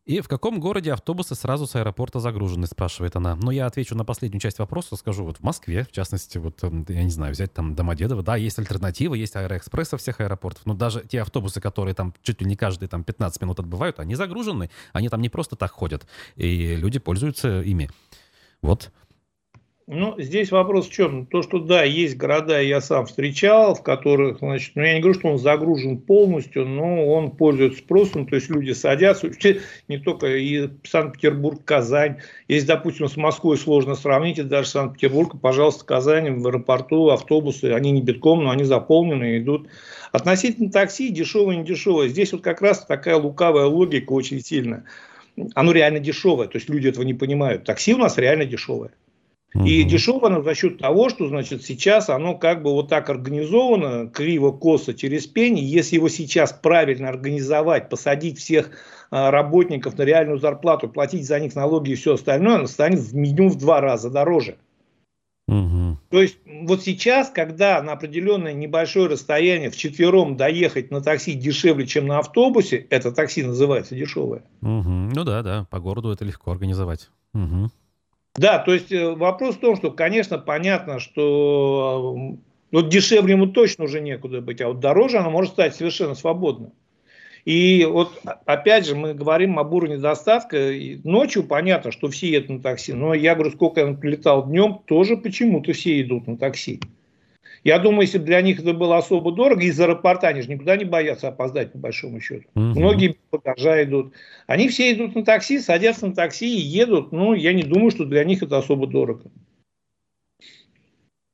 И 0.08 0.22
в 0.22 0.28
каком 0.28 0.58
городе 0.58 0.94
автобусы 0.94 1.34
сразу 1.34 1.66
с 1.66 1.76
аэропорта 1.76 2.18
загружены, 2.18 2.66
спрашивает 2.66 3.14
она. 3.14 3.36
Но 3.36 3.50
я 3.50 3.66
отвечу 3.66 3.94
на 3.94 4.06
последнюю 4.06 4.40
часть 4.40 4.58
вопроса, 4.58 4.96
скажу, 4.96 5.22
вот 5.22 5.36
в 5.36 5.42
Москве, 5.42 5.84
в 5.84 5.92
частности, 5.92 6.38
вот, 6.38 6.64
эм, 6.64 6.86
я 6.88 7.02
не 7.02 7.10
знаю, 7.10 7.34
взять 7.34 7.52
там 7.52 7.74
Домодедово, 7.74 8.22
да, 8.22 8.34
есть 8.36 8.58
альтернативы, 8.58 9.18
есть 9.18 9.36
аэроэкспресс 9.36 9.90
со 9.90 9.98
всех 9.98 10.22
аэропортов, 10.22 10.64
но 10.64 10.72
даже 10.72 11.04
те 11.06 11.20
автобусы, 11.20 11.60
которые 11.60 11.94
там 11.94 12.14
чуть 12.22 12.40
ли 12.40 12.46
не 12.46 12.56
каждые 12.56 12.88
там 12.88 13.04
15 13.04 13.42
минут 13.42 13.60
отбывают, 13.60 14.00
они 14.00 14.14
загружены, 14.14 14.70
они 14.94 15.10
там 15.10 15.20
не 15.20 15.28
просто 15.28 15.56
так 15.56 15.72
ходят, 15.72 16.06
и 16.36 16.74
люди 16.74 16.98
пользуются 16.98 17.60
ими. 17.60 17.90
Вот. 18.62 18.90
Ну, 19.90 20.16
здесь 20.18 20.50
вопрос 20.50 20.86
в 20.86 20.92
чем? 20.92 21.24
То, 21.24 21.40
что 21.40 21.60
да, 21.60 21.82
есть 21.82 22.18
города, 22.18 22.60
я 22.60 22.82
сам 22.82 23.06
встречал, 23.06 23.74
в 23.74 23.82
которых, 23.82 24.40
значит, 24.40 24.72
ну, 24.74 24.82
я 24.82 24.92
не 24.92 25.00
говорю, 25.00 25.18
что 25.18 25.28
он 25.28 25.38
загружен 25.38 25.96
полностью, 25.96 26.66
но 26.66 27.06
он 27.06 27.30
пользуется 27.30 27.78
спросом, 27.78 28.26
то 28.26 28.34
есть 28.34 28.50
люди 28.50 28.72
садятся, 28.72 29.30
не 29.88 29.96
только 29.96 30.26
и 30.36 30.68
Санкт-Петербург, 30.84 31.64
Казань. 31.64 32.18
Если, 32.48 32.66
допустим, 32.66 33.08
с 33.08 33.16
Москвой 33.16 33.56
сложно 33.56 33.94
сравнить, 33.94 34.38
и 34.38 34.42
даже 34.42 34.68
Санкт-Петербург, 34.68 35.40
пожалуйста, 35.40 35.86
Казань, 35.86 36.38
в 36.38 36.46
аэропорту 36.46 37.08
автобусы, 37.08 37.72
они 37.72 37.90
не 37.90 38.02
битком, 38.02 38.44
но 38.44 38.50
они 38.50 38.64
заполнены, 38.64 39.38
идут. 39.38 39.68
Относительно 40.12 40.70
такси, 40.70 41.08
дешевое, 41.08 41.56
не 41.56 41.64
дешевое, 41.64 42.08
здесь 42.08 42.32
вот 42.32 42.42
как 42.42 42.60
раз 42.60 42.84
такая 42.84 43.16
лукавая 43.16 43.64
логика 43.64 44.12
очень 44.12 44.44
сильная. 44.44 44.84
Оно 45.54 45.72
реально 45.72 45.98
дешевое, 45.98 46.46
то 46.46 46.58
есть 46.58 46.68
люди 46.68 46.88
этого 46.88 47.04
не 47.04 47.14
понимают. 47.14 47.64
Такси 47.64 47.94
у 47.94 47.98
нас 47.98 48.18
реально 48.18 48.44
дешевое. 48.44 48.90
И 49.54 49.82
дешево 49.82 50.26
оно 50.26 50.42
за 50.42 50.54
счет 50.54 50.78
того, 50.78 51.08
что 51.08 51.26
значит, 51.26 51.64
сейчас 51.64 52.10
оно 52.10 52.34
как 52.36 52.62
бы 52.62 52.72
вот 52.72 52.88
так 52.88 53.08
организовано, 53.08 54.08
криво-косо 54.08 54.92
через 54.92 55.26
пень. 55.26 55.58
Если 55.58 55.96
его 55.96 56.10
сейчас 56.10 56.52
правильно 56.52 57.08
организовать, 57.08 57.88
посадить 57.88 58.38
всех 58.38 58.70
а, 59.10 59.30
работников 59.30 59.96
на 59.96 60.02
реальную 60.02 60.38
зарплату, 60.38 60.88
платить 60.88 61.26
за 61.26 61.40
них 61.40 61.54
налоги 61.54 61.92
и 61.92 61.94
все 61.94 62.14
остальное, 62.14 62.56
оно 62.56 62.66
станет 62.66 63.00
в 63.00 63.14
минимум 63.14 63.48
в 63.48 63.56
два 63.56 63.80
раза 63.80 64.10
дороже. 64.10 64.58
Угу. 65.48 65.98
То 66.10 66.20
есть 66.20 66.36
вот 66.44 66.82
сейчас, 66.82 67.30
когда 67.30 67.82
на 67.82 67.92
определенное 67.92 68.52
небольшое 68.52 69.08
расстояние 69.08 69.70
вчетвером 69.70 70.36
доехать 70.36 70.90
на 70.90 71.00
такси 71.00 71.32
дешевле, 71.32 71.86
чем 71.86 72.06
на 72.06 72.18
автобусе, 72.18 72.86
это 72.90 73.12
такси 73.12 73.42
называется 73.42 73.94
дешевое. 73.94 74.42
Угу. 74.60 74.90
Ну 75.14 75.24
да, 75.24 75.42
да, 75.42 75.66
по 75.70 75.80
городу 75.80 76.10
это 76.10 76.26
легко 76.26 76.52
организовать. 76.52 77.08
Угу. 77.32 77.70
Да, 78.38 78.60
то 78.60 78.72
есть 78.72 78.92
э, 78.92 79.14
вопрос 79.14 79.56
в 79.56 79.60
том, 79.60 79.74
что, 79.74 79.90
конечно, 79.90 80.38
понятно, 80.38 81.00
что 81.00 82.16
э, 82.16 82.36
вот 82.70 82.88
дешевле 82.88 83.32
ему 83.32 83.48
точно 83.48 83.84
уже 83.84 84.00
некуда 84.00 84.40
быть, 84.40 84.60
а 84.60 84.68
вот 84.68 84.78
дороже 84.78 85.18
она 85.18 85.28
может 85.28 85.52
стать 85.52 85.74
совершенно 85.74 86.14
свободно. 86.14 86.70
И 87.44 87.84
вот 87.84 88.20
опять 88.44 88.86
же 88.86 88.94
мы 88.94 89.14
говорим 89.14 89.58
об 89.58 89.72
уровне 89.72 89.96
доставка. 89.96 90.70
И 90.70 91.00
ночью 91.02 91.44
понятно, 91.44 91.92
что 91.92 92.08
все 92.08 92.30
едут 92.30 92.50
на 92.50 92.60
такси. 92.60 92.92
Но 92.92 93.14
я 93.14 93.34
говорю, 93.34 93.52
сколько 93.52 93.80
я 93.80 93.94
прилетал 93.94 94.46
днем, 94.46 94.80
тоже 94.84 95.16
почему-то 95.16 95.72
все 95.72 96.00
идут 96.02 96.26
на 96.26 96.36
такси. 96.36 96.78
Я 97.64 97.78
думаю, 97.78 98.02
если 98.02 98.18
бы 98.18 98.24
для 98.24 98.40
них 98.40 98.60
это 98.60 98.72
было 98.72 98.98
особо 98.98 99.32
дорого, 99.32 99.62
из 99.62 99.78
аэропорта 99.80 100.28
они 100.28 100.42
же 100.42 100.50
никуда 100.50 100.76
не 100.76 100.84
боятся 100.84 101.28
опоздать, 101.28 101.72
по 101.72 101.78
большому 101.78 102.20
счету. 102.20 102.48
Угу. 102.54 102.62
Многие 102.62 103.16
багажа 103.30 103.82
идут. 103.84 104.12
Они 104.46 104.68
все 104.68 104.92
идут 104.92 105.14
на 105.14 105.24
такси, 105.24 105.58
садятся 105.58 106.06
на 106.06 106.14
такси 106.14 106.46
и 106.46 106.60
едут. 106.60 107.12
Ну, 107.12 107.34
я 107.34 107.52
не 107.52 107.62
думаю, 107.62 107.90
что 107.90 108.04
для 108.04 108.24
них 108.24 108.42
это 108.42 108.58
особо 108.58 108.86
дорого. 108.86 109.30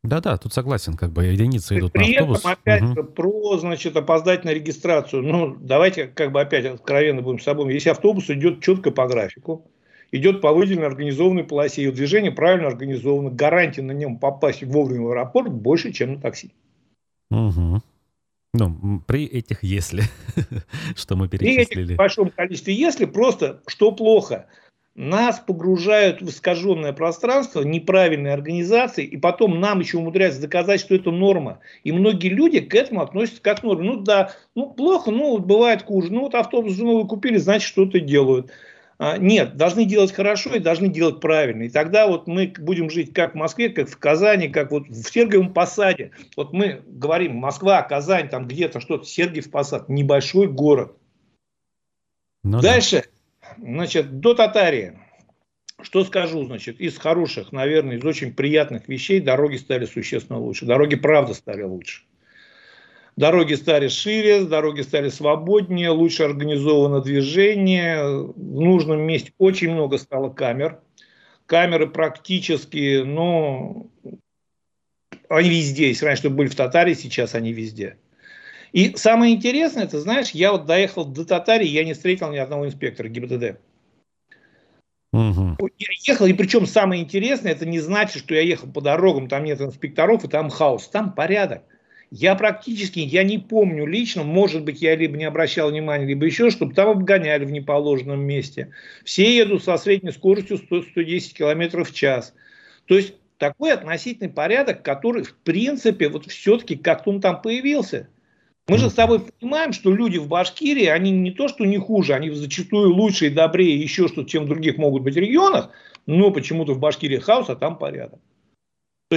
Да-да, 0.02 0.36
тут 0.36 0.52
согласен, 0.52 0.98
как 0.98 1.12
бы 1.12 1.24
единицы 1.24 1.78
идут 1.78 1.92
При 1.92 2.14
на 2.14 2.20
автобус. 2.20 2.40
Этом, 2.40 2.50
опять 2.50 2.82
угу. 2.82 2.94
же, 2.94 3.04
про, 3.04 3.58
значит, 3.58 3.96
опоздать 3.96 4.44
на 4.44 4.52
регистрацию. 4.52 5.22
Ну, 5.22 5.56
давайте, 5.58 6.08
как 6.08 6.30
бы, 6.30 6.42
опять 6.42 6.66
откровенно 6.66 7.22
будем 7.22 7.38
с 7.38 7.44
собой. 7.44 7.72
Если 7.72 7.88
автобус 7.88 8.28
идет 8.28 8.62
четко 8.62 8.90
по 8.90 9.06
графику, 9.06 9.70
идет 10.16 10.40
по 10.40 10.52
выделенной 10.52 10.86
организованной 10.86 11.44
полосе, 11.44 11.82
и 11.82 11.90
движение 11.90 12.32
правильно 12.32 12.68
организовано, 12.68 13.30
гарантия 13.30 13.82
на 13.82 13.92
нем 13.92 14.18
попасть 14.18 14.62
вовремя 14.62 15.06
в 15.06 15.10
аэропорт 15.10 15.52
больше, 15.52 15.92
чем 15.92 16.14
на 16.14 16.20
такси. 16.20 16.52
Угу. 17.30 17.82
Ну, 18.56 19.02
при 19.06 19.24
этих 19.24 19.62
«если», 19.62 20.02
что 20.96 21.16
мы 21.16 21.28
перечислили. 21.28 21.64
При 21.64 21.84
этих 21.84 21.96
большом 21.96 22.30
количестве 22.30 22.74
«если» 22.74 23.04
просто 23.04 23.60
что 23.66 23.92
плохо– 23.92 24.46
нас 24.94 25.40
погружают 25.40 26.22
в 26.22 26.28
искаженное 26.28 26.92
пространство 26.92 27.62
неправильной 27.62 28.32
организации, 28.32 29.04
и 29.04 29.16
потом 29.16 29.58
нам 29.60 29.80
еще 29.80 29.98
умудряются 29.98 30.40
доказать, 30.40 30.80
что 30.80 30.94
это 30.94 31.10
норма. 31.10 31.58
И 31.82 31.90
многие 31.90 32.28
люди 32.28 32.60
к 32.60 32.74
этому 32.74 33.02
относятся 33.02 33.42
как 33.42 33.60
к 33.60 33.62
норме. 33.64 33.90
Ну 33.90 33.96
да, 33.96 34.30
ну 34.54 34.70
плохо, 34.70 35.10
ну 35.10 35.38
бывает 35.38 35.82
хуже. 35.82 36.12
Ну 36.12 36.20
вот 36.20 36.34
автобус 36.34 36.78
новый 36.78 37.08
купили, 37.08 37.38
значит 37.38 37.66
что-то 37.66 37.98
делают. 37.98 38.52
А, 38.98 39.18
нет, 39.18 39.56
должны 39.56 39.84
делать 39.84 40.12
хорошо 40.12 40.54
и 40.54 40.60
должны 40.60 40.88
делать 40.88 41.20
правильно. 41.20 41.64
И 41.64 41.68
тогда 41.68 42.06
вот 42.06 42.26
мы 42.26 42.52
будем 42.58 42.90
жить 42.90 43.12
как 43.12 43.32
в 43.32 43.36
Москве, 43.36 43.68
как 43.70 43.88
в 43.88 43.98
Казани, 43.98 44.48
как 44.48 44.70
вот 44.70 44.88
в 44.88 45.10
Сергиевом 45.10 45.52
Посаде. 45.52 46.12
Вот 46.36 46.52
мы 46.52 46.82
говорим 46.86 47.36
Москва, 47.36 47.82
Казань, 47.82 48.28
там 48.28 48.46
где-то 48.46 48.80
что-то, 48.80 49.04
Сергиев 49.04 49.50
Посад, 49.50 49.88
небольшой 49.88 50.46
город. 50.46 50.96
Ну, 52.44 52.60
Дальше, 52.60 53.04
да. 53.42 53.48
значит, 53.58 54.20
до 54.20 54.34
Татарии. 54.34 54.98
Что 55.82 56.04
скажу, 56.04 56.44
значит, 56.44 56.80
из 56.80 56.96
хороших, 56.96 57.50
наверное, 57.50 57.96
из 57.96 58.04
очень 58.04 58.32
приятных 58.32 58.86
вещей 58.86 59.20
дороги 59.20 59.56
стали 59.56 59.86
существенно 59.86 60.38
лучше. 60.38 60.66
Дороги, 60.66 60.94
правда, 60.94 61.34
стали 61.34 61.62
лучше. 61.62 62.04
Дороги 63.16 63.54
стали 63.54 63.88
шире, 63.88 64.44
дороги 64.44 64.80
стали 64.80 65.08
свободнее, 65.08 65.90
лучше 65.90 66.24
организовано 66.24 67.00
движение. 67.00 68.02
В 68.04 68.60
нужном 68.60 69.00
месте 69.02 69.32
очень 69.38 69.70
много 69.70 69.98
стало 69.98 70.30
камер. 70.30 70.80
Камеры 71.46 71.88
практически, 71.88 73.02
ну, 73.04 73.90
они 75.28 75.48
везде. 75.48 75.88
Если 75.88 76.06
раньше 76.06 76.28
были 76.28 76.48
в 76.48 76.56
Татаре, 76.56 76.94
сейчас 76.94 77.34
они 77.34 77.52
везде. 77.52 77.98
И 78.72 78.96
самое 78.96 79.32
интересное, 79.32 79.86
ты 79.86 80.00
знаешь, 80.00 80.30
я 80.30 80.50
вот 80.50 80.66
доехал 80.66 81.04
до 81.04 81.24
Татарии, 81.24 81.68
я 81.68 81.84
не 81.84 81.92
встретил 81.92 82.32
ни 82.32 82.38
одного 82.38 82.66
инспектора 82.66 83.08
ГИБДД. 83.08 83.60
Угу. 85.12 85.68
Я 85.78 85.86
ехал, 86.08 86.26
и 86.26 86.32
причем 86.32 86.66
самое 86.66 87.00
интересное, 87.00 87.52
это 87.52 87.66
не 87.66 87.78
значит, 87.78 88.24
что 88.24 88.34
я 88.34 88.40
ехал 88.40 88.72
по 88.72 88.80
дорогам, 88.80 89.28
там 89.28 89.44
нет 89.44 89.60
инспекторов 89.60 90.24
и 90.24 90.28
там 90.28 90.50
хаос, 90.50 90.88
там 90.88 91.12
порядок. 91.12 91.62
Я 92.16 92.36
практически, 92.36 93.00
я 93.00 93.24
не 93.24 93.38
помню 93.38 93.86
лично, 93.86 94.22
может 94.22 94.62
быть, 94.62 94.80
я 94.80 94.94
либо 94.94 95.16
не 95.16 95.24
обращал 95.24 95.68
внимания, 95.70 96.06
либо 96.06 96.24
еще, 96.26 96.50
чтобы 96.50 96.72
там 96.72 96.90
обгоняли 96.90 97.44
в 97.44 97.50
неположенном 97.50 98.20
месте. 98.20 98.70
Все 99.04 99.36
едут 99.36 99.64
со 99.64 99.76
средней 99.78 100.12
скоростью 100.12 100.58
100, 100.58 100.82
110 100.82 101.34
км 101.34 101.82
в 101.82 101.92
час. 101.92 102.32
То 102.86 102.94
есть 102.94 103.14
такой 103.36 103.72
относительный 103.72 104.30
порядок, 104.30 104.84
который, 104.84 105.24
в 105.24 105.34
принципе, 105.34 106.08
вот 106.08 106.26
все-таки 106.26 106.76
как-то 106.76 107.10
он 107.10 107.20
там 107.20 107.42
появился. 107.42 108.08
Мы 108.68 108.78
же 108.78 108.90
с 108.90 108.94
тобой 108.94 109.18
понимаем, 109.18 109.72
что 109.72 109.92
люди 109.92 110.18
в 110.18 110.28
Башкирии, 110.28 110.86
они 110.86 111.10
не 111.10 111.32
то, 111.32 111.48
что 111.48 111.64
не 111.64 111.78
хуже, 111.78 112.14
они 112.14 112.30
зачастую 112.30 112.94
лучше 112.94 113.26
и 113.26 113.30
добрее 113.30 113.76
еще 113.76 114.06
что 114.06 114.22
чем 114.22 114.44
в 114.44 114.48
других 114.48 114.78
могут 114.78 115.02
быть 115.02 115.16
регионах, 115.16 115.70
но 116.06 116.30
почему-то 116.30 116.74
в 116.74 116.78
Башкирии 116.78 117.18
хаос, 117.18 117.50
а 117.50 117.56
там 117.56 117.76
порядок. 117.76 118.20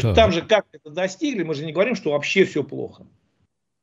То 0.02 0.08
есть 0.08 0.16
так. 0.16 0.26
там 0.26 0.32
же 0.32 0.42
как 0.42 0.66
это 0.72 0.90
достигли, 0.90 1.44
мы 1.44 1.54
же 1.56 1.66
не 1.66 1.74
говорим, 1.74 1.96
что 1.96 2.12
вообще 2.12 2.46
все 2.46 2.64
плохо. 2.64 3.06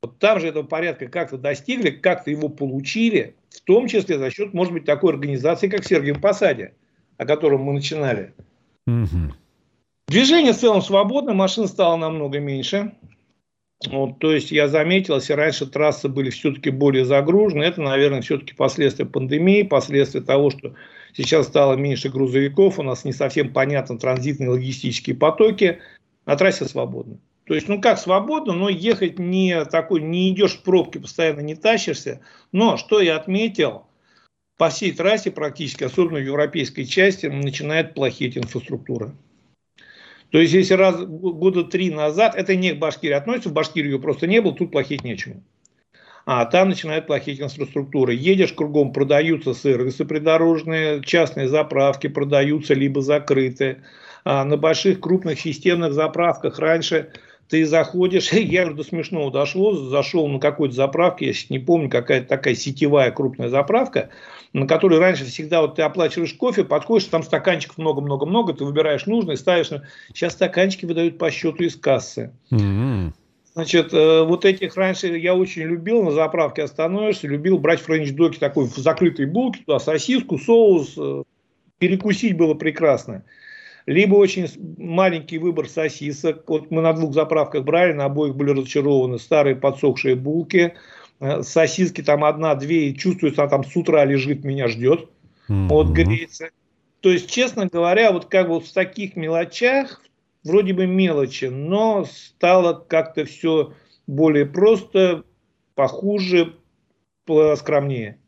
Вот 0.03 0.18
там 0.18 0.38
же 0.38 0.48
этого 0.48 0.64
порядка 0.64 1.09
как-то 1.09 1.38
достигли, 1.38 1.90
как-то 1.90 2.31
его 2.31 2.48
получили, 2.48 3.35
в 3.48 3.61
том 3.62 3.88
числе 3.88 4.18
за 4.18 4.31
счет, 4.31 4.53
может 4.55 4.72
быть, 4.72 4.85
такой 4.85 5.12
организации, 5.12 5.68
как 5.68 5.85
Сергей 5.85 6.14
Посаде, 6.14 6.74
о 7.16 7.24
котором 7.24 7.62
мы 7.62 7.72
начинали. 7.72 8.33
Угу. 8.87 9.35
Движение 10.09 10.53
в 10.53 10.59
целом 10.59 10.83
свободно, 10.83 11.33
машин 11.33 11.66
стало 11.66 11.96
намного 11.96 12.38
меньше. 12.38 12.92
Вот, 13.87 14.18
то 14.18 14.33
есть 14.33 14.50
я 14.50 14.68
заметил, 14.68 15.16
если 15.16 15.33
раньше 15.33 15.66
трассы 15.66 16.09
были 16.09 16.31
все-таки 16.31 16.70
более 16.70 17.05
загружены, 17.05 17.64
это, 17.64 17.83
наверное, 17.83 18.22
все-таки 18.22 18.55
последствия 18.55 19.05
пандемии, 19.05 19.62
последствия 19.62 20.20
того, 20.20 20.50
что 20.50 20.74
сейчас 21.12 21.46
стало 21.46 21.74
меньше 21.74 22.09
грузовиков, 22.09 22.79
у 22.79 22.83
нас 22.83 23.05
не 23.05 23.12
совсем 23.12 23.53
понятны 23.53 23.98
транзитные 23.98 24.50
логистические 24.50 25.16
потоки, 25.16 25.81
на 26.26 26.37
трассе 26.37 26.64
свободно. 26.64 27.18
То 27.46 27.54
есть, 27.54 27.68
ну 27.68 27.80
как 27.80 27.98
свободно, 27.98 28.54
но 28.54 28.68
ехать 28.68 29.18
не 29.18 29.64
такой, 29.66 30.00
не 30.00 30.30
идешь 30.30 30.54
в 30.54 30.62
пробки, 30.62 30.98
постоянно 30.98 31.40
не 31.40 31.54
тащишься. 31.54 32.20
Но, 32.52 32.76
что 32.76 33.00
я 33.00 33.16
отметил, 33.16 33.87
по 34.56 34.70
всей 34.70 34.92
трассе 34.92 35.30
практически, 35.30 35.84
особенно 35.84 36.18
в 36.18 36.24
европейской 36.24 36.84
части, 36.84 37.26
начинает 37.26 37.94
плохеть 37.94 38.38
инфраструктура. 38.38 39.14
То 40.30 40.40
есть, 40.40 40.52
если 40.52 40.74
раз 40.74 41.04
года 41.04 41.64
три 41.64 41.90
назад, 41.90 42.34
это 42.34 42.56
не 42.56 42.72
к 42.72 42.78
Башкирии 42.78 43.14
относится, 43.14 43.50
в 43.50 43.52
Башкирии 43.52 43.90
ее 43.90 44.00
просто 44.00 44.26
не 44.26 44.40
было, 44.40 44.54
тут 44.54 44.72
плохить 44.72 45.04
нечему. 45.04 45.42
А 46.26 46.46
там 46.46 46.70
начинает 46.70 47.06
плохить 47.06 47.40
инфраструктура. 47.40 48.12
Едешь 48.12 48.54
кругом, 48.54 48.92
продаются 48.92 49.52
сервисы 49.52 50.04
придорожные, 50.04 51.02
частные 51.02 51.48
заправки 51.48 52.06
продаются, 52.06 52.72
либо 52.74 53.02
закрыты. 53.02 53.82
А 54.24 54.44
на 54.44 54.56
больших 54.56 55.00
крупных 55.00 55.38
системных 55.38 55.92
заправках 55.92 56.58
раньше 56.58 57.10
ты 57.48 57.66
заходишь, 57.66 58.32
я 58.32 58.64
уже 58.66 58.74
до 58.74 58.82
смешного 58.82 59.30
дошло, 59.30 59.74
зашел 59.74 60.26
на 60.28 60.38
какой-то 60.38 60.74
заправке, 60.74 61.26
я 61.26 61.32
сейчас 61.34 61.50
не 61.50 61.58
помню, 61.58 61.90
какая-то 61.90 62.26
такая 62.26 62.54
сетевая 62.54 63.10
крупная 63.10 63.50
заправка, 63.50 64.08
на 64.54 64.66
которой 64.66 64.98
раньше 64.98 65.26
всегда 65.26 65.60
вот 65.60 65.76
ты 65.76 65.82
оплачиваешь 65.82 66.32
кофе, 66.34 66.64
подходишь, 66.64 67.06
там 67.08 67.22
стаканчиков 67.22 67.76
много-много-много, 67.76 68.54
ты 68.54 68.64
выбираешь 68.64 69.06
нужный, 69.06 69.37
ставишь. 69.37 69.70
Сейчас 70.14 70.32
стаканчики 70.32 70.87
выдают 70.87 71.18
по 71.18 71.30
счету 71.30 71.64
из 71.64 71.76
кассы. 71.76 72.32
Mm-hmm. 72.50 73.12
Значит, 73.54 73.92
э, 73.92 74.22
вот 74.24 74.44
этих 74.44 74.76
раньше 74.76 75.16
я 75.16 75.34
очень 75.34 75.62
любил, 75.62 76.02
на 76.02 76.10
заправке 76.10 76.62
остановишься, 76.62 77.28
любил 77.28 77.58
брать 77.58 77.80
френч-доки 77.80 78.38
такой 78.38 78.66
в 78.66 78.76
закрытой 78.76 79.26
булке, 79.26 79.60
туда 79.64 79.78
сосиску, 79.78 80.38
соус, 80.38 80.94
э, 80.96 81.22
перекусить 81.78 82.37
было 82.37 82.54
прекрасно 82.54 83.22
либо 83.87 84.14
очень 84.14 84.49
маленький 84.79 85.38
выбор 85.38 85.68
сосисок. 85.68 86.49
Вот 86.49 86.70
мы 86.70 86.83
на 86.83 86.92
двух 86.92 87.14
заправках 87.14 87.64
брали, 87.64 87.92
на 87.92 88.07
обоих 88.07 88.35
были 88.35 88.51
разочарованы 88.51 89.18
старые 89.18 89.57
подсохшие 89.57 90.14
булки. 90.14 90.75
Э, 91.20 91.42
сосиски 91.42 92.03
там 92.03 92.25
одна-две, 92.25 92.90
и 92.90 92.97
чувствуется, 92.97 93.42
она 93.42 93.51
там 93.51 93.64
с 93.64 93.77
утра 93.77 94.05
лежит, 94.05 94.44
меня 94.44 94.68
ждет. 94.68 95.09
Mm-hmm. 95.49 95.68
Вот 95.68 95.88
греется. 95.90 96.51
То 97.01 97.11
есть, 97.11 97.31
честно 97.31 97.66
говоря, 97.66 98.12
вот 98.12 98.27
как 98.27 98.49
вот 98.49 98.66
в 98.66 98.73
таких 98.73 99.14
мелочах, 99.14 100.01
вроде 100.42 100.73
бы 100.73 100.87
мелочи, 100.87 101.47
но 101.47 102.07
стало 102.07 102.73
как-то 102.73 103.27
все 103.27 103.75
более 104.07 104.47
просто, 104.47 105.25
похуже, 105.75 106.55
скромнее. 107.57 108.18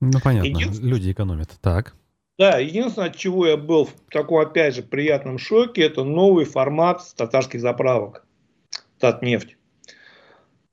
Ну, 0.00 0.18
понятно, 0.22 0.48
люди 0.80 1.12
экономят. 1.12 1.50
Так. 1.60 1.94
Да, 2.38 2.58
единственное, 2.58 3.08
от 3.08 3.16
чего 3.16 3.46
я 3.46 3.56
был 3.56 3.86
в 3.86 3.94
таком, 4.10 4.38
опять 4.38 4.74
же, 4.74 4.82
приятном 4.82 5.38
шоке, 5.38 5.82
это 5.82 6.04
новый 6.04 6.44
формат 6.44 7.00
татарских 7.16 7.60
заправок. 7.60 8.26
Татнефть. 8.98 9.56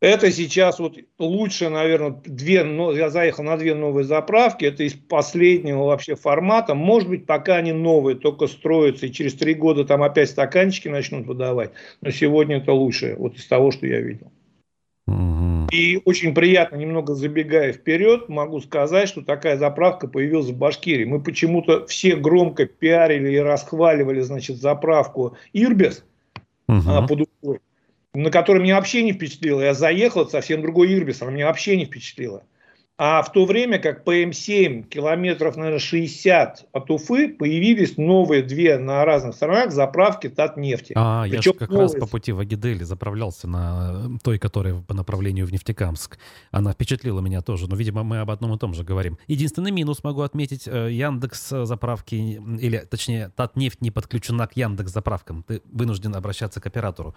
Это 0.01 0.29
сейчас 0.33 0.79
вот 0.79 0.97
лучше, 1.17 1.69
наверное, 1.69 2.21
две, 2.25 2.65
я 2.93 3.09
заехал 3.09 3.45
на 3.45 3.55
две 3.55 3.73
новые 3.73 4.03
заправки, 4.03 4.65
это 4.65 4.83
из 4.83 4.95
последнего 4.95 5.85
вообще 5.85 6.15
формата. 6.15 6.75
Может 6.75 7.07
быть, 7.07 7.25
пока 7.25 7.55
они 7.55 7.71
новые, 7.71 8.17
только 8.17 8.47
строятся, 8.47 9.05
и 9.05 9.13
через 9.13 9.33
три 9.35 9.53
года 9.53 9.85
там 9.85 10.03
опять 10.03 10.29
стаканчики 10.29 10.89
начнут 10.89 11.25
выдавать. 11.25 11.71
Но 12.01 12.11
сегодня 12.11 12.57
это 12.57 12.73
лучшее, 12.73 13.15
вот 13.15 13.35
из 13.35 13.47
того, 13.47 13.71
что 13.71 13.87
я 13.87 14.01
видел. 14.01 14.29
И 15.07 16.01
очень 16.05 16.33
приятно, 16.33 16.75
немного 16.75 17.15
забегая 17.15 17.73
вперед, 17.73 18.29
могу 18.29 18.61
сказать, 18.61 19.09
что 19.09 19.21
такая 19.21 19.57
заправка 19.57 20.07
появилась 20.07 20.47
в 20.47 20.57
Башкирии. 20.57 21.03
Мы 21.03 21.21
почему-то 21.21 21.85
все 21.87 22.15
громко 22.15 22.65
пиарили 22.65 23.33
и 23.33 23.37
расхваливали, 23.37 24.21
значит, 24.21 24.57
заправку 24.57 25.35
Ирбис 25.51 26.05
угу. 26.67 27.07
под 27.07 27.21
Уфой, 27.21 27.59
на 28.13 28.29
которой 28.29 28.61
меня 28.61 28.75
вообще 28.75 29.03
не 29.03 29.13
впечатлило. 29.13 29.61
Я 29.61 29.73
заехал, 29.73 30.29
совсем 30.29 30.61
другой 30.61 30.93
Ирбис, 30.93 31.21
она 31.21 31.31
меня 31.31 31.47
вообще 31.47 31.75
не 31.75 31.85
впечатлила. 31.85 32.43
А 32.95 33.23
в 33.23 33.31
то 33.31 33.45
время 33.45 33.79
как 33.79 34.03
по 34.03 34.15
М7 34.15 34.83
километров, 34.83 35.55
наверное, 35.57 35.79
60 35.79 36.67
от 36.71 36.91
Уфы 36.91 37.29
появились 37.29 37.97
новые 37.97 38.43
две 38.43 38.77
на 38.77 39.03
разных 39.03 39.33
сторонах 39.33 39.71
заправки 39.71 40.29
Татнефти. 40.29 40.93
А, 40.95 41.23
Причем 41.23 41.35
я 41.35 41.41
же 41.41 41.53
как 41.53 41.69
новые... 41.69 41.87
раз 41.87 41.95
по 41.95 42.05
пути 42.05 42.31
в 42.31 42.39
Агидели 42.39 42.83
заправлялся 42.83 43.47
на 43.47 44.19
той, 44.23 44.37
которая 44.37 44.75
по 44.75 44.93
направлению 44.93 45.47
в 45.47 45.51
Нефтекамск. 45.51 46.19
Она 46.51 46.73
впечатлила 46.73 47.19
меня 47.19 47.41
тоже, 47.41 47.67
но, 47.67 47.75
видимо, 47.75 48.03
мы 48.03 48.19
об 48.19 48.29
одном 48.29 48.53
и 48.53 48.59
том 48.59 48.75
же 48.75 48.83
говорим. 48.83 49.17
Единственный 49.25 49.71
минус 49.71 50.03
могу 50.03 50.21
отметить, 50.21 50.67
э, 50.67 50.91
Яндекс 50.91 51.49
заправки, 51.49 52.13
или, 52.13 52.77
точнее, 52.77 53.31
Татнефть 53.35 53.81
не 53.81 53.89
подключена 53.89 54.45
к 54.45 54.55
Яндекс 54.55 54.91
заправкам. 54.91 55.41
Ты 55.47 55.63
вынужден 55.65 56.15
обращаться 56.15 56.61
к 56.61 56.67
оператору. 56.67 57.15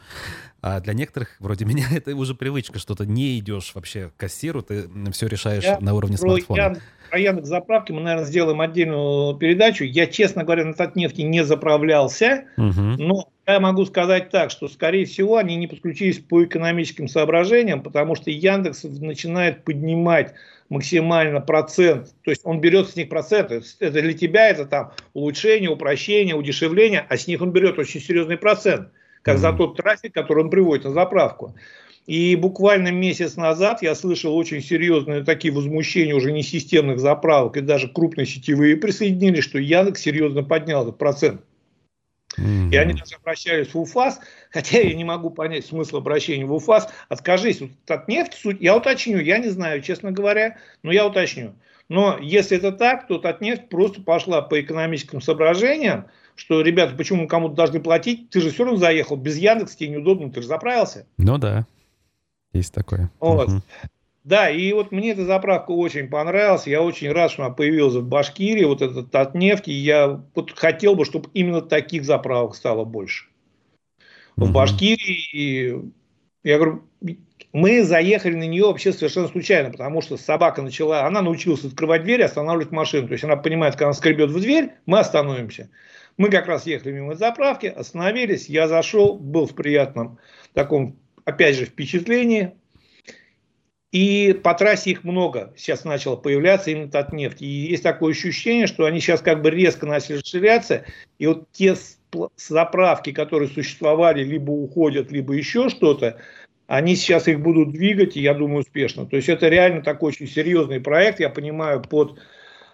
А 0.63 0.81
для 0.81 0.95
некоторых, 0.95 1.37
вроде 1.39 1.65
меня, 1.67 1.87
это 1.93 2.17
уже 2.17 2.35
привычка, 2.35 2.79
что 2.79 2.95
ты 2.95 3.05
не 3.05 3.39
идешь 3.39 3.73
вообще 3.75 4.09
к 4.09 4.17
кассиру, 4.17 4.63
ты 4.63 4.89
все 5.13 5.27
решаешь 5.27 5.66
я 5.67 5.79
на 5.81 5.95
уровне 5.95 6.17
про 6.17 6.29
смартфона. 6.29 6.57
Ян, 6.59 6.79
про 7.11 7.19
Яндекс 7.19 7.49
заправки 7.49 7.93
мы, 7.93 8.01
наверное, 8.01 8.27
сделаем 8.27 8.61
отдельную 8.61 9.37
передачу. 9.37 9.85
Я, 9.85 10.07
честно 10.07 10.45
говоря, 10.45 10.65
на 10.65 10.75
Татнефти 10.75 11.23
не 11.23 11.45
заправлялся, 11.45 12.45
угу. 12.57 12.81
но 12.99 13.29
я 13.47 13.61
могу 13.61 13.85
сказать 13.87 14.31
так, 14.31 14.51
что, 14.51 14.69
скорее 14.69 15.07
всего, 15.07 15.37
они 15.37 15.57
не 15.57 15.67
подключились 15.67 16.19
по 16.19 16.45
экономическим 16.45 17.09
соображениям, 17.09 17.83
потому 17.83 18.17
что 18.17 18.31
Яндекс 18.31 18.85
начинает 18.85 19.65
поднимать 19.65 20.35
максимально 20.69 21.41
процент, 21.41 22.09
то 22.23 22.31
есть 22.31 22.41
он 22.45 22.61
берет 22.61 22.89
с 22.89 22.97
них 22.97 23.09
процент, 23.09 23.53
это 23.53 24.03
для 24.03 24.13
тебя 24.15 24.49
это 24.49 24.67
там 24.67 24.93
улучшение, 25.15 25.71
упрощение, 25.71 26.35
удешевление, 26.35 27.07
а 27.09 27.17
с 27.17 27.29
них 27.29 27.41
он 27.41 27.53
берет 27.53 27.79
очень 27.79 28.01
серьезный 28.01 28.37
процент, 28.37 28.89
как 29.23 29.37
mm-hmm. 29.37 29.39
за 29.39 29.53
тот 29.53 29.77
трафик, 29.77 30.13
который 30.13 30.43
он 30.43 30.51
приводит 30.51 30.85
на 30.85 30.91
заправку. 30.91 31.55
И 32.07 32.37
буквально 32.37 32.93
месяц 32.93 33.37
назад 33.37 33.83
я 33.83 33.95
слышал 33.97 34.37
очень 34.37 34.63
серьезные 34.63 35.25
такие 35.25 35.53
возмущения 35.53 36.15
уже 36.15 36.31
не 36.31 36.43
системных 36.43 37.01
заправок, 37.01 37.57
и 37.57 37.61
даже 37.61 37.89
крупные 37.89 38.27
сетевые 38.27 38.77
присоединились, 38.77 39.43
что 39.43 39.59
Яндекс 39.59 40.03
серьезно 40.03 40.45
поднял 40.45 40.83
этот 40.83 40.99
процент. 40.99 41.43
Mm-hmm. 42.39 42.71
И 42.71 42.77
они 42.77 42.93
даже 42.93 43.17
обращались 43.17 43.73
в 43.73 43.79
УФАС, 43.79 44.21
хотя 44.51 44.79
я 44.79 44.95
не 44.95 45.05
могу 45.05 45.31
понять 45.31 45.67
смысл 45.67 45.97
обращения 45.97 46.45
в 46.45 46.53
УФАС. 46.53 46.89
Откажись 47.09 47.61
вот 47.61 47.71
от 47.89 48.09
нефти, 48.09 48.37
суть, 48.37 48.61
я 48.61 48.77
уточню, 48.77 49.19
я 49.19 49.39
не 49.39 49.49
знаю, 49.49 49.81
честно 49.83 50.13
говоря, 50.13 50.59
но 50.83 50.93
я 50.93 51.07
уточню. 51.07 51.55
Но 51.89 52.19
если 52.21 52.57
это 52.59 52.73
так, 52.73 53.07
то 53.07 53.19
Татнефть 53.19 53.69
просто 53.69 54.03
пошла 54.03 54.43
по 54.43 54.61
экономическим 54.61 55.21
соображениям, 55.21 56.07
что, 56.35 56.61
ребята, 56.61 56.95
почему 56.95 57.23
мы 57.23 57.29
кому-то 57.29 57.55
должны 57.55 57.81
платить? 57.81 58.29
Ты 58.31 58.41
же 58.41 58.51
все 58.51 58.65
равно 58.65 58.79
заехал, 58.79 59.17
без 59.17 59.39
Яндекса 59.39 59.79
тебе 59.79 59.91
неудобно, 59.91 60.31
ты 60.31 60.43
же 60.43 60.49
заправился. 60.49 61.07
Ну 61.17 61.39
да. 61.39 61.67
Есть 62.57 62.75
такое. 62.75 63.11
Вот. 63.21 63.49
Угу. 63.49 63.63
Да, 64.25 64.51
и 64.51 64.73
вот 64.73 64.91
мне 64.91 65.13
эта 65.13 65.25
заправка 65.25 65.71
очень 65.71 66.09
понравилась. 66.09 66.67
Я 66.67 66.83
очень 66.83 67.13
рад, 67.13 67.31
что 67.31 67.45
она 67.45 67.55
появилась 67.55 67.95
в 67.95 68.05
Башкирии, 68.05 68.65
вот 68.65 68.83
этот 68.83 69.15
от 69.15 69.35
нефти. 69.37 69.71
Я 69.71 70.21
вот 70.35 70.51
хотел 70.59 70.97
бы, 70.97 71.05
чтобы 71.05 71.31
именно 71.33 71.61
таких 71.61 72.05
заправок 72.05 72.57
стало 72.57 72.85
больше. 72.85 73.27
В 74.35 74.53
Башкирии, 74.53 75.93
я 76.43 76.57
говорю, 76.59 76.83
мы 77.53 77.85
заехали 77.85 78.35
на 78.35 78.47
нее 78.47 78.67
вообще 78.67 78.93
совершенно 78.93 79.29
случайно, 79.29 79.71
потому 79.71 80.03
что 80.03 80.17
собака 80.17 80.61
начала, 80.61 81.07
она 81.07 81.23
научилась 81.23 81.65
открывать 81.65 82.03
дверь, 82.03 82.23
останавливать 82.23 82.73
машину. 82.73 83.07
То 83.07 83.13
есть 83.13 83.25
она 83.25 83.37
понимает, 83.37 83.75
когда 83.75 83.87
она 83.87 83.95
скребет 83.95 84.31
в 84.31 84.41
дверь, 84.41 84.73
мы 84.87 84.99
остановимся. 84.99 85.71
Мы 86.17 86.31
как 86.31 86.49
раз 86.49 86.67
ехали 86.67 86.93
мимо 86.93 87.15
заправки, 87.15 87.67
остановились, 87.67 88.49
я 88.49 88.69
зашел, 88.69 89.17
был 89.17 89.47
в 89.47 89.55
приятном 89.55 90.19
таком 90.53 90.97
опять 91.27 91.57
же, 91.57 91.67
впечатление. 91.67 92.55
И 93.93 94.39
по 94.43 94.55
трассе 94.55 94.91
их 94.91 95.05
много 95.05 95.53
сейчас 95.57 95.85
начало 95.85 96.17
появляться 96.17 96.71
именно 96.71 96.99
от 96.99 97.13
нефти. 97.13 97.45
И 97.45 97.71
есть 97.71 97.83
такое 97.83 98.13
ощущение, 98.13 98.67
что 98.67 98.85
они 98.85 99.01
сейчас 99.01 99.21
как 99.21 99.43
бы 99.43 99.51
резко 99.51 99.87
начали 99.87 100.17
расширяться. 100.19 100.85
И 101.19 101.27
вот 101.27 101.51
те 101.53 101.77
заправки, 102.37 103.13
которые 103.13 103.49
существовали, 103.49 104.25
либо 104.25 104.51
уходят, 104.51 105.13
либо 105.13 105.35
еще 105.35 105.69
что-то, 105.69 106.19
они 106.67 106.97
сейчас 106.97 107.29
их 107.29 107.41
будут 107.41 107.73
двигать, 107.73 108.17
и 108.17 108.21
я 108.21 108.35
думаю, 108.35 108.61
успешно. 108.61 109.07
То 109.07 109.17
есть 109.17 109.29
это 109.29 109.49
реально 109.49 109.83
такой 109.83 110.09
очень 110.09 110.27
серьезный 110.27 110.81
проект, 110.81 111.21
я 111.21 111.31
понимаю, 111.31 111.81
под 111.81 112.19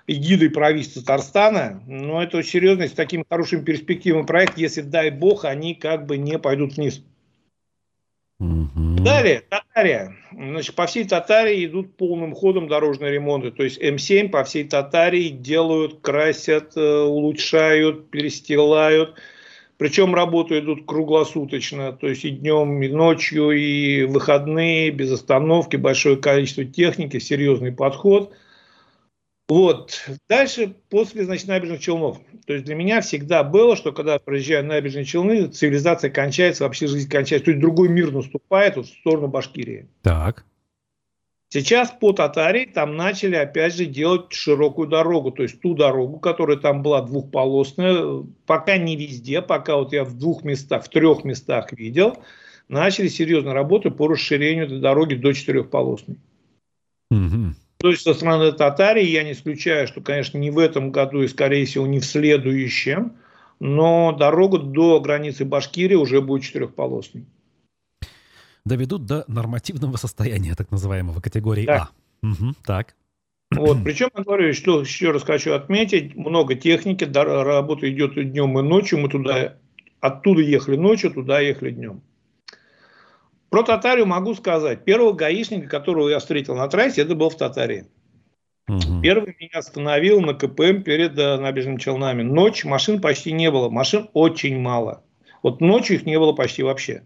эгидой 0.07 0.51
правительства 0.51 1.03
Татарстана. 1.03 1.83
Но 1.87 2.23
это 2.23 2.39
очень 2.39 2.51
серьезный, 2.51 2.89
с 2.89 2.93
такими 2.93 3.25
хорошими 3.29 3.65
перспективами 3.65 4.25
проект, 4.25 4.59
если, 4.59 4.81
дай 4.81 5.11
бог, 5.11 5.45
они 5.45 5.75
как 5.75 6.07
бы 6.07 6.17
не 6.17 6.39
пойдут 6.39 6.77
вниз. 6.77 7.05
Далее, 8.43 9.43
Татария. 9.49 10.17
Значит, 10.33 10.75
по 10.75 10.87
всей 10.87 11.05
Татарии 11.05 11.65
идут 11.67 11.97
полным 11.97 12.35
ходом 12.35 12.67
дорожные 12.67 13.13
ремонты. 13.13 13.53
То 13.53 13.63
есть 13.63 13.81
М7 13.81 14.31
по 14.31 14.43
всей 14.43 14.65
Татарии 14.65 15.29
делают, 15.29 16.01
красят, 16.01 16.77
э, 16.77 17.03
улучшают, 17.03 18.11
перестилают. 18.11 19.15
Причем 19.79 20.15
работы 20.15 20.59
идут 20.59 20.87
круглосуточно, 20.87 21.93
то 21.93 22.09
есть 22.09 22.25
и 22.25 22.31
днем, 22.31 22.83
и 22.83 22.89
ночью, 22.89 23.51
и 23.51 24.05
выходные, 24.05 24.91
без 24.91 25.11
остановки, 25.11 25.77
большое 25.77 26.17
количество 26.17 26.65
техники, 26.65 27.19
серьезный 27.19 27.73
подход. 27.73 28.33
Вот. 29.49 30.05
Дальше, 30.29 30.75
после, 30.89 31.25
значит, 31.25 31.49
набережных 31.49 31.81
Челнов. 31.81 32.19
То 32.47 32.55
есть 32.55 32.65
для 32.65 32.75
меня 32.75 33.01
всегда 33.01 33.45
было, 33.45 33.77
что 33.77 33.93
когда 33.93 34.19
проезжаю 34.19 34.65
на 34.65 34.75
набережные 34.75 35.05
Челны, 35.05 35.47
цивилизация 35.47 36.11
кончается, 36.11 36.65
вообще 36.65 36.87
жизнь 36.87 37.09
кончается. 37.09 37.47
То 37.47 37.51
есть 37.53 37.61
другой 37.61 37.89
мир 37.89 38.11
наступает 38.11 38.77
вот 38.77 38.87
в 38.87 38.99
сторону 39.01 39.29
Башкирии. 39.29 39.89
Так. 40.03 40.45
Сейчас 41.53 41.91
по 41.91 42.13
Татарии 42.13 42.65
там 42.65 42.97
начали 42.97 43.37
опять 43.37 43.75
же 43.77 43.85
делать 43.85 44.33
широкую 44.33 44.89
дорогу, 44.89 45.33
то 45.33 45.43
есть 45.43 45.61
ту 45.61 45.75
дорогу, 45.75 46.19
которая 46.19 46.57
там 46.57 46.83
была 46.83 47.03
двухполосная, 47.03 48.25
пока 48.47 48.79
не 48.79 48.97
везде, 48.97 49.43
пока 49.43 49.77
вот 49.77 49.93
я 49.93 50.05
в 50.05 50.17
двух 50.17 50.45
местах, 50.45 50.85
в 50.85 50.89
трех 50.89 51.25
местах 51.25 51.73
видел, 51.73 52.17
начали 52.69 53.09
серьезно 53.09 53.53
работать 53.53 53.99
по 53.99 54.09
расширению 54.09 54.65
этой 54.65 54.81
дороги 54.81 55.15
до 55.15 55.35
четырехполосной. 55.35 56.17
Угу. 57.11 57.55
То 57.83 57.91
есть 57.91 58.03
со 58.03 58.15
стороны 58.15 58.53
Татарии 58.53 59.05
я 59.05 59.25
не 59.25 59.33
исключаю, 59.33 59.87
что, 59.87 60.01
конечно, 60.01 60.39
не 60.39 60.51
в 60.51 60.59
этом 60.59 60.91
году 60.91 61.23
и, 61.23 61.29
скорее 61.29 61.67
всего, 61.67 61.87
не 61.87 62.01
в 62.01 62.05
следующем, 62.05 63.13
но 63.61 64.13
дорога 64.13 64.59
до 64.59 65.01
границы 65.01 65.45
Башкирии 65.45 65.97
уже 65.97 66.21
будет 66.21 66.45
четырехполосной 66.45 67.27
доведут 68.65 69.07
до 69.07 69.25
нормативного 69.29 69.97
состояния, 69.97 70.55
так 70.55 70.71
называемого, 70.71 71.21
категории 71.21 71.67
да. 71.67 71.91
А. 72.23 72.27
Угу, 72.27 72.55
так. 72.65 72.95
Вот, 73.51 73.85
причем, 73.85 74.09
я 74.17 74.23
говорю, 74.23 74.55
что 74.55 74.81
еще 74.81 75.11
раз 75.11 75.25
хочу 75.25 75.53
отметить, 75.53 76.15
много 76.17 76.55
техники, 76.55 77.05
работа 77.05 77.91
идет 77.91 78.17
и 78.17 78.25
днем, 78.25 78.59
и 78.59 78.63
ночью, 78.63 78.99
мы 78.99 79.09
туда, 79.09 79.57
оттуда 80.01 80.41
ехали 80.41 80.77
ночью, 80.77 81.11
туда 81.11 81.41
ехали 81.41 81.71
днем. 81.71 82.01
Про 83.53 83.65
Татарию 83.65 84.07
могу 84.07 84.35
сказать. 84.35 84.87
Первого 84.87 85.13
гаишника, 85.13 85.69
которого 85.69 86.09
я 86.09 86.21
встретил 86.21 86.57
на 86.57 86.69
трассе, 86.69 87.03
это 87.03 87.15
был 87.15 87.29
в 87.29 87.37
Татарии. 87.37 87.85
Угу. 88.67 89.03
Первый 89.03 89.37
меня 89.39 89.59
остановил 89.59 90.23
на 90.23 90.33
КПМ 90.33 90.83
перед 90.83 91.19
э, 91.19 91.37
набережными 91.37 91.77
Челнами. 91.77 92.23
Ночь 92.23 92.65
машин 92.65 92.99
почти 93.03 93.31
не 93.31 93.51
было, 93.51 93.69
машин 93.69 94.09
очень 94.15 94.59
мало. 94.59 95.05
Вот 95.43 95.61
ночью 95.61 95.97
их 95.97 96.07
не 96.07 96.19
было 96.19 96.33
почти 96.33 96.63
вообще. 96.63 97.03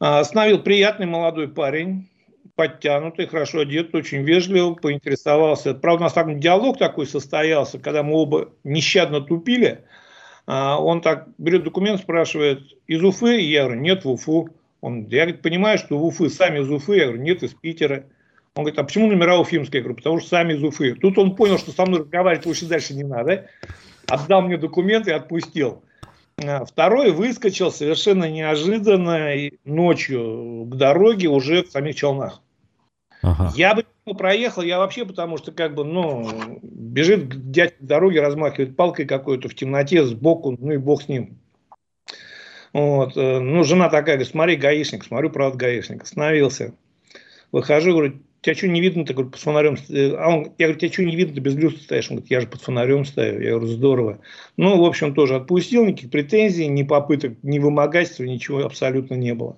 А, 0.00 0.20
остановил 0.20 0.58
приятный 0.62 1.04
молодой 1.04 1.48
парень, 1.48 2.08
подтянутый, 2.54 3.26
хорошо 3.26 3.60
одет, 3.60 3.94
очень 3.94 4.22
вежливо, 4.22 4.72
поинтересовался. 4.72 5.74
Правда, 5.74 6.00
у 6.00 6.04
нас 6.04 6.14
там 6.14 6.40
диалог 6.40 6.78
такой 6.78 7.06
состоялся, 7.06 7.78
когда 7.78 8.02
мы 8.02 8.14
оба 8.14 8.48
нещадно 8.64 9.20
тупили. 9.20 9.84
А, 10.46 10.78
он 10.82 11.02
так 11.02 11.28
берет 11.36 11.62
документ, 11.62 12.00
спрашивает, 12.00 12.62
из 12.86 13.04
Уфы? 13.04 13.38
Я 13.38 13.64
говорю, 13.64 13.80
нет, 13.82 14.06
в 14.06 14.10
Уфу. 14.12 14.48
Он, 14.82 15.06
я 15.06 15.22
говорит, 15.22 15.42
понимаю, 15.42 15.78
что 15.78 15.96
в 15.96 16.04
Уфы, 16.04 16.28
сами 16.28 16.58
из 16.58 16.70
Уфы. 16.70 16.96
Я 16.96 17.04
говорю, 17.06 17.22
нет, 17.22 17.42
из 17.42 17.54
Питера. 17.54 18.04
Он 18.54 18.64
говорит, 18.64 18.78
а 18.78 18.84
почему 18.84 19.06
номера 19.06 19.38
уфимские? 19.38 19.78
Я 19.78 19.84
говорю, 19.84 19.96
потому 19.96 20.18
что 20.18 20.28
сами 20.28 20.54
из 20.54 20.62
Уфы. 20.62 20.94
Тут 20.94 21.16
он 21.18 21.36
понял, 21.36 21.56
что 21.56 21.70
со 21.70 21.86
мной 21.86 22.00
разговаривать 22.00 22.44
лучше 22.44 22.66
дальше 22.66 22.92
не 22.92 23.04
надо. 23.04 23.48
Отдал 24.08 24.42
мне 24.42 24.58
документы 24.58 25.10
и 25.10 25.14
отпустил. 25.14 25.82
А, 26.44 26.64
второй 26.64 27.12
выскочил 27.12 27.70
совершенно 27.70 28.28
неожиданно 28.28 29.30
ночью 29.64 30.66
к 30.68 30.74
дороге 30.74 31.28
уже 31.28 31.62
в 31.62 31.70
самих 31.70 31.94
Челнах. 31.94 32.42
Ага. 33.22 33.52
Я 33.54 33.76
бы 33.76 33.84
проехал, 34.18 34.62
я 34.62 34.78
вообще 34.78 35.06
потому 35.06 35.38
что 35.38 35.52
как 35.52 35.76
бы, 35.76 35.84
ну, 35.84 36.28
бежит 36.60 37.52
дядь 37.52 37.78
к 37.78 37.82
дороге, 37.82 38.20
размахивает 38.20 38.76
палкой 38.76 39.04
какой-то 39.04 39.48
в 39.48 39.54
темноте 39.54 40.04
сбоку, 40.04 40.56
ну 40.58 40.72
и 40.72 40.76
бог 40.76 41.02
с 41.02 41.08
ним. 41.08 41.38
Вот. 42.72 43.16
Э, 43.16 43.38
ну, 43.38 43.64
жена 43.64 43.88
такая, 43.88 44.16
говорит, 44.16 44.28
смотри, 44.28 44.56
гаишник, 44.56 45.04
смотрю, 45.04 45.30
правда, 45.30 45.58
гаишник. 45.58 46.02
Остановился. 46.02 46.74
Выхожу, 47.50 47.92
говорю, 47.92 48.14
тебя 48.40 48.54
что 48.54 48.68
не 48.68 48.80
видно-то, 48.80 49.12
говорю, 49.14 49.30
под 49.30 49.40
фонарем. 49.40 49.76
А 50.18 50.28
он, 50.28 50.52
я 50.58 50.66
говорю, 50.66 50.78
тебя 50.78 50.92
что 50.92 51.04
не 51.04 51.16
видно, 51.16 51.34
ты 51.34 51.40
без 51.40 51.54
люстры 51.54 51.82
стоишь? 51.82 52.10
Он 52.10 52.16
говорит, 52.16 52.30
я 52.30 52.40
же 52.40 52.46
под 52.46 52.62
фонарем 52.62 53.04
стою. 53.04 53.40
Я 53.40 53.50
говорю, 53.50 53.66
здорово. 53.66 54.18
Ну, 54.56 54.80
в 54.80 54.84
общем, 54.84 55.14
тоже 55.14 55.36
отпустил, 55.36 55.84
никаких 55.84 56.10
претензий, 56.10 56.66
ни 56.66 56.82
попыток, 56.82 57.34
ни 57.42 57.58
вымогательства, 57.58 58.24
ничего 58.24 58.64
абсолютно 58.64 59.14
не 59.14 59.34
было. 59.34 59.56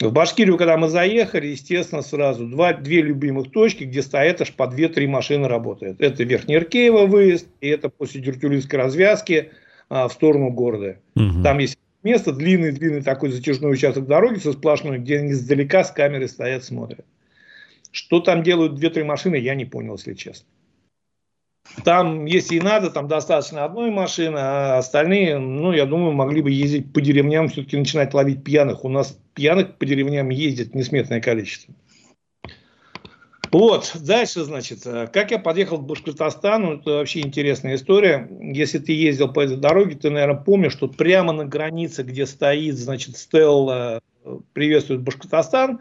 В 0.00 0.12
Башкирию, 0.12 0.56
когда 0.56 0.76
мы 0.76 0.88
заехали, 0.88 1.48
естественно, 1.48 2.02
сразу 2.02 2.46
два, 2.46 2.72
две 2.72 3.02
любимых 3.02 3.50
точки, 3.50 3.82
где 3.82 4.00
стоят 4.00 4.40
аж 4.40 4.52
по 4.52 4.68
две-три 4.68 5.08
машины 5.08 5.48
работают. 5.48 6.00
Это 6.00 6.22
Верхнеиркеево 6.22 7.06
выезд, 7.06 7.48
и 7.60 7.68
это 7.68 7.88
после 7.88 8.20
Дюртюлинской 8.20 8.78
развязки 8.78 9.50
а, 9.88 10.06
в 10.06 10.12
сторону 10.12 10.50
города. 10.50 10.98
Угу. 11.16 11.42
Там 11.42 11.58
есть 11.58 11.78
место, 12.08 12.32
длинный-длинный 12.32 13.02
такой 13.02 13.30
затяжной 13.30 13.72
участок 13.72 14.06
дороги 14.06 14.38
со 14.38 14.52
сплошной, 14.52 14.98
где 14.98 15.18
они 15.18 15.32
издалека 15.32 15.84
с 15.84 15.90
камерой 15.90 16.28
стоят, 16.28 16.64
смотрят. 16.64 17.04
Что 17.92 18.20
там 18.20 18.42
делают 18.42 18.74
две-три 18.74 19.02
машины, 19.02 19.36
я 19.36 19.54
не 19.54 19.64
понял, 19.64 19.94
если 19.96 20.14
честно. 20.14 20.46
Там, 21.84 22.24
если 22.24 22.56
и 22.56 22.60
надо, 22.60 22.90
там 22.90 23.08
достаточно 23.08 23.64
одной 23.64 23.90
машины, 23.90 24.38
а 24.38 24.78
остальные, 24.78 25.38
ну, 25.38 25.72
я 25.72 25.84
думаю, 25.84 26.12
могли 26.12 26.42
бы 26.42 26.50
ездить 26.50 26.92
по 26.92 27.00
деревням, 27.00 27.48
все-таки 27.48 27.76
начинать 27.76 28.14
ловить 28.14 28.42
пьяных. 28.42 28.84
У 28.84 28.88
нас 28.88 29.18
пьяных 29.34 29.76
по 29.76 29.84
деревням 29.84 30.30
ездит 30.30 30.74
несметное 30.74 31.20
количество. 31.20 31.74
Вот, 33.52 33.96
дальше, 34.00 34.44
значит, 34.44 34.82
как 34.84 35.30
я 35.30 35.38
подъехал 35.38 35.78
к 35.78 35.86
Башкортостану, 35.86 36.74
это 36.74 36.90
вообще 36.92 37.20
интересная 37.20 37.76
история. 37.76 38.28
Если 38.40 38.78
ты 38.78 38.92
ездил 38.92 39.32
по 39.32 39.40
этой 39.40 39.56
дороге, 39.56 39.96
ты, 39.96 40.10
наверное, 40.10 40.40
помнишь, 40.40 40.72
что 40.72 40.88
прямо 40.88 41.32
на 41.32 41.44
границе, 41.44 42.02
где 42.02 42.26
стоит, 42.26 42.76
значит, 42.76 43.16
Стелла 43.16 44.00
приветствует 44.52 45.00
Башкортостан, 45.00 45.80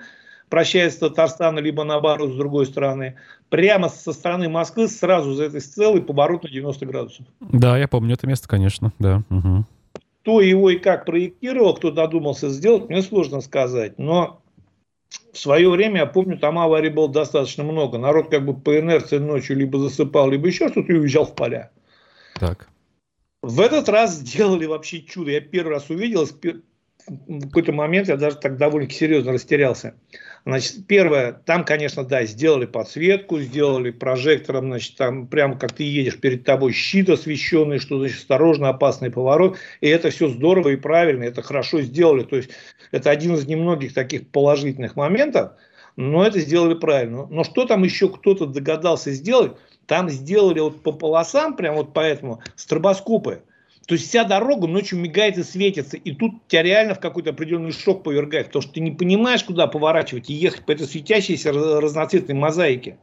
прощается 0.50 0.98
с 0.98 1.00
Татарстаном, 1.02 1.64
либо 1.64 1.84
наоборот, 1.84 2.32
с 2.32 2.36
другой 2.36 2.66
стороны, 2.66 3.16
прямо 3.50 3.90
со 3.90 4.14
стороны 4.14 4.48
Москвы 4.48 4.88
сразу 4.88 5.34
за 5.34 5.46
этой 5.46 5.60
стрелой 5.60 6.02
поворот 6.02 6.44
на 6.44 6.50
90 6.50 6.86
градусов. 6.86 7.26
Да, 7.42 7.78
я 7.78 7.88
помню 7.88 8.14
это 8.14 8.28
место, 8.28 8.48
конечно, 8.48 8.94
да. 9.00 9.24
Угу. 9.30 9.66
Кто 10.22 10.42
его 10.42 10.70
и 10.70 10.78
как 10.78 11.06
проектировал, 11.06 11.74
кто 11.74 11.92
додумался 11.92 12.50
сделать, 12.50 12.90
мне 12.90 13.02
сложно 13.02 13.42
сказать, 13.42 13.98
но 13.98 14.42
в 15.32 15.38
свое 15.38 15.70
время, 15.70 16.02
я 16.02 16.06
помню, 16.06 16.38
там 16.38 16.58
аварий 16.60 16.90
было 16.90 17.10
достаточно 17.10 17.64
много. 17.64 17.98
Народ 17.98 18.30
как 18.30 18.46
бы 18.46 18.60
по 18.60 18.80
инерции 18.80 19.18
ночью 19.18 19.58
либо 19.58 19.80
засыпал, 19.80 20.30
либо 20.30 20.48
еще 20.48 20.70
что-то 20.70 20.92
и 20.92 20.98
уезжал 20.98 21.26
в 21.26 21.36
поля. 21.36 21.72
Так. 22.40 22.68
В 23.42 23.62
этот 23.62 23.88
раз 23.88 24.16
сделали 24.16 24.66
вообще 24.66 25.02
чудо. 25.02 25.32
Я 25.32 25.42
первый 25.42 25.70
раз 25.74 25.90
увидел, 25.90 26.28
в 27.08 27.48
какой-то 27.48 27.72
момент 27.72 28.08
я 28.08 28.18
даже 28.18 28.38
так 28.38 28.58
довольно 28.58 28.90
серьезно 28.90 29.34
растерялся. 29.34 29.96
Значит, 30.46 30.88
первое, 30.88 31.34
там, 31.34 31.64
конечно, 31.64 32.04
да, 32.04 32.26
сделали 32.26 32.66
подсветку, 32.66 33.40
сделали 33.40 33.92
прожектором, 33.92 34.68
значит, 34.68 34.96
там 34.96 35.28
прямо 35.28 35.58
как 35.58 35.74
ты 35.74 35.84
едешь, 35.84 36.20
перед 36.20 36.44
тобой 36.44 36.74
щит 36.74 37.10
освещенный, 37.10 37.80
что 37.80 38.00
значит 38.00 38.18
осторожно, 38.18 38.70
опасный 38.70 39.10
поворот. 39.12 39.58
И 39.82 39.88
это 39.88 40.10
все 40.10 40.30
здорово 40.30 40.70
и 40.70 40.76
правильно, 40.76 41.24
это 41.24 41.42
хорошо 41.42 41.82
сделали. 41.82 42.24
То 42.24 42.38
есть 42.38 42.50
это 42.92 43.10
один 43.10 43.36
из 43.36 43.46
немногих 43.46 43.94
таких 43.94 44.30
положительных 44.30 44.96
моментов, 44.96 45.52
но 45.96 46.26
это 46.26 46.40
сделали 46.40 46.76
правильно. 46.76 47.26
Но 47.28 47.44
что 47.44 47.66
там 47.66 47.84
еще 47.84 48.10
кто-то 48.10 48.46
догадался 48.46 49.12
сделать? 49.12 49.54
Там 49.86 50.10
сделали 50.10 50.60
вот 50.60 50.84
по 50.84 50.92
полосам, 50.92 51.56
прям 51.56 51.76
вот 51.76 51.94
поэтому, 51.94 52.42
стробоскопы. 52.56 53.44
То 53.88 53.94
есть 53.94 54.10
вся 54.10 54.26
дорога 54.26 54.68
ночью 54.68 55.00
мигает 55.00 55.38
и 55.38 55.44
светится, 55.44 55.96
и 55.96 56.12
тут 56.12 56.46
тебя 56.48 56.62
реально 56.62 56.94
в 56.94 57.00
какой-то 57.00 57.30
определенный 57.30 57.72
шок 57.72 58.04
повергает, 58.04 58.48
потому 58.48 58.62
что 58.62 58.74
ты 58.74 58.82
не 58.82 58.92
понимаешь, 58.92 59.46
куда 59.46 59.66
поворачивать 59.66 60.30
и 60.30 60.34
ехать 60.34 60.66
по 60.66 60.74
этой 60.74 60.86
светящейся 60.86 61.54
разноцветной 61.54 62.36
мозаике. 62.36 62.98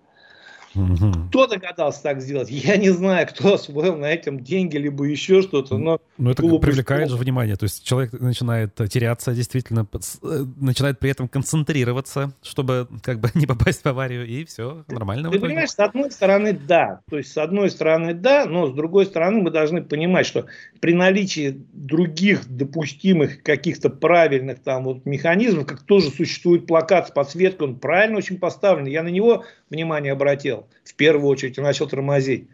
Угу. 0.75 1.29
Кто 1.29 1.47
догадался 1.47 2.03
так 2.03 2.21
сделать? 2.21 2.51
Я 2.51 2.77
не 2.77 2.91
знаю, 2.91 3.27
кто 3.29 3.55
освоил 3.55 3.97
на 3.97 4.13
этом 4.13 4.41
деньги, 4.41 4.77
либо 4.77 5.05
еще 5.05 5.43
что-то. 5.43 5.79
Но 5.79 6.01
ну, 6.19 6.31
это 6.31 6.43
привлекает 6.43 7.11
же 7.11 7.17
внимание. 7.17 7.57
То 7.57 7.65
есть 7.65 7.85
человек 7.85 8.13
начинает 8.13 8.75
теряться, 8.91 9.33
действительно, 9.33 9.87
э, 9.93 10.45
начинает 10.57 10.99
при 10.99 11.11
этом 11.11 11.29
концентрироваться, 11.29 12.33
чтобы 12.43 12.89
как 13.03 13.21
бы 13.21 13.31
не 13.35 13.47
попасть 13.47 13.83
в 13.83 13.87
аварию, 13.87 14.27
и 14.27 14.45
все 14.45 14.85
нормально. 14.89 15.31
Ты 15.31 15.39
понимаешь, 15.39 15.71
с 15.71 15.79
одной 15.79 16.11
стороны, 16.11 16.53
да. 16.53 17.01
То 17.11 17.19
есть, 17.19 17.33
с 17.33 17.39
одной 17.39 17.71
стороны, 17.71 18.15
да, 18.15 18.47
но 18.47 18.67
с 18.67 18.73
другой 18.73 19.07
стороны, 19.07 19.43
мы 19.43 19.51
должны 19.51 19.83
понимать, 19.83 20.27
что 20.27 20.47
при 20.81 20.93
наличии 20.93 21.65
других 21.73 22.49
допустимых 22.49 23.43
каких-то 23.43 23.91
правильных 23.91 24.61
там 24.61 24.85
вот 24.85 25.07
механизмов, 25.07 25.67
как 25.67 25.83
тоже 25.83 26.11
существует 26.11 26.67
плакат 26.67 27.09
с 27.09 27.11
подсветкой, 27.11 27.69
он 27.69 27.77
правильно 27.77 28.19
очень 28.19 28.39
поставлен. 28.39 28.87
Я 28.87 29.03
на 29.03 29.09
него 29.09 29.45
внимание 29.71 30.13
обратил, 30.13 30.67
в 30.85 30.95
первую 30.95 31.29
очередь, 31.29 31.59
и 31.59 31.61
начал 31.61 31.89
тормозить. 31.89 32.49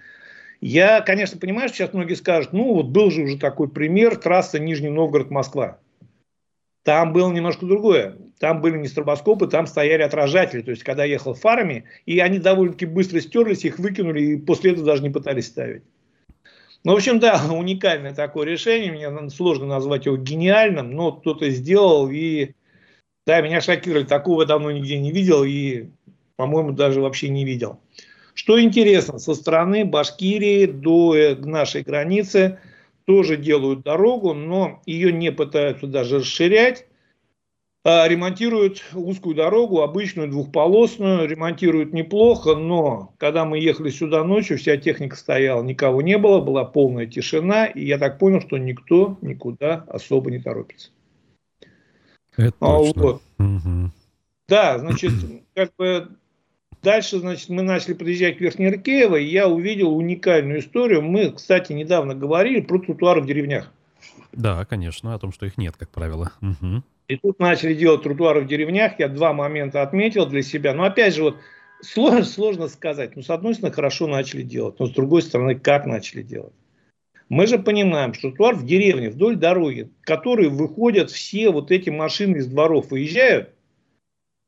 Я, 0.61 1.00
конечно, 1.00 1.38
понимаю, 1.38 1.68
что 1.68 1.78
сейчас 1.78 1.94
многие 1.94 2.14
скажут, 2.14 2.52
ну 2.52 2.74
вот 2.74 2.86
был 2.86 3.11
же 3.11 3.22
уже 3.22 3.38
такой 3.38 3.68
пример, 3.68 4.16
трасса 4.16 4.58
Нижний 4.58 4.90
Новгород-Москва. 4.90 5.78
Там 6.82 7.12
было 7.12 7.30
немножко 7.30 7.66
другое. 7.66 8.16
Там 8.38 8.61
были 8.62 8.78
не 8.78 8.88
стробоскопы, 8.88 9.46
там 9.46 9.66
стояли 9.66 10.02
отражатели. 10.02 10.62
То 10.62 10.70
есть, 10.70 10.82
когда 10.82 11.04
ехал 11.04 11.34
фарами, 11.34 11.84
и 12.06 12.18
они 12.20 12.38
довольно-таки 12.38 12.86
быстро 12.86 13.20
стерлись, 13.20 13.64
их 13.64 13.78
выкинули, 13.78 14.22
и 14.22 14.36
после 14.36 14.72
этого 14.72 14.86
даже 14.86 15.02
не 15.02 15.11
пытались 15.11 15.46
ставить. 15.46 15.82
Ну, 16.84 16.92
в 16.92 16.96
общем, 16.96 17.18
да, 17.18 17.40
уникальное 17.52 18.14
такое 18.14 18.46
решение. 18.46 18.92
Мне 18.92 19.30
сложно 19.30 19.66
назвать 19.66 20.06
его 20.06 20.16
гениальным, 20.16 20.90
но 20.90 21.12
кто-то 21.12 21.50
сделал, 21.50 22.08
и 22.11 22.52
да, 23.26 23.42
меня 23.42 23.61
шокировали. 23.61 24.04
Такого 24.04 24.46
давно 24.46 24.70
нигде 24.70 24.98
не 24.98 25.12
видел, 25.12 25.44
и, 25.44 25.88
по-моему, 26.41 26.72
даже 26.72 27.03
вообще 27.03 27.28
не 27.28 27.45
видел. 27.45 27.80
Что 28.32 28.59
интересно, 28.59 29.18
со 29.18 29.34
стороны 29.34 29.84
Башкирии 29.84 30.64
до 30.64 31.14
э, 31.14 31.34
нашей 31.36 31.82
границы 31.82 32.59
тоже 33.05 33.36
делают 33.36 33.82
дорогу, 33.82 34.32
но 34.32 34.80
ее 34.86 35.12
не 35.12 35.32
пытаются 35.32 35.86
даже 35.86 36.20
расширять. 36.20 36.86
А 37.84 38.09
ремонтируют 38.09 38.82
узкую 38.95 39.34
дорогу, 39.34 39.82
обычную 39.82 40.30
двухполосную, 40.30 41.28
ремонтируют 41.28 41.93
неплохо, 41.93 42.55
но 42.55 43.12
когда 43.18 43.45
мы 43.45 43.59
ехали 43.59 43.91
сюда 43.91 44.24
ночью, 44.24 44.57
вся 44.57 44.78
техника 44.78 45.16
стояла, 45.16 45.62
никого 45.62 46.01
не 46.01 46.16
было, 46.16 46.41
была 46.41 46.64
полная 46.64 47.05
тишина, 47.05 47.66
и 47.66 47.84
я 47.84 47.99
так 47.99 48.18
понял, 48.18 48.41
что 48.41 48.57
никто 48.57 49.18
никуда 49.20 49.84
особо 49.88 50.30
не 50.30 50.38
торопится. 50.38 50.88
Это 52.38 52.55
а, 52.61 52.78
точно. 52.78 53.03
Вот. 53.03 53.22
Угу. 53.38 53.91
Да, 54.49 54.78
значит, 54.78 55.12
как 55.55 55.74
бы 55.76 56.09
Дальше, 56.83 57.18
значит, 57.18 57.51
мы 57.51 57.62
начали 57.62 57.93
подъезжать 57.93 58.39
к 58.39 58.41
Верхней 58.41 58.70
Рыкеево, 58.70 59.16
и 59.16 59.24
я 59.24 59.49
увидел 59.49 59.95
уникальную 59.95 60.61
историю. 60.61 61.03
Мы, 61.03 61.31
кстати, 61.31 61.72
недавно 61.72 62.14
говорили 62.14 62.61
про 62.61 62.78
тротуары 62.78 63.20
в 63.20 63.26
деревнях. 63.26 63.70
Да, 64.33 64.64
конечно, 64.64 65.14
о 65.14 65.18
том, 65.18 65.33
что 65.33 65.45
их 65.45 65.59
нет, 65.59 65.76
как 65.76 65.91
правило. 65.91 66.33
Угу. 66.41 66.83
И 67.09 67.16
тут 67.16 67.39
начали 67.39 67.74
делать 67.74 68.03
тротуары 68.03 68.41
в 68.41 68.47
деревнях. 68.47 68.99
Я 68.99 69.09
два 69.09 69.33
момента 69.33 69.83
отметил 69.83 70.26
для 70.26 70.43
себя. 70.43 70.72
Но 70.72 70.85
опять 70.85 71.14
же, 71.14 71.24
вот 71.24 71.37
сложно, 71.83 72.24
сложно 72.24 72.68
сказать. 72.68 73.14
Ну, 73.16 73.22
с 73.22 73.31
одной 73.31 73.55
стороны, 73.55 73.74
хорошо 73.74 74.07
начали 74.07 74.43
делать, 74.43 74.78
но 74.78 74.87
с 74.87 74.91
другой 74.91 75.22
стороны, 75.22 75.57
как 75.59 75.87
начали 75.87 76.22
делать. 76.22 76.55
Мы 77.28 77.47
же 77.47 77.59
понимаем, 77.59 78.14
что 78.14 78.31
тротуар 78.31 78.57
в 78.57 78.64
деревне, 78.64 79.11
вдоль 79.11 79.37
дороги, 79.37 79.91
которые 80.03 80.49
выходят 80.49 81.11
все 81.11 81.51
вот 81.51 81.70
эти 81.70 81.91
машины 81.91 82.39
из 82.39 82.47
дворов, 82.47 82.91
выезжают, 82.91 83.51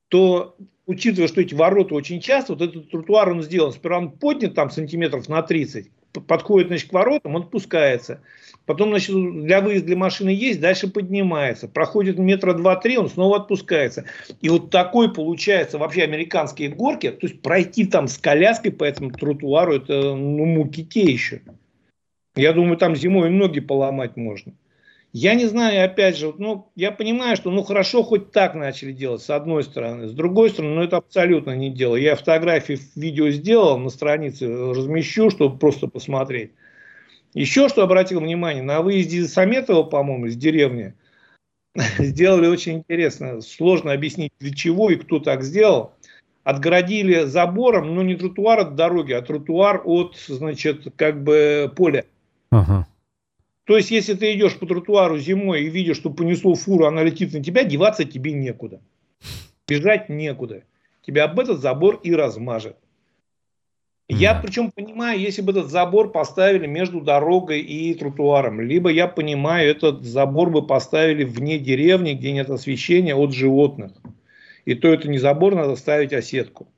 то 0.08 0.56
учитывая, 0.86 1.28
что 1.28 1.40
эти 1.40 1.54
ворота 1.54 1.94
очень 1.94 2.20
часто, 2.20 2.54
вот 2.54 2.62
этот 2.62 2.90
тротуар 2.90 3.30
он 3.30 3.42
сделан, 3.42 3.72
сперва 3.72 3.98
он 3.98 4.10
поднят 4.10 4.54
там 4.54 4.70
сантиметров 4.70 5.28
на 5.28 5.42
30, 5.42 5.90
подходит 6.20 6.68
значит, 6.68 6.90
к 6.90 6.92
воротам, 6.92 7.36
он 7.36 7.44
спускается. 7.44 8.20
Потом, 8.64 8.90
значит, 8.90 9.14
для 9.14 9.60
выезда 9.60 9.88
для 9.88 9.96
машины 9.96 10.28
есть, 10.28 10.60
дальше 10.60 10.88
поднимается. 10.88 11.66
Проходит 11.68 12.18
метра 12.18 12.52
два-три, 12.54 12.96
он 12.96 13.08
снова 13.08 13.38
отпускается. 13.38 14.04
И 14.40 14.48
вот 14.48 14.70
такой 14.70 15.12
получается 15.12 15.78
вообще 15.78 16.02
американские 16.02 16.68
горки. 16.68 17.10
То 17.10 17.26
есть 17.26 17.42
пройти 17.42 17.86
там 17.86 18.06
с 18.06 18.18
коляской 18.18 18.70
по 18.70 18.84
этому 18.84 19.10
тротуару, 19.10 19.74
это 19.74 20.14
ну, 20.14 20.44
муки 20.44 20.84
те 20.84 21.02
еще. 21.02 21.42
Я 22.36 22.52
думаю, 22.52 22.76
там 22.76 22.94
зимой 22.94 23.30
ноги 23.30 23.60
поломать 23.60 24.16
можно. 24.16 24.54
Я 25.12 25.34
не 25.34 25.44
знаю, 25.44 25.84
опять 25.84 26.16
же, 26.16 26.32
ну, 26.38 26.70
я 26.74 26.90
понимаю, 26.90 27.36
что 27.36 27.50
ну 27.50 27.62
хорошо 27.62 28.02
хоть 28.02 28.32
так 28.32 28.54
начали 28.54 28.92
делать, 28.92 29.20
с 29.20 29.28
одной 29.28 29.62
стороны. 29.62 30.08
С 30.08 30.12
другой 30.12 30.48
стороны, 30.48 30.74
ну 30.74 30.82
это 30.82 30.96
абсолютно 30.96 31.54
не 31.54 31.70
дело. 31.70 31.96
Я 31.96 32.16
фотографии, 32.16 32.78
видео 32.96 33.28
сделал, 33.28 33.78
на 33.78 33.90
странице 33.90 34.48
размещу, 34.48 35.28
чтобы 35.28 35.58
просто 35.58 35.86
посмотреть. 35.86 36.52
Еще 37.34 37.68
что 37.68 37.82
обратил 37.82 38.20
внимание, 38.20 38.62
на 38.62 38.80
выезде 38.80 39.18
из 39.18 39.32
Саметова, 39.32 39.82
по-моему, 39.82 40.26
из 40.26 40.36
деревни, 40.36 40.94
сделали 41.98 42.46
очень 42.46 42.78
интересно. 42.78 43.42
Сложно 43.42 43.92
объяснить, 43.92 44.32
для 44.40 44.54
чего 44.54 44.88
и 44.88 44.96
кто 44.96 45.18
так 45.18 45.42
сделал. 45.42 45.92
Отгородили 46.42 47.24
забором, 47.24 47.94
ну 47.94 48.02
не 48.02 48.16
тротуар 48.16 48.60
от 48.60 48.76
дороги, 48.76 49.12
а 49.12 49.20
тротуар 49.20 49.82
от, 49.84 50.16
значит, 50.26 50.86
как 50.96 51.22
бы 51.22 51.70
поля. 51.76 52.06
Ага. 52.50 52.86
То 53.64 53.76
есть, 53.76 53.90
если 53.90 54.14
ты 54.14 54.34
идешь 54.34 54.58
по 54.58 54.66
тротуару 54.66 55.18
зимой 55.18 55.62
и 55.62 55.68
видишь, 55.68 55.96
что 55.96 56.10
понесло 56.10 56.54
фуру, 56.54 56.86
она 56.86 57.02
летит 57.02 57.32
на 57.32 57.42
тебя, 57.42 57.62
деваться 57.62 58.04
тебе 58.04 58.32
некуда. 58.32 58.80
Бежать 59.68 60.08
некуда. 60.08 60.64
Тебя 61.06 61.24
об 61.24 61.38
этот 61.38 61.60
забор 61.60 62.00
и 62.02 62.12
размажет. 62.12 62.76
Я 64.08 64.34
причем 64.34 64.70
понимаю, 64.72 65.18
если 65.18 65.42
бы 65.42 65.52
этот 65.52 65.70
забор 65.70 66.10
поставили 66.10 66.66
между 66.66 67.00
дорогой 67.00 67.60
и 67.60 67.94
тротуаром, 67.94 68.60
либо 68.60 68.90
я 68.90 69.06
понимаю, 69.06 69.70
этот 69.70 70.02
забор 70.02 70.50
бы 70.50 70.66
поставили 70.66 71.24
вне 71.24 71.58
деревни, 71.58 72.12
где 72.12 72.32
нет 72.32 72.50
освещения 72.50 73.14
от 73.14 73.32
животных. 73.32 73.92
И 74.64 74.74
то 74.74 74.88
это 74.88 75.08
не 75.08 75.18
забор, 75.18 75.54
надо 75.54 75.76
ставить, 75.76 76.12
а 76.12 76.20
сетку. 76.20 76.68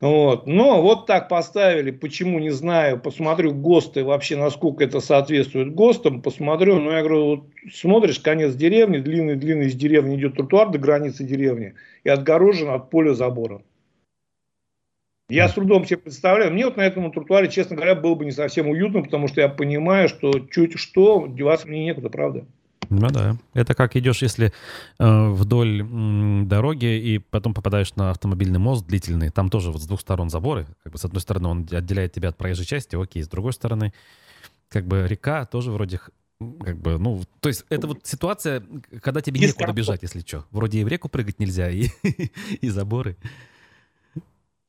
Вот. 0.00 0.46
Но 0.46 0.80
вот 0.80 1.06
так 1.06 1.28
поставили, 1.28 1.90
почему 1.90 2.38
не 2.38 2.50
знаю, 2.50 2.98
посмотрю 2.98 3.52
ГОСТы 3.52 4.02
вообще, 4.02 4.36
насколько 4.36 4.82
это 4.82 5.00
соответствует 5.00 5.74
ГОСТам, 5.74 6.22
посмотрю, 6.22 6.80
ну 6.80 6.90
я 6.90 7.00
говорю, 7.00 7.26
вот 7.26 7.44
смотришь, 7.70 8.18
конец 8.18 8.54
деревни, 8.54 8.96
длинный-длинный 8.96 9.66
из 9.66 9.74
деревни 9.74 10.16
идет 10.16 10.36
тротуар 10.36 10.70
до 10.70 10.78
границы 10.78 11.24
деревни 11.24 11.74
и 12.04 12.08
отгорожен 12.08 12.70
от 12.70 12.88
поля 12.88 13.12
забора. 13.12 13.62
Я 15.28 15.48
с 15.48 15.52
трудом 15.52 15.84
себе 15.84 15.98
представляю, 15.98 16.50
мне 16.50 16.64
вот 16.64 16.78
на 16.78 16.82
этом 16.86 17.12
тротуаре, 17.12 17.48
честно 17.50 17.76
говоря, 17.76 17.94
было 17.94 18.14
бы 18.14 18.24
не 18.24 18.32
совсем 18.32 18.68
уютно, 18.68 19.02
потому 19.02 19.28
что 19.28 19.42
я 19.42 19.48
понимаю, 19.48 20.08
что 20.08 20.32
чуть 20.50 20.78
что, 20.78 21.26
деваться 21.28 21.68
мне 21.68 21.84
некуда, 21.84 22.08
правда. 22.08 22.46
Ну 22.90 23.08
да. 23.08 23.36
Это 23.54 23.74
как 23.74 23.96
идешь, 23.96 24.20
если 24.20 24.52
э, 24.98 25.28
вдоль 25.30 25.80
м, 25.80 26.48
дороги 26.48 26.86
и 26.86 27.18
потом 27.18 27.54
попадаешь 27.54 27.94
на 27.94 28.10
автомобильный 28.10 28.58
мост 28.58 28.84
длительный. 28.84 29.30
Там 29.30 29.48
тоже 29.48 29.70
вот 29.70 29.80
с 29.80 29.86
двух 29.86 30.00
сторон 30.00 30.28
заборы. 30.28 30.66
Как 30.82 30.92
бы 30.92 30.98
с 30.98 31.04
одной 31.04 31.20
стороны 31.20 31.48
он 31.48 31.68
отделяет 31.70 32.12
тебя 32.12 32.30
от 32.30 32.36
проезжей 32.36 32.66
части, 32.66 33.00
окей. 33.00 33.22
С 33.22 33.28
другой 33.28 33.52
стороны, 33.52 33.94
как 34.68 34.86
бы 34.86 35.06
река 35.08 35.46
тоже 35.46 35.70
вроде 35.70 36.00
как 36.64 36.78
бы, 36.78 36.98
ну, 36.98 37.22
то 37.40 37.48
есть 37.48 37.64
это 37.68 37.86
вот 37.86 38.06
ситуация, 38.06 38.62
когда 39.02 39.20
тебе 39.20 39.40
некуда 39.40 39.72
бежать, 39.72 40.02
если 40.02 40.20
что. 40.20 40.46
Вроде 40.50 40.80
и 40.80 40.84
в 40.84 40.88
реку 40.88 41.08
прыгать 41.08 41.38
нельзя, 41.38 41.70
и, 41.70 41.88
и 42.60 42.68
заборы. 42.70 43.16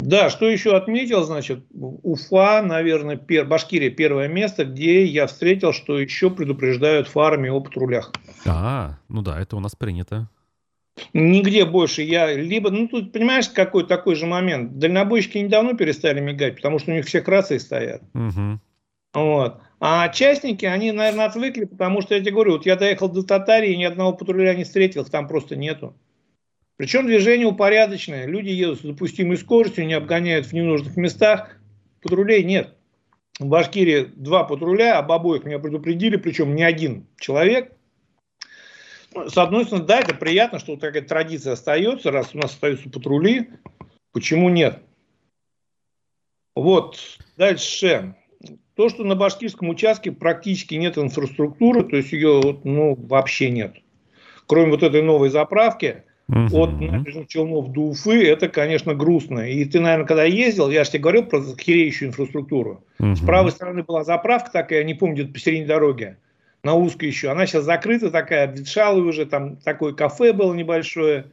Да, 0.02 0.30
что 0.30 0.50
еще 0.50 0.76
отметил, 0.76 1.24
значит, 1.24 1.64
Уфа, 1.72 2.62
наверное, 2.62 3.18
пер, 3.18 3.46
Башкирия 3.46 3.92
первое 3.92 4.28
место, 4.28 4.66
где 4.66 5.06
я 5.06 5.28
встретил, 5.28 5.74
что 5.74 6.00
еще 6.00 6.30
предупреждают 6.30 7.08
фарами 7.08 7.50
о 7.50 7.62
патрулях. 7.62 8.12
А, 8.46 8.98
ну 9.10 9.22
да, 9.22 9.40
это 9.40 9.56
у 9.56 9.60
нас 9.60 9.76
принято. 9.76 10.28
Нигде 11.14 11.66
больше 11.66 12.02
я 12.02 12.34
либо, 12.34 12.70
ну 12.70 12.88
тут 12.88 13.12
понимаешь, 13.12 13.50
какой 13.50 13.86
такой 13.86 14.16
же 14.16 14.26
момент. 14.26 14.78
Дальнобойщики 14.78 15.38
недавно 15.38 15.76
перестали 15.76 16.20
мигать, 16.20 16.58
потому 16.58 16.80
что 16.80 16.92
у 16.92 16.96
них 16.96 17.06
все 17.06 17.22
рации 17.22 17.58
стоят. 17.58 18.02
Угу. 18.14 18.60
Вот. 19.14 19.62
А 19.80 20.10
частники, 20.10 20.66
они, 20.66 20.92
наверное, 20.92 21.26
отвыкли, 21.26 21.66
потому 21.66 22.02
что 22.02 22.16
я 22.16 22.22
тебе 22.22 22.32
говорю, 22.32 22.54
вот 22.54 22.66
я 22.66 22.76
доехал 22.76 23.10
до 23.10 23.24
Татарии, 23.24 23.76
ни 23.76 23.84
одного 23.84 24.14
патруля 24.14 24.54
не 24.54 24.64
встретил, 24.64 25.06
там 25.06 25.28
просто 25.28 25.56
нету. 25.56 25.96
Причем 26.82 27.06
движение 27.06 27.46
упорядоченное. 27.46 28.26
Люди 28.26 28.50
едут 28.50 28.80
с 28.80 28.82
допустимой 28.82 29.38
скоростью, 29.38 29.86
не 29.86 29.94
обгоняют 29.94 30.48
в 30.48 30.54
ненужных 30.54 30.98
местах. 30.98 31.56
Патрулей 32.02 32.44
нет. 32.44 32.76
В 33.38 33.46
Башкирии 33.46 34.06
два 34.16 34.46
патруля, 34.46 34.98
об 34.98 35.12
обоих 35.12 35.44
меня 35.44 35.60
предупредили, 35.60 36.16
причем 36.16 36.56
не 36.56 36.64
один 36.64 37.06
человек. 37.20 37.72
Ну, 39.14 39.30
с 39.30 39.38
одной 39.38 39.66
стороны, 39.66 39.86
да, 39.86 40.00
это 40.00 40.16
приятно, 40.16 40.58
что 40.58 40.72
вот 40.72 40.82
такая 40.82 41.04
традиция 41.04 41.54
остается, 41.54 42.10
раз 42.10 42.34
у 42.34 42.40
нас 42.40 42.50
остаются 42.50 42.90
патрули, 42.90 43.52
почему 44.12 44.50
нет? 44.50 44.80
Вот, 46.56 46.98
дальше. 47.38 48.16
То, 48.74 48.90
что 48.90 49.04
на 49.04 49.14
башкирском 49.14 49.70
участке 49.70 50.12
практически 50.12 50.74
нет 50.74 50.98
инфраструктуры, 50.98 51.84
то 51.84 51.96
есть 51.96 52.12
ее 52.12 52.60
ну, 52.64 52.96
вообще 52.96 53.52
нет. 53.52 53.76
Кроме 54.48 54.72
вот 54.72 54.82
этой 54.82 55.04
новой 55.04 55.30
заправки, 55.30 56.06
Угу. 56.32 56.58
От 56.58 56.80
набережных 56.80 57.28
Челнов 57.28 57.74
до 57.74 57.82
Уфы, 57.82 58.26
это, 58.26 58.48
конечно, 58.48 58.96
грустно. 58.96 59.50
И 59.50 59.66
ты, 59.66 59.82
наверное, 59.82 60.08
когда 60.08 60.24
ездил, 60.24 60.70
я 60.70 60.86
же 60.86 60.92
тебе 60.92 61.02
говорил 61.02 61.26
про 61.26 61.42
хереющую 61.42 62.08
инфраструктуру. 62.08 62.86
Угу. 63.00 63.16
С 63.16 63.20
правой 63.20 63.52
стороны 63.52 63.84
была 63.84 64.06
заправка 64.06 64.50
такая, 64.50 64.86
не 64.86 64.94
помню, 64.94 65.16
где-то 65.16 65.34
посередине 65.34 65.68
дороги, 65.68 66.16
на 66.64 66.76
узкой 66.76 67.10
еще. 67.10 67.32
Она 67.32 67.46
сейчас 67.46 67.66
закрыта 67.66 68.12
такая, 68.12 68.46
обветшалая 68.46 69.04
уже, 69.04 69.26
там 69.26 69.58
такое 69.58 69.92
кафе 69.92 70.32
было 70.32 70.54
небольшое. 70.54 71.26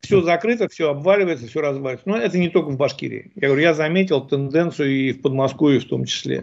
Все 0.00 0.22
закрыто, 0.22 0.68
все 0.68 0.90
обваливается, 0.90 1.48
все 1.48 1.60
разваливается. 1.60 2.08
Но 2.08 2.16
это 2.16 2.38
не 2.38 2.48
только 2.48 2.70
в 2.70 2.76
Башкирии. 2.76 3.32
Я 3.34 3.48
говорю, 3.48 3.62
я 3.62 3.74
заметил 3.74 4.20
тенденцию 4.20 4.90
и 4.90 5.12
в 5.12 5.22
Подмосковье 5.22 5.80
в 5.80 5.86
том 5.86 6.04
числе. 6.04 6.42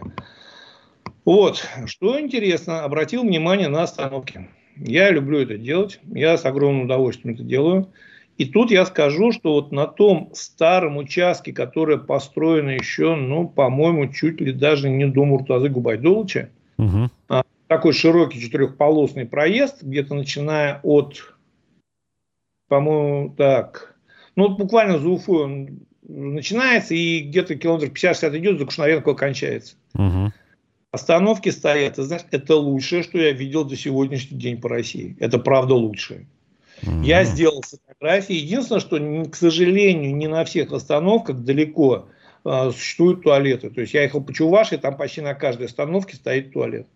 Вот, 1.24 1.66
что 1.86 2.20
интересно, 2.20 2.84
обратил 2.84 3.22
внимание 3.22 3.68
на 3.68 3.82
остановки. 3.82 4.46
Я 4.80 5.10
люблю 5.10 5.38
это 5.40 5.56
делать, 5.58 6.00
я 6.12 6.36
с 6.36 6.44
огромным 6.44 6.84
удовольствием 6.84 7.34
это 7.34 7.42
делаю. 7.42 7.88
И 8.36 8.44
тут 8.44 8.70
я 8.70 8.86
скажу, 8.86 9.32
что 9.32 9.54
вот 9.54 9.72
на 9.72 9.86
том 9.88 10.30
старом 10.32 10.96
участке, 10.96 11.52
который 11.52 11.98
построен 11.98 12.68
еще, 12.68 13.16
ну, 13.16 13.48
по-моему, 13.48 14.12
чуть 14.12 14.40
ли 14.40 14.52
даже 14.52 14.88
не 14.88 15.06
до 15.06 15.24
Муртазы 15.24 15.68
Губайдулыча, 15.68 16.50
угу. 16.78 17.10
такой 17.66 17.92
широкий 17.92 18.40
четырехполосный 18.40 19.26
проезд, 19.26 19.82
где-то 19.82 20.14
начиная 20.14 20.78
от, 20.84 21.34
по-моему, 22.68 23.34
так, 23.36 23.96
ну, 24.36 24.48
вот 24.48 24.58
буквально 24.58 25.00
за 25.00 25.08
Уфой 25.08 25.42
он 25.42 25.80
начинается 26.06 26.94
и 26.94 27.20
где-то 27.20 27.56
километров 27.56 27.90
50-60 27.92 28.38
идет, 28.38 28.58
за 28.60 28.66
Кушнаренко 28.66 29.14
кончается. 29.14 29.74
Угу. 29.94 30.32
Остановки 30.90 31.50
стоят, 31.50 31.96
ты 31.96 32.02
знаешь, 32.02 32.24
это 32.30 32.56
лучшее, 32.56 33.02
что 33.02 33.18
я 33.18 33.32
видел 33.32 33.64
до 33.64 33.76
сегодняшний 33.76 34.38
день 34.38 34.60
по 34.60 34.68
России. 34.68 35.16
Это 35.20 35.38
правда 35.38 35.74
лучшее. 35.74 36.26
Mm-hmm. 36.82 37.04
Я 37.04 37.24
сделал 37.24 37.62
фотографии. 37.62 38.34
Единственное, 38.34 38.80
что, 38.80 38.98
к 39.30 39.36
сожалению, 39.36 40.16
не 40.16 40.28
на 40.28 40.44
всех 40.44 40.72
остановках 40.72 41.40
далеко 41.40 42.08
э, 42.44 42.70
существуют 42.70 43.22
туалеты. 43.22 43.68
То 43.68 43.82
есть 43.82 43.92
я 43.92 44.02
ехал 44.02 44.22
по 44.22 44.32
Чувашии, 44.32 44.76
там 44.76 44.96
почти 44.96 45.20
на 45.20 45.34
каждой 45.34 45.66
остановке 45.66 46.16
стоит 46.16 46.52
туалет. 46.52 46.86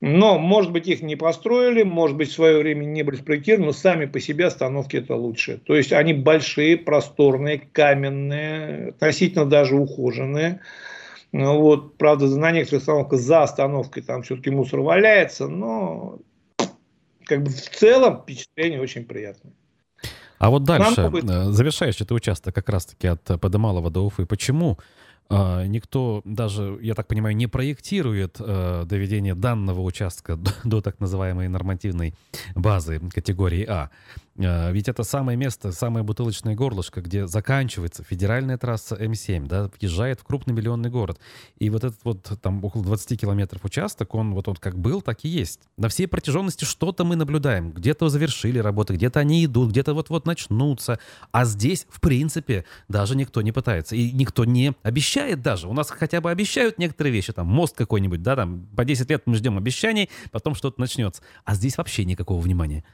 Но, 0.00 0.38
может 0.38 0.72
быть, 0.72 0.88
их 0.88 1.02
не 1.02 1.14
построили, 1.14 1.82
может 1.82 2.16
быть, 2.16 2.30
в 2.30 2.32
свое 2.32 2.58
время 2.58 2.86
не 2.86 3.02
были 3.02 3.16
спроектированы, 3.16 3.66
но 3.66 3.72
сами 3.72 4.06
по 4.06 4.18
себе 4.18 4.46
остановки 4.46 4.96
это 4.96 5.14
лучше. 5.14 5.58
То 5.58 5.76
есть 5.76 5.92
они 5.92 6.14
большие, 6.14 6.78
просторные, 6.78 7.58
каменные, 7.58 8.88
относительно 8.88 9.44
даже 9.44 9.76
ухоженные. 9.76 10.60
Ну, 11.32 11.60
вот, 11.60 11.96
правда, 11.96 12.26
на 12.26 12.50
некоторых 12.50 12.82
остановках 12.82 13.20
за 13.20 13.42
остановкой 13.42 14.02
там 14.02 14.22
все-таки 14.22 14.50
мусор 14.50 14.80
валяется, 14.80 15.46
но 15.46 16.18
как 17.24 17.44
бы 17.44 17.50
в 17.50 17.70
целом 17.70 18.22
впечатление 18.22 18.80
очень 18.80 19.04
приятное. 19.04 19.52
А 20.38 20.50
вот 20.50 20.64
дальше. 20.64 21.02
Э, 21.02 21.50
завершающий 21.50 22.04
это 22.04 22.14
участок 22.14 22.54
как 22.54 22.68
раз-таки 22.68 23.06
от 23.06 23.22
Подымалова 23.22 23.90
до 23.90 24.04
Уфы, 24.06 24.26
почему 24.26 24.78
э, 25.28 25.66
никто 25.66 26.22
даже, 26.24 26.78
я 26.82 26.94
так 26.94 27.06
понимаю, 27.06 27.36
не 27.36 27.46
проектирует 27.46 28.36
э, 28.40 28.84
доведение 28.86 29.34
данного 29.34 29.82
участка 29.82 30.36
до, 30.36 30.50
до 30.64 30.80
так 30.80 30.98
называемой 30.98 31.46
нормативной 31.48 32.14
базы 32.56 33.00
категории 33.14 33.64
А? 33.68 33.90
А, 34.42 34.70
ведь 34.70 34.88
это 34.88 35.02
самое 35.02 35.36
место, 35.36 35.72
самое 35.72 36.04
бутылочное 36.04 36.54
горлышко, 36.54 37.02
где 37.02 37.26
заканчивается 37.26 38.02
федеральная 38.02 38.56
трасса 38.56 38.96
М7, 38.96 39.46
да, 39.46 39.70
въезжает 39.78 40.20
в 40.20 40.24
крупный 40.24 40.54
миллионный 40.54 40.88
город. 40.88 41.18
И 41.58 41.68
вот 41.68 41.84
этот 41.84 42.00
вот 42.04 42.32
там 42.40 42.64
около 42.64 42.82
20 42.82 43.20
километров 43.20 43.64
участок, 43.64 44.14
он 44.14 44.32
вот 44.34 44.48
он 44.48 44.56
как 44.56 44.78
был, 44.78 45.02
так 45.02 45.24
и 45.24 45.28
есть. 45.28 45.60
На 45.76 45.88
всей 45.88 46.06
протяженности 46.06 46.64
что-то 46.64 47.04
мы 47.04 47.16
наблюдаем. 47.16 47.72
Где-то 47.72 48.08
завершили 48.08 48.58
работы, 48.58 48.94
где-то 48.94 49.20
они 49.20 49.44
идут, 49.44 49.70
где-то 49.70 49.92
вот-вот 49.92 50.26
начнутся. 50.26 50.98
А 51.32 51.44
здесь, 51.44 51.86
в 51.90 52.00
принципе, 52.00 52.64
даже 52.88 53.16
никто 53.16 53.42
не 53.42 53.52
пытается. 53.52 53.94
И 53.94 54.10
никто 54.12 54.44
не 54.44 54.72
обещает 54.82 55.42
даже. 55.42 55.68
У 55.68 55.74
нас 55.74 55.90
хотя 55.90 56.20
бы 56.20 56.30
обещают 56.30 56.78
некоторые 56.78 57.12
вещи, 57.12 57.32
там 57.32 57.46
мост 57.46 57.76
какой-нибудь, 57.76 58.22
да, 58.22 58.36
там 58.36 58.66
по 58.74 58.84
10 58.84 59.10
лет 59.10 59.22
мы 59.26 59.34
ждем 59.34 59.58
обещаний, 59.58 60.08
потом 60.30 60.54
что-то 60.54 60.80
начнется. 60.80 61.22
А 61.44 61.54
здесь 61.54 61.76
вообще 61.76 62.04
никакого 62.04 62.40
внимания. 62.40 62.84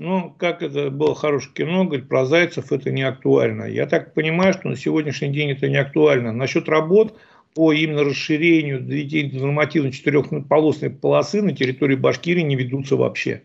Ну, 0.00 0.34
как 0.38 0.62
это 0.62 0.90
было 0.90 1.14
хорошее 1.14 1.54
кино, 1.54 1.84
говорит, 1.84 2.08
про 2.08 2.24
зайцев 2.26 2.72
это 2.72 2.90
не 2.90 3.02
актуально. 3.02 3.64
Я 3.64 3.86
так 3.86 4.12
понимаю, 4.12 4.52
что 4.52 4.68
на 4.68 4.76
сегодняшний 4.76 5.28
день 5.28 5.52
это 5.52 5.68
не 5.68 5.76
актуально. 5.76 6.32
Насчет 6.32 6.68
работ 6.68 7.16
по 7.54 7.72
именно 7.72 8.02
расширению 8.02 8.80
доведения 8.80 9.40
нормативно 9.40 9.92
четырехполосной 9.92 10.90
полосы 10.90 11.42
на 11.42 11.54
территории 11.54 11.94
Башкирии 11.94 12.42
не 12.42 12.56
ведутся 12.56 12.96
вообще. 12.96 13.42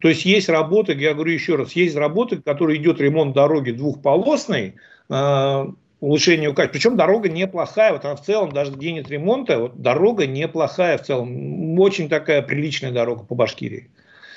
То 0.00 0.08
есть 0.08 0.24
есть 0.24 0.48
работы, 0.48 0.92
я 0.94 1.14
говорю 1.14 1.32
еще 1.32 1.54
раз, 1.54 1.72
есть 1.72 1.94
работы, 1.96 2.42
которые 2.42 2.80
идет 2.80 3.00
ремонт 3.00 3.32
дороги 3.32 3.70
двухполосной, 3.70 4.74
э, 5.08 5.66
улучшение 6.00 6.52
качества. 6.52 6.72
Причем 6.72 6.96
дорога 6.96 7.28
неплохая, 7.28 7.92
вот 7.92 8.04
она 8.04 8.16
в 8.16 8.22
целом, 8.22 8.50
даже 8.50 8.72
где 8.72 8.92
нет 8.92 9.08
ремонта, 9.08 9.60
вот 9.60 9.80
дорога 9.80 10.26
неплохая 10.26 10.98
в 10.98 11.02
целом. 11.02 11.78
Очень 11.78 12.08
такая 12.08 12.42
приличная 12.42 12.90
дорога 12.90 13.22
по 13.24 13.36
Башкирии. 13.36 13.88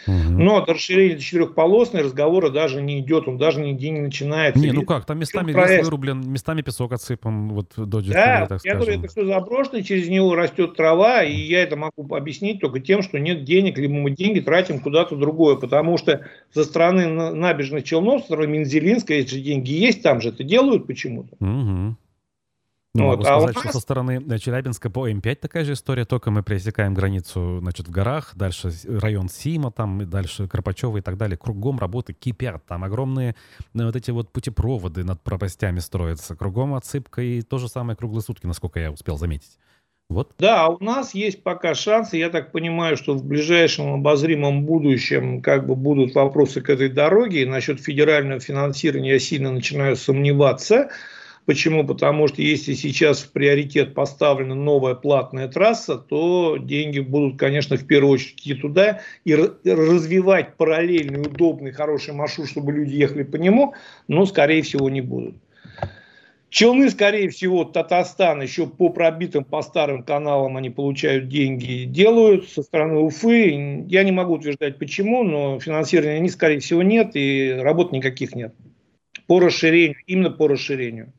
Но 0.07 0.57
от 0.57 0.69
расширения 0.69 1.15
до 1.15 1.21
четырехполосной 1.21 2.01
разговора 2.01 2.49
даже 2.49 2.81
не 2.81 2.99
идет, 2.99 3.27
он 3.27 3.37
даже 3.37 3.61
нигде 3.61 3.89
не 3.89 4.01
начинается. 4.01 4.61
Не, 4.61 4.71
ну 4.71 4.83
как, 4.83 5.05
там 5.05 5.19
местами 5.19 5.51
лес 5.51 5.83
вырублен, 5.83 6.21
местами 6.31 6.61
песок 6.61 6.93
отсыпан, 6.93 7.49
вот 7.49 7.73
до 7.75 8.01
Да, 8.01 8.47
так 8.47 8.61
я 8.63 8.75
говорю, 8.75 8.99
это 8.99 9.07
все 9.07 9.25
заброшено, 9.25 9.81
через 9.81 10.07
него 10.07 10.35
растет 10.35 10.75
трава, 10.75 11.23
и 11.23 11.35
я 11.35 11.63
это 11.63 11.75
могу 11.75 12.15
объяснить 12.15 12.61
только 12.61 12.79
тем, 12.79 13.01
что 13.01 13.19
нет 13.19 13.43
денег, 13.43 13.77
либо 13.77 13.93
мы 13.93 14.11
деньги 14.11 14.39
тратим 14.39 14.79
куда-то 14.79 15.15
другое, 15.15 15.55
потому 15.55 15.97
что 15.97 16.27
со 16.53 16.63
стороны 16.63 17.07
набережных 17.07 17.83
Челнов, 17.83 18.21
со 18.21 18.27
стороны 18.27 18.47
Минзелинска, 18.47 19.13
если 19.13 19.39
деньги 19.39 19.71
есть, 19.71 20.01
там 20.01 20.21
же 20.21 20.29
это 20.29 20.43
делают 20.43 20.87
почему-то. 20.87 21.35
Угу. 21.39 21.95
Ну, 22.97 23.05
вот, 23.05 23.19
могу 23.19 23.29
а 23.29 23.39
сказать, 23.39 23.55
нас... 23.55 23.63
что 23.63 23.73
со 23.73 23.79
стороны 23.79 24.23
э, 24.27 24.37
Челябинска 24.37 24.89
по 24.89 25.09
М5 25.09 25.35
такая 25.35 25.63
же 25.63 25.73
история, 25.73 26.05
только 26.05 26.31
мы 26.31 26.43
пересекаем 26.43 26.93
границу, 26.93 27.59
значит, 27.59 27.87
в 27.87 27.91
горах, 27.91 28.33
дальше 28.35 28.71
район 28.87 29.29
Сима, 29.29 29.71
там, 29.71 30.01
и 30.01 30.05
дальше 30.05 30.47
Карпачева 30.47 30.97
и 30.97 31.01
так 31.01 31.17
далее. 31.17 31.37
Кругом 31.37 31.79
работы 31.79 32.13
кипят, 32.13 32.65
там 32.65 32.83
огромные 32.83 33.35
э, 33.73 33.83
вот 33.83 33.95
эти 33.95 34.11
вот 34.11 34.31
путепроводы 34.31 35.03
над 35.03 35.21
пропастями 35.21 35.79
строятся, 35.79 36.35
кругом 36.35 36.73
отсыпка 36.73 37.21
и 37.21 37.41
то 37.41 37.57
же 37.57 37.67
самое 37.67 37.95
круглые 37.95 38.21
сутки, 38.21 38.45
насколько 38.45 38.79
я 38.79 38.91
успел 38.91 39.17
заметить. 39.17 39.57
Вот. 40.09 40.31
Да, 40.39 40.69
у 40.69 40.81
нас 40.81 41.13
есть 41.13 41.43
пока 41.43 41.75
шансы. 41.75 42.15
Я 42.17 42.29
так 42.29 42.53
понимаю, 42.53 42.95
что 42.95 43.13
в 43.13 43.25
ближайшем 43.25 43.93
обозримом 43.93 44.63
будущем 44.63 45.41
как 45.41 45.67
бы 45.67 45.75
будут 45.75 46.15
вопросы 46.15 46.61
к 46.61 46.69
этой 46.69 46.87
дороге. 46.87 47.41
И 47.41 47.45
насчет 47.45 47.81
федерального 47.81 48.39
финансирования 48.39 49.11
я 49.11 49.19
сильно 49.19 49.51
начинаю 49.51 49.97
сомневаться. 49.97 50.89
Почему? 51.47 51.87
Потому 51.87 52.27
что 52.27 52.41
если 52.41 52.73
сейчас 52.73 53.21
в 53.21 53.31
приоритет 53.31 53.93
поставлена 53.93 54.53
новая 54.53 54.95
платная 54.95 55.47
трасса, 55.47 55.97
то 55.97 56.57
деньги 56.57 56.99
будут, 56.99 57.39
конечно, 57.39 57.77
в 57.77 57.87
первую 57.87 58.15
очередь 58.15 58.41
идти 58.41 58.53
туда 58.53 58.99
и 59.23 59.33
развивать 59.33 60.57
параллельный, 60.57 61.21
удобный, 61.21 61.71
хороший 61.71 62.13
маршрут, 62.13 62.49
чтобы 62.49 62.73
люди 62.73 62.95
ехали 62.95 63.23
по 63.23 63.37
нему, 63.37 63.75
но, 64.09 64.25
скорее 64.25 64.61
всего, 64.61 64.89
не 64.89 64.99
будут. 64.99 65.37
Челны, 66.49 66.89
скорее 66.89 67.29
всего, 67.29 67.63
Татарстан 67.63 68.41
еще 68.41 68.67
по 68.67 68.89
пробитым, 68.89 69.45
по 69.45 69.61
старым 69.61 70.03
каналам 70.03 70.57
они 70.57 70.69
получают 70.69 71.29
деньги, 71.29 71.85
делают 71.85 72.49
со 72.49 72.61
стороны 72.61 72.99
Уфы. 72.99 73.85
Я 73.87 74.03
не 74.03 74.11
могу 74.11 74.33
утверждать 74.33 74.77
почему, 74.77 75.23
но 75.23 75.61
финансирования 75.61 76.17
они, 76.17 76.27
скорее 76.27 76.59
всего, 76.59 76.83
нет 76.83 77.11
и 77.13 77.55
работ 77.57 77.93
никаких 77.93 78.35
нет. 78.35 78.53
По 79.27 79.39
расширению, 79.39 79.95
именно 80.07 80.29
по 80.29 80.49
расширению. 80.49 81.13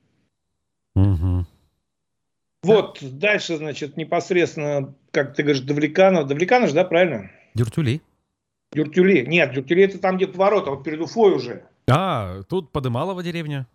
Вот, 2.68 2.98
дальше, 3.00 3.56
значит, 3.56 3.96
непосредственно, 3.96 4.94
как 5.10 5.34
ты 5.34 5.42
говоришь, 5.42 5.62
Давлеканов. 5.62 6.26
Давлеканов 6.26 6.68
же, 6.68 6.74
да, 6.74 6.84
правильно? 6.84 7.30
Дюртюли. 7.54 8.00
Дюртюли. 8.72 9.24
Нет, 9.26 9.52
Дюртюли 9.52 9.84
это 9.84 9.98
там, 9.98 10.16
где 10.16 10.26
поворот, 10.26 10.68
а 10.68 10.70
вот 10.70 10.84
перед 10.84 11.00
Уфой 11.00 11.32
уже. 11.32 11.64
А, 11.90 12.42
тут 12.48 12.70
Подымалова 12.70 13.22
деревня. 13.22 13.66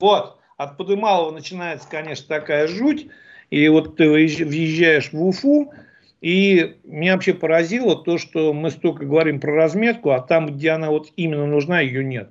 Вот, 0.00 0.38
от 0.56 0.76
Подымалова 0.76 1.30
начинается, 1.30 1.88
конечно, 1.88 2.26
такая 2.26 2.66
жуть. 2.66 3.08
И 3.50 3.66
вот 3.68 3.96
ты 3.96 4.08
въезжаешь 4.08 5.12
в 5.12 5.22
Уфу, 5.22 5.72
и 6.20 6.76
меня 6.84 7.14
вообще 7.14 7.32
поразило 7.32 7.96
то, 7.96 8.18
что 8.18 8.52
мы 8.52 8.70
столько 8.70 9.06
говорим 9.06 9.40
про 9.40 9.54
разметку, 9.54 10.10
а 10.10 10.20
там, 10.20 10.54
где 10.54 10.70
она 10.70 10.90
вот 10.90 11.12
именно 11.16 11.46
нужна, 11.46 11.80
ее 11.80 12.04
нет 12.04 12.30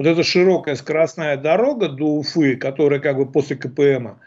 вот 0.00 0.06
эта 0.06 0.22
широкая 0.22 0.76
скоростная 0.76 1.36
дорога 1.36 1.90
до 1.90 2.06
Уфы, 2.06 2.56
которая 2.56 3.00
как 3.00 3.18
бы 3.18 3.30
после 3.30 3.54
КПМа, 3.54 4.18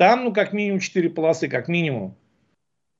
там 0.00 0.24
ну 0.24 0.32
как 0.32 0.54
минимум 0.54 0.80
4 0.80 1.10
полосы, 1.10 1.46
как 1.46 1.68
минимум. 1.68 2.16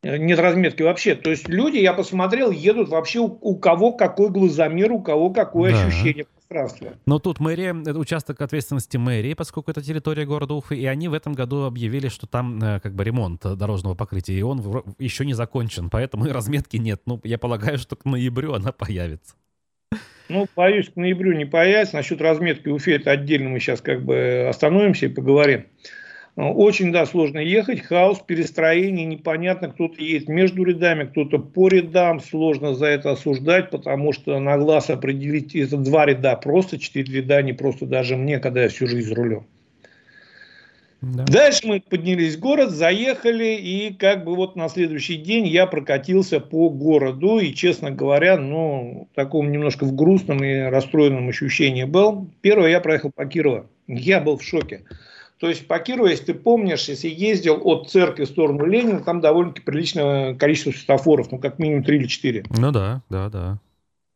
Нет 0.02 0.38
разметки 0.38 0.82
вообще. 0.82 1.14
То 1.14 1.30
есть 1.30 1.48
люди, 1.48 1.78
я 1.78 1.94
посмотрел, 1.94 2.50
едут 2.50 2.90
вообще 2.90 3.20
у, 3.20 3.38
у 3.40 3.56
кого 3.56 3.92
какой 3.92 4.28
глазомер, 4.28 4.92
у 4.92 5.00
кого 5.00 5.30
какое 5.30 5.72
да. 5.72 5.86
ощущение 5.86 6.26
пространства. 6.26 6.98
Но 7.06 7.18
тут 7.18 7.40
мэрия, 7.40 7.74
это 7.86 7.98
участок 7.98 8.42
ответственности 8.42 8.98
мэрии, 8.98 9.32
поскольку 9.32 9.70
это 9.70 9.82
территория 9.82 10.26
города 10.26 10.52
Уфы, 10.52 10.76
и 10.76 10.84
они 10.84 11.08
в 11.08 11.14
этом 11.14 11.32
году 11.32 11.64
объявили, 11.64 12.08
что 12.08 12.26
там 12.26 12.62
э, 12.62 12.80
как 12.80 12.94
бы 12.94 13.02
ремонт 13.02 13.40
дорожного 13.40 13.94
покрытия, 13.94 14.34
и 14.34 14.42
он 14.42 14.84
еще 14.98 15.24
не 15.24 15.32
закончен, 15.32 15.88
поэтому 15.88 16.26
и 16.26 16.30
разметки 16.30 16.76
нет. 16.76 17.00
Ну, 17.06 17.18
я 17.24 17.38
полагаю, 17.38 17.78
что 17.78 17.96
к 17.96 18.04
ноябрю 18.04 18.52
она 18.52 18.72
появится. 18.72 19.36
Ну, 20.28 20.46
боюсь, 20.54 20.90
к 20.90 20.96
ноябрю 20.96 21.32
не 21.32 21.46
появится. 21.46 21.96
Насчет 21.96 22.20
разметки 22.20 22.68
Уфе 22.68 22.96
это 22.96 23.10
отдельно 23.10 23.48
мы 23.48 23.58
сейчас 23.58 23.80
как 23.80 24.04
бы 24.04 24.46
остановимся 24.50 25.06
и 25.06 25.08
поговорим. 25.08 25.64
Очень, 26.48 26.90
да, 26.90 27.04
сложно 27.04 27.38
ехать, 27.38 27.82
хаос, 27.82 28.20
перестроение, 28.26 29.04
непонятно, 29.04 29.68
кто-то 29.68 30.02
едет 30.02 30.28
между 30.28 30.64
рядами, 30.64 31.04
кто-то 31.04 31.38
по 31.38 31.68
рядам, 31.68 32.20
сложно 32.20 32.74
за 32.74 32.86
это 32.86 33.12
осуждать, 33.12 33.70
потому 33.70 34.12
что 34.12 34.38
на 34.38 34.56
глаз 34.56 34.88
определить, 34.88 35.54
это 35.54 35.76
два 35.76 36.06
ряда, 36.06 36.36
просто 36.36 36.78
четыре 36.78 37.20
ряда, 37.20 37.42
не 37.42 37.52
просто 37.52 37.84
даже 37.84 38.16
мне, 38.16 38.38
когда 38.38 38.62
я 38.62 38.68
всю 38.68 38.86
жизнь 38.86 39.08
за 39.08 39.14
рулем. 39.14 39.46
Да. 41.02 41.24
Дальше 41.24 41.66
мы 41.66 41.80
поднялись 41.80 42.36
в 42.36 42.40
город, 42.40 42.70
заехали, 42.70 43.56
и 43.56 43.94
как 43.94 44.24
бы 44.24 44.34
вот 44.36 44.54
на 44.54 44.68
следующий 44.68 45.16
день 45.16 45.46
я 45.46 45.66
прокатился 45.66 46.40
по 46.40 46.68
городу, 46.68 47.38
и, 47.38 47.54
честно 47.54 47.90
говоря, 47.90 48.36
ну, 48.36 49.08
в 49.10 49.14
таком 49.14 49.50
немножко 49.50 49.84
в 49.84 49.94
грустном 49.94 50.44
и 50.44 50.58
расстроенном 50.58 51.28
ощущении 51.30 51.84
был. 51.84 52.28
Первое, 52.42 52.70
я 52.70 52.80
проехал 52.80 53.10
по 53.10 53.24
Кирово. 53.24 53.66
Я 53.86 54.20
был 54.20 54.36
в 54.36 54.42
шоке. 54.42 54.82
То 55.40 55.48
есть 55.48 55.66
по 55.66 55.78
Кирову, 55.78 56.06
если 56.06 56.26
ты 56.26 56.34
помнишь, 56.34 56.84
если 56.90 57.08
ездил 57.08 57.58
от 57.64 57.88
церкви 57.88 58.24
в 58.24 58.28
сторону 58.28 58.66
Ленина, 58.66 59.00
там 59.00 59.22
довольно-таки 59.22 59.64
приличное 59.64 60.34
количество 60.34 60.70
светофоров, 60.70 61.32
ну 61.32 61.38
как 61.38 61.58
минимум 61.58 61.82
3 61.82 61.96
или 61.96 62.06
4. 62.06 62.44
Ну 62.50 62.70
да, 62.70 63.00
да, 63.08 63.30
да. 63.30 63.58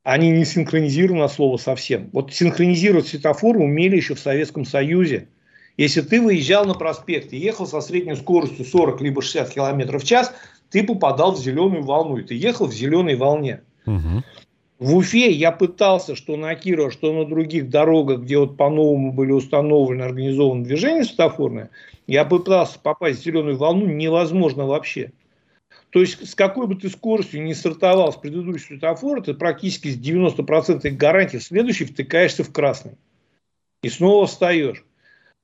Они 0.02 0.30
не 0.30 0.44
синхронизированы 0.44 1.22
от 1.22 1.32
слова 1.32 1.56
совсем. 1.56 2.10
Вот 2.12 2.34
синхронизировать 2.34 3.06
светофоры 3.06 3.60
умели 3.60 3.96
еще 3.96 4.14
в 4.14 4.20
Советском 4.20 4.66
Союзе. 4.66 5.28
Если 5.78 6.02
ты 6.02 6.20
выезжал 6.20 6.66
на 6.66 6.74
проспект 6.74 7.32
и 7.32 7.38
ехал 7.38 7.66
со 7.66 7.80
средней 7.80 8.16
скоростью 8.16 8.66
40 8.66 9.00
либо 9.00 9.22
60 9.22 9.48
км 9.48 9.98
в 9.98 10.04
час, 10.04 10.30
ты 10.68 10.84
попадал 10.84 11.32
в 11.32 11.38
зеленую 11.38 11.84
волну, 11.84 12.18
и 12.18 12.22
ты 12.22 12.34
ехал 12.34 12.66
в 12.66 12.74
зеленой 12.74 13.16
волне. 13.16 13.62
Угу. 13.86 14.22
В 14.84 14.96
Уфе 14.96 15.30
я 15.30 15.50
пытался, 15.50 16.14
что 16.14 16.36
на 16.36 16.54
Кирова, 16.54 16.90
что 16.90 17.10
на 17.14 17.24
других 17.24 17.70
дорогах, 17.70 18.20
где 18.20 18.36
вот 18.36 18.58
по-новому 18.58 19.14
были 19.14 19.32
установлены, 19.32 20.02
организованы 20.02 20.62
движения 20.62 21.04
светофорные, 21.04 21.70
я 22.06 22.26
пытался 22.26 22.78
попасть 22.78 23.20
в 23.20 23.24
зеленую 23.24 23.56
волну 23.56 23.86
невозможно 23.86 24.66
вообще. 24.66 25.12
То 25.88 26.00
есть, 26.00 26.28
с 26.28 26.34
какой 26.34 26.66
бы 26.66 26.74
ты 26.74 26.90
скоростью 26.90 27.42
не 27.42 27.54
стартовал 27.54 28.12
с 28.12 28.16
предыдущего 28.16 28.76
светофора, 28.76 29.22
ты 29.22 29.32
практически 29.32 29.88
с 29.88 29.98
90% 29.98 30.90
гарантии 30.90 31.38
в 31.38 31.42
следующий 31.42 31.86
втыкаешься 31.86 32.44
в 32.44 32.52
красный. 32.52 32.98
И 33.82 33.88
снова 33.88 34.26
встаешь. 34.26 34.84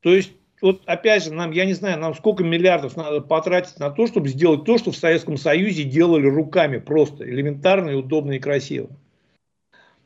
То 0.03 0.15
есть, 0.15 0.33
вот 0.61 0.83
опять 0.85 1.25
же, 1.25 1.33
нам, 1.33 1.53
я 1.53 1.65
не 1.65 1.73
знаю, 1.73 1.99
нам 1.99 2.15
сколько 2.15 2.45
миллиардов 2.45 2.95
надо 2.95 3.23
потратить 3.23 3.79
на 3.79 3.89
то, 3.89 4.07
чтобы 4.07 4.29
сделать 4.29 4.65
то, 4.65 4.77
что 4.77 4.93
в 4.93 4.97
Советском 4.99 5.39
Союзе 5.39 5.85
делали 5.85 6.27
руками 6.27 6.77
просто, 6.77 7.25
элементарно 7.25 7.89
и 7.89 7.95
удобно 7.95 8.33
и 8.33 8.39
красиво. 8.39 8.91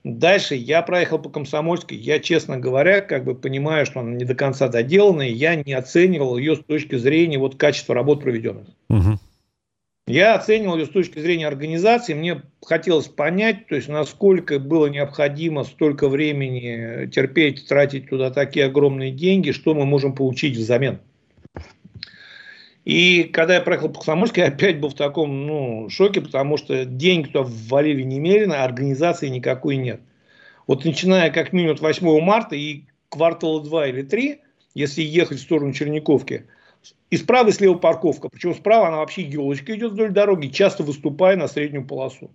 Дальше 0.05 0.55
я 0.55 0.83
проехал 0.83 1.19
по 1.19 1.31
Комсомольской. 1.31 1.97
Я, 1.97 2.19
честно 2.21 2.59
говоря, 2.59 3.01
как 3.01 3.25
бы 3.25 3.35
понимаю, 3.35 3.87
что 3.87 4.01
она 4.01 4.13
не 4.13 4.27
до 4.27 4.35
конца 4.35 4.69
доделана, 4.69 5.23
и 5.23 5.33
я 5.33 5.57
не 5.57 5.73
оценивал 5.73 6.37
ее 6.37 6.57
с 6.57 6.61
точки 6.61 6.97
зрения 6.97 7.39
вот, 7.39 7.57
качества 7.57 7.95
работ 7.95 8.23
проведенных. 8.23 8.69
Угу. 8.91 9.19
Я 10.07 10.35
оценивал 10.35 10.77
ее 10.77 10.85
с 10.85 10.91
точки 10.91 11.19
зрения 11.19 11.47
организации. 11.47 12.13
Мне 12.13 12.43
хотелось 12.63 13.09
понять, 13.09 13.67
то 13.67 13.77
есть, 13.77 13.89
насколько 13.89 14.59
было 14.59 14.89
необходимо 14.89 15.65
столько 15.65 16.11
времени 16.11 17.07
терпеть, 17.07 17.67
тратить 17.67 18.11
туда 18.11 18.31
такие 18.31 18.67
огромные 18.67 19.11
деньги, 19.11 19.53
что 19.53 19.73
мы 19.73 19.87
можем 19.87 20.15
получить 20.15 20.59
взамен. 20.59 21.01
И 22.85 23.25
когда 23.25 23.55
я 23.55 23.61
проехал 23.63 23.89
по 23.89 23.95
Комсомольской, 23.95 24.43
я 24.43 24.49
опять 24.49 24.79
был 24.79 24.91
в 24.91 24.95
таком 24.95 25.47
ну, 25.47 25.89
шоке, 25.89 26.21
потому 26.21 26.59
что 26.59 26.85
деньги 26.85 27.29
туда 27.29 27.43
ввалили 27.43 28.03
немерено, 28.03 28.63
а 28.63 28.65
организации 28.65 29.29
никакой 29.29 29.77
нет. 29.77 30.01
Вот 30.67 30.85
начиная 30.85 31.31
как 31.31 31.53
минимум 31.53 31.75
от 31.75 31.81
8 31.81 32.21
марта 32.21 32.57
и 32.57 32.85
квартала 33.09 33.63
2 33.63 33.87
или 33.89 34.03
3, 34.03 34.41
если 34.75 35.03
ехать 35.03 35.39
в 35.39 35.43
сторону 35.43 35.73
Черниковки, 35.73 36.47
и 37.11 37.17
справа 37.17 37.49
и 37.49 37.53
слева 37.53 37.75
парковка. 37.75 38.29
Причем 38.29 38.55
справа 38.55 38.89
она 38.89 38.99
вообще 38.99 39.23
елочка 39.23 39.75
идет 39.75 39.93
вдоль 39.93 40.13
дороги, 40.13 40.49
часто 40.49 40.83
выступая 40.83 41.37
на 41.37 41.49
среднюю 41.49 41.87
полосу. 41.87 42.31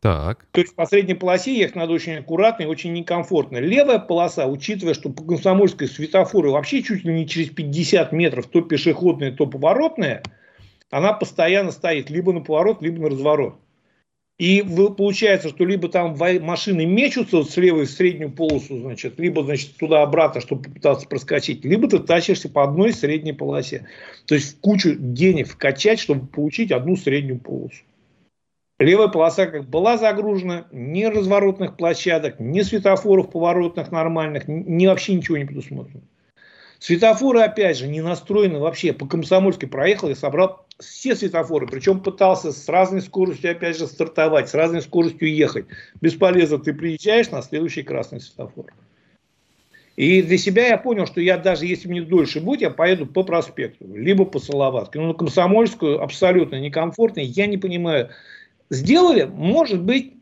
Так. 0.00 0.46
То 0.52 0.62
есть 0.62 0.74
по 0.74 0.86
средней 0.86 1.14
полосе 1.14 1.54
ехать 1.54 1.76
надо 1.76 1.92
очень 1.92 2.16
аккуратно 2.16 2.62
и 2.62 2.66
очень 2.66 2.92
некомфортно. 2.94 3.58
Левая 3.58 3.98
полоса, 3.98 4.46
учитывая, 4.46 4.94
что 4.94 5.10
по 5.10 5.22
Комсомольской 5.22 5.88
светофоры 5.88 6.50
вообще 6.50 6.82
чуть 6.82 7.04
ли 7.04 7.12
не 7.12 7.28
через 7.28 7.50
50 7.50 8.12
метров, 8.12 8.46
то 8.46 8.62
пешеходная, 8.62 9.30
то 9.30 9.46
поворотная, 9.46 10.22
она 10.90 11.12
постоянно 11.12 11.70
стоит 11.70 12.08
либо 12.08 12.32
на 12.32 12.40
поворот, 12.40 12.80
либо 12.80 13.02
на 13.02 13.10
разворот. 13.10 13.56
И 14.38 14.64
получается, 14.96 15.50
что 15.50 15.66
либо 15.66 15.90
там 15.90 16.16
машины 16.16 16.86
мечутся 16.86 17.36
вот 17.36 17.50
с 17.50 17.58
левой 17.58 17.84
в 17.84 17.90
среднюю 17.90 18.32
полосу, 18.32 18.78
значит, 18.78 19.20
либо 19.20 19.44
значит, 19.44 19.76
туда-обратно, 19.76 20.40
чтобы 20.40 20.62
попытаться 20.62 21.06
проскочить, 21.06 21.62
либо 21.66 21.90
ты 21.90 21.98
тащишься 21.98 22.48
по 22.48 22.64
одной 22.64 22.94
средней 22.94 23.34
полосе. 23.34 23.86
То 24.24 24.34
есть 24.34 24.56
в 24.56 24.60
кучу 24.60 24.94
денег 24.98 25.46
вкачать, 25.46 26.00
чтобы 26.00 26.26
получить 26.26 26.72
одну 26.72 26.96
среднюю 26.96 27.38
полосу. 27.38 27.82
Левая 28.80 29.08
полоса 29.08 29.46
как 29.46 29.68
была 29.68 29.98
загружена, 29.98 30.64
ни 30.72 31.04
разворотных 31.04 31.76
площадок, 31.76 32.40
ни 32.40 32.62
светофоров 32.62 33.30
поворотных 33.30 33.92
нормальных, 33.92 34.48
ни 34.48 34.86
вообще 34.86 35.14
ничего 35.14 35.36
не 35.36 35.44
предусмотрено. 35.44 36.00
Светофоры, 36.78 37.40
опять 37.42 37.76
же, 37.76 37.88
не 37.88 38.00
настроены 38.00 38.58
вообще. 38.58 38.94
По 38.94 39.06
Комсомольской 39.06 39.68
проехал 39.68 40.08
и 40.08 40.14
собрал 40.14 40.64
все 40.78 41.14
светофоры. 41.14 41.66
Причем 41.66 42.00
пытался 42.00 42.52
с 42.52 42.66
разной 42.70 43.02
скоростью, 43.02 43.50
опять 43.50 43.76
же, 43.76 43.86
стартовать, 43.86 44.48
с 44.48 44.54
разной 44.54 44.80
скоростью 44.80 45.30
ехать. 45.30 45.66
Бесполезно, 46.00 46.58
ты 46.58 46.72
приезжаешь 46.72 47.30
на 47.30 47.42
следующий 47.42 47.82
красный 47.82 48.22
светофор. 48.22 48.72
И 49.96 50.22
для 50.22 50.38
себя 50.38 50.68
я 50.68 50.78
понял, 50.78 51.04
что 51.04 51.20
я 51.20 51.36
даже 51.36 51.66
если 51.66 51.86
мне 51.86 52.00
дольше 52.00 52.40
будет, 52.40 52.62
я 52.62 52.70
поеду 52.70 53.04
по 53.04 53.24
проспекту, 53.24 53.86
либо 53.94 54.24
по 54.24 54.38
Салаватке. 54.38 54.98
Но 55.00 55.08
на 55.08 55.14
Комсомольскую 55.14 56.02
абсолютно 56.02 56.58
некомфортно. 56.58 57.20
Я 57.20 57.46
не 57.46 57.58
понимаю, 57.58 58.08
Сделали, 58.70 59.24
может 59.24 59.82
быть, 59.82 60.14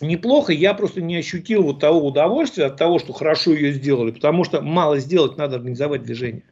неплохо. 0.00 0.52
Я 0.52 0.74
просто 0.74 1.00
не 1.00 1.16
ощутил 1.16 1.62
вот 1.62 1.80
того 1.80 2.06
удовольствия 2.06 2.66
от 2.66 2.76
того, 2.76 2.98
что 2.98 3.12
хорошо 3.12 3.52
ее 3.52 3.72
сделали, 3.72 4.10
потому 4.10 4.44
что 4.44 4.60
мало 4.60 4.98
сделать, 4.98 5.38
надо 5.38 5.56
организовать 5.56 6.02
движение. 6.02 6.42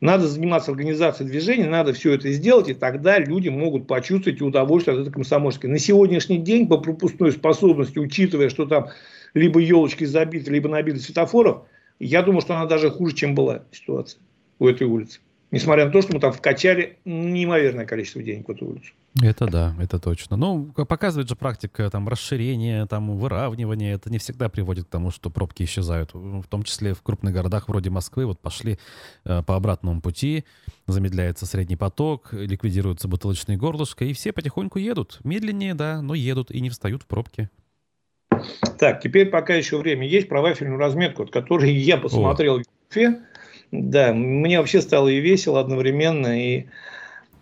Надо 0.00 0.28
заниматься 0.28 0.70
организацией 0.70 1.30
движения, 1.30 1.66
надо 1.66 1.94
все 1.94 2.12
это 2.12 2.30
сделать, 2.32 2.68
и 2.68 2.74
тогда 2.74 3.18
люди 3.18 3.48
могут 3.48 3.86
почувствовать 3.86 4.42
удовольствие 4.42 4.96
от 4.96 5.02
этой 5.02 5.12
комсомольской. 5.12 5.70
На 5.70 5.78
сегодняшний 5.78 6.38
день 6.38 6.68
по 6.68 6.76
пропускной 6.76 7.32
способности, 7.32 7.98
учитывая, 7.98 8.50
что 8.50 8.66
там 8.66 8.88
либо 9.32 9.60
елочки 9.60 10.04
забиты, 10.04 10.50
либо 10.50 10.68
набиты 10.68 10.98
светофоров, 10.98 11.62
я 12.00 12.22
думаю, 12.22 12.42
что 12.42 12.54
она 12.54 12.66
даже 12.66 12.90
хуже, 12.90 13.14
чем 13.14 13.34
была 13.34 13.62
ситуация 13.72 14.20
у 14.58 14.68
этой 14.68 14.86
улицы. 14.86 15.20
Несмотря 15.54 15.86
на 15.86 15.92
то, 15.92 16.02
что 16.02 16.12
мы 16.12 16.18
там 16.18 16.32
вкачали 16.32 16.98
неимоверное 17.04 17.86
количество 17.86 18.20
денег 18.20 18.48
в 18.48 18.50
эту 18.50 18.66
улицу. 18.66 18.92
Это 19.22 19.46
да, 19.46 19.72
это 19.80 20.00
точно. 20.00 20.36
Ну, 20.36 20.64
показывает 20.74 21.28
же 21.28 21.36
практика 21.36 21.88
там 21.90 22.08
расширения, 22.08 22.86
там 22.86 23.16
выравнивания. 23.16 23.94
Это 23.94 24.10
не 24.10 24.18
всегда 24.18 24.48
приводит 24.48 24.86
к 24.86 24.88
тому, 24.88 25.12
что 25.12 25.30
пробки 25.30 25.62
исчезают. 25.62 26.10
В 26.12 26.42
том 26.48 26.64
числе 26.64 26.92
в 26.92 27.02
крупных 27.02 27.32
городах 27.32 27.68
вроде 27.68 27.88
Москвы 27.88 28.26
вот 28.26 28.40
пошли 28.40 28.80
э, 29.24 29.44
по 29.46 29.54
обратному 29.54 30.00
пути, 30.00 30.44
замедляется 30.88 31.46
средний 31.46 31.76
поток, 31.76 32.32
ликвидируется 32.32 33.06
бутылочные 33.06 33.56
горлышко, 33.56 34.04
и 34.04 34.12
все 34.12 34.32
потихоньку 34.32 34.80
едут. 34.80 35.20
Медленнее, 35.22 35.74
да, 35.74 36.02
но 36.02 36.14
едут 36.14 36.50
и 36.50 36.60
не 36.60 36.70
встают 36.70 37.04
в 37.04 37.06
пробки. 37.06 37.48
Так, 38.76 39.00
теперь 39.02 39.30
пока 39.30 39.54
еще 39.54 39.78
время 39.78 40.08
есть 40.08 40.28
про 40.28 40.42
вафельную 40.42 40.80
разметку, 40.80 41.22
от 41.22 41.30
которой 41.30 41.72
я 41.72 41.96
посмотрел 41.96 42.56
О. 42.56 42.58
в 42.58 42.64
Уфе. 42.90 43.20
Да, 43.82 44.12
мне 44.12 44.58
вообще 44.58 44.80
стало 44.80 45.08
и 45.08 45.20
весело 45.20 45.60
одновременно, 45.60 46.40
и 46.40 46.66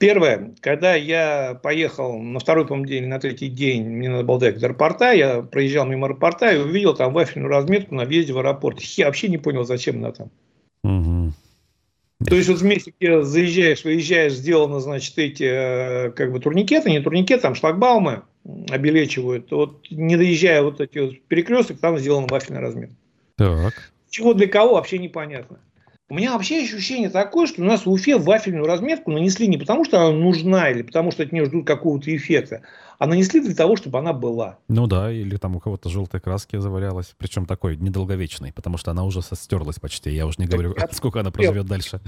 Первое, 0.02 0.52
когда 0.58 0.96
я 0.96 1.54
поехал 1.62 2.18
на 2.18 2.40
второй, 2.40 2.66
по 2.66 2.76
день, 2.84 3.06
на 3.06 3.20
третий 3.20 3.46
день, 3.46 3.84
мне 3.84 4.08
надо 4.08 4.24
было 4.24 4.40
доехать 4.40 4.60
до 4.60 4.66
аэропорта, 4.66 5.12
я 5.12 5.42
проезжал 5.42 5.86
мимо 5.86 6.08
аэропорта 6.08 6.50
и 6.50 6.58
увидел 6.58 6.96
там 6.96 7.12
вафельную 7.12 7.48
разметку 7.48 7.94
на 7.94 8.04
въезде 8.04 8.32
в 8.32 8.38
аэропорт. 8.38 8.80
Я 8.80 9.06
вообще 9.06 9.28
не 9.28 9.38
понял, 9.38 9.62
зачем 9.62 9.98
она 9.98 10.10
там. 10.10 10.30
Угу. 10.82 11.32
То 12.26 12.34
есть 12.34 12.48
вот 12.48 12.58
вместе, 12.58 12.92
где 12.98 13.22
заезжаешь, 13.22 13.84
выезжаешь, 13.84 14.32
сделано, 14.32 14.80
значит, 14.80 15.16
эти 15.18 15.44
э, 15.44 16.10
как 16.10 16.32
бы 16.32 16.40
турникеты, 16.40 16.90
не 16.90 16.98
турникеты, 16.98 17.42
там 17.42 17.54
шлагбаумы 17.54 18.22
обелечивают. 18.70 19.52
Вот 19.52 19.86
не 19.88 20.16
доезжая 20.16 20.62
вот 20.62 20.80
эти 20.80 20.98
вот 20.98 21.20
перекресток, 21.28 21.78
там 21.78 21.96
сделана 22.00 22.26
вафельная 22.28 22.60
разметка. 22.60 22.96
Так. 23.36 23.92
Чего 24.10 24.34
для 24.34 24.48
кого, 24.48 24.74
вообще 24.74 24.98
непонятно. 24.98 25.60
У 26.12 26.14
меня 26.14 26.34
вообще 26.34 26.62
ощущение 26.62 27.08
такое, 27.08 27.46
что 27.46 27.62
у 27.62 27.64
нас 27.64 27.86
в 27.86 27.90
Уфе 27.90 28.18
вафельную 28.18 28.66
разметку 28.66 29.10
нанесли 29.10 29.46
не 29.46 29.56
потому, 29.56 29.86
что 29.86 29.98
она 29.98 30.10
нужна 30.10 30.68
или 30.68 30.82
потому, 30.82 31.10
что 31.10 31.22
от 31.22 31.32
нее 31.32 31.46
ждут 31.46 31.66
какого-то 31.66 32.14
эффекта, 32.14 32.60
а 32.98 33.06
нанесли 33.06 33.40
для 33.40 33.54
того, 33.54 33.76
чтобы 33.76 33.98
она 33.98 34.12
была. 34.12 34.58
Ну 34.68 34.86
да, 34.86 35.10
или 35.10 35.38
там 35.38 35.56
у 35.56 35.58
кого-то 35.58 35.88
желтой 35.88 36.20
краски 36.20 36.58
завалялась, 36.58 37.14
причем 37.16 37.46
такой 37.46 37.78
недолговечной, 37.78 38.52
потому 38.52 38.76
что 38.76 38.90
она 38.90 39.04
уже 39.04 39.22
состерлась 39.22 39.78
почти. 39.78 40.10
Я 40.10 40.26
уже 40.26 40.36
не 40.36 40.46
говорю, 40.46 40.74
так, 40.74 40.92
сколько 40.92 41.20
она 41.20 41.30
проживет 41.30 41.64
дальше. 41.64 42.02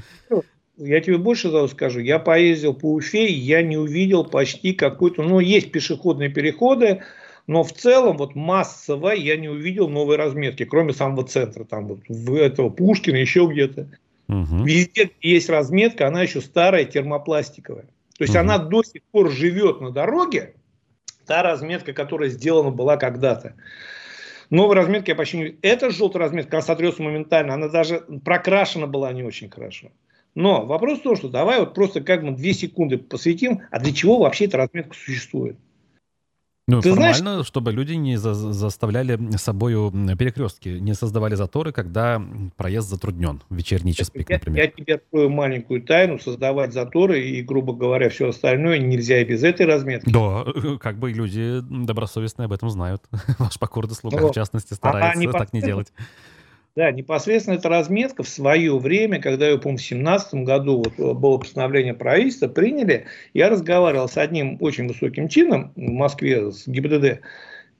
Я 0.76 1.00
тебе 1.00 1.16
больше 1.16 1.50
того 1.50 1.66
скажу. 1.68 2.00
Я 2.00 2.18
поездил 2.18 2.74
по 2.74 2.92
Уфе, 2.92 3.32
я 3.32 3.62
не 3.62 3.78
увидел 3.78 4.22
почти 4.22 4.74
какой-то... 4.74 5.22
Ну, 5.22 5.40
есть 5.40 5.72
пешеходные 5.72 6.28
переходы, 6.28 7.00
но 7.46 7.62
в 7.62 7.72
целом 7.72 8.16
вот 8.16 8.34
массово 8.34 9.10
я 9.10 9.36
не 9.36 9.48
увидел 9.48 9.88
новой 9.88 10.16
разметки, 10.16 10.64
кроме 10.64 10.92
самого 10.92 11.26
центра, 11.26 11.64
там 11.64 11.86
вот 11.88 12.00
в 12.08 12.34
этого 12.34 12.70
Пушкина, 12.70 13.16
еще 13.16 13.46
где-то. 13.46 13.88
Угу. 14.28 14.64
Везде 14.64 15.10
есть 15.20 15.50
разметка, 15.50 16.08
она 16.08 16.22
еще 16.22 16.40
старая, 16.40 16.84
термопластиковая. 16.84 17.84
То 18.16 18.24
есть 18.24 18.34
угу. 18.34 18.40
она 18.40 18.58
до 18.58 18.82
сих 18.82 19.02
пор 19.10 19.30
живет 19.30 19.80
на 19.80 19.90
дороге, 19.90 20.54
та 21.26 21.42
разметка, 21.42 21.92
которая 21.92 22.30
сделана 22.30 22.70
была 22.70 22.96
когда-то. 22.96 23.54
Новая 24.50 24.76
разметка 24.76 25.10
я 25.10 25.14
почти 25.14 25.36
не... 25.38 25.56
Эта 25.62 25.90
желтая 25.90 26.24
разметка, 26.24 26.56
она 26.56 26.62
сотрется 26.62 27.02
моментально, 27.02 27.54
она 27.54 27.68
даже 27.68 28.04
прокрашена 28.24 28.86
была 28.86 29.12
не 29.12 29.22
очень 29.22 29.50
хорошо. 29.50 29.90
Но 30.34 30.64
вопрос 30.64 31.00
в 31.00 31.02
том, 31.02 31.16
что 31.16 31.28
давай 31.28 31.60
вот 31.60 31.74
просто 31.74 32.00
как 32.00 32.22
мы 32.22 32.32
две 32.32 32.54
секунды 32.54 32.98
посвятим, 32.98 33.62
а 33.70 33.78
для 33.80 33.92
чего 33.92 34.18
вообще 34.18 34.46
эта 34.46 34.58
разметка 34.58 34.94
существует? 34.94 35.56
Ну, 36.66 36.80
Ты 36.80 36.90
формально, 36.90 37.16
знаешь, 37.16 37.46
чтобы 37.46 37.72
люди 37.72 37.92
не 37.92 38.16
за 38.16 38.32
заставляли 38.32 39.18
собою 39.36 39.92
перекрестки, 40.18 40.70
не 40.70 40.94
создавали 40.94 41.34
заторы, 41.34 41.72
когда 41.72 42.22
проезд 42.56 42.88
затруднен 42.88 43.42
вечерний 43.50 43.92
час 43.92 44.08
пик, 44.08 44.30
например. 44.30 44.58
Я, 44.58 44.64
я 44.64 44.70
тебе 44.70 44.94
открою 44.94 45.28
маленькую 45.28 45.82
тайну, 45.82 46.18
создавать 46.18 46.72
заторы 46.72 47.20
и, 47.20 47.42
грубо 47.42 47.74
говоря, 47.74 48.08
все 48.08 48.30
остальное 48.30 48.78
нельзя 48.78 49.20
и 49.20 49.24
без 49.24 49.42
этой 49.42 49.66
разметки. 49.66 50.10
Да, 50.10 50.46
как 50.78 50.98
бы 50.98 51.12
люди 51.12 51.60
добросовестные 51.60 52.46
об 52.46 52.52
этом 52.52 52.70
знают. 52.70 53.02
Ваш 53.38 53.58
покорный 53.58 53.94
слуга, 53.94 54.20
Но, 54.20 54.28
в 54.28 54.34
частности, 54.34 54.72
старается 54.72 55.28
а 55.28 55.32
так 55.32 55.52
не 55.52 55.60
делать. 55.60 55.92
Да, 56.76 56.90
непосредственно 56.90 57.54
эта 57.54 57.68
разметка 57.68 58.24
в 58.24 58.28
свое 58.28 58.76
время, 58.78 59.20
когда, 59.20 59.48
я 59.48 59.58
помню, 59.58 59.78
в 59.78 59.80
2017 59.80 60.34
году 60.42 60.78
вот 60.78 60.98
э, 60.98 61.14
было 61.14 61.38
постановление 61.38 61.94
правительства, 61.94 62.48
приняли, 62.48 63.06
я 63.32 63.48
разговаривал 63.48 64.08
с 64.08 64.16
одним 64.16 64.56
очень 64.60 64.88
высоким 64.88 65.28
чином 65.28 65.72
в 65.76 65.80
Москве, 65.80 66.50
с 66.50 66.66
ГИБДД, 66.66 67.20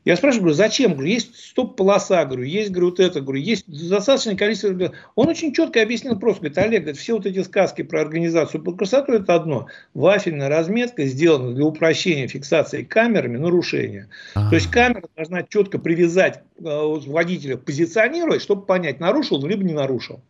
я 0.04 0.16
спрашиваю, 0.16 0.42
говорю, 0.42 0.56
зачем? 0.56 0.92
Говорю, 0.92 1.08
есть 1.08 1.34
стоп-полоса, 1.36 2.24
говорю, 2.24 2.44
есть, 2.44 2.70
говорю, 2.70 2.90
вот 2.90 3.00
это, 3.00 3.20
говорю, 3.20 3.40
есть 3.40 3.64
достаточное 3.66 4.36
количество... 4.36 4.92
Он 5.14 5.28
очень 5.28 5.54
четко 5.54 5.80
объяснил 5.80 6.18
просто, 6.18 6.42
говорит, 6.42 6.58
Олег, 6.58 6.82
говорит, 6.82 7.00
все 7.00 7.14
вот 7.14 7.26
эти 7.26 7.42
сказки 7.42 7.82
про 7.82 8.02
организацию 8.02 8.62
по 8.62 8.72
красоту 8.72 9.12
это 9.12 9.34
одно. 9.34 9.68
Вафельная 9.94 10.48
разметка 10.48 11.06
сделана 11.06 11.54
для 11.54 11.64
упрощения 11.64 12.28
фиксации 12.28 12.82
камерами 12.82 13.38
нарушения. 13.38 14.08
А-а-а. 14.34 14.50
То 14.50 14.54
есть 14.56 14.70
камера 14.70 15.08
должна 15.16 15.42
четко 15.42 15.78
привязать 15.78 16.42
э, 16.58 16.62
водителя, 16.62 17.56
позиционировать, 17.56 18.42
чтобы 18.42 18.66
понять, 18.66 19.00
нарушил 19.00 19.42
он 19.42 19.48
либо 19.48 19.64
не 19.64 19.72
нарушил. 19.72 20.20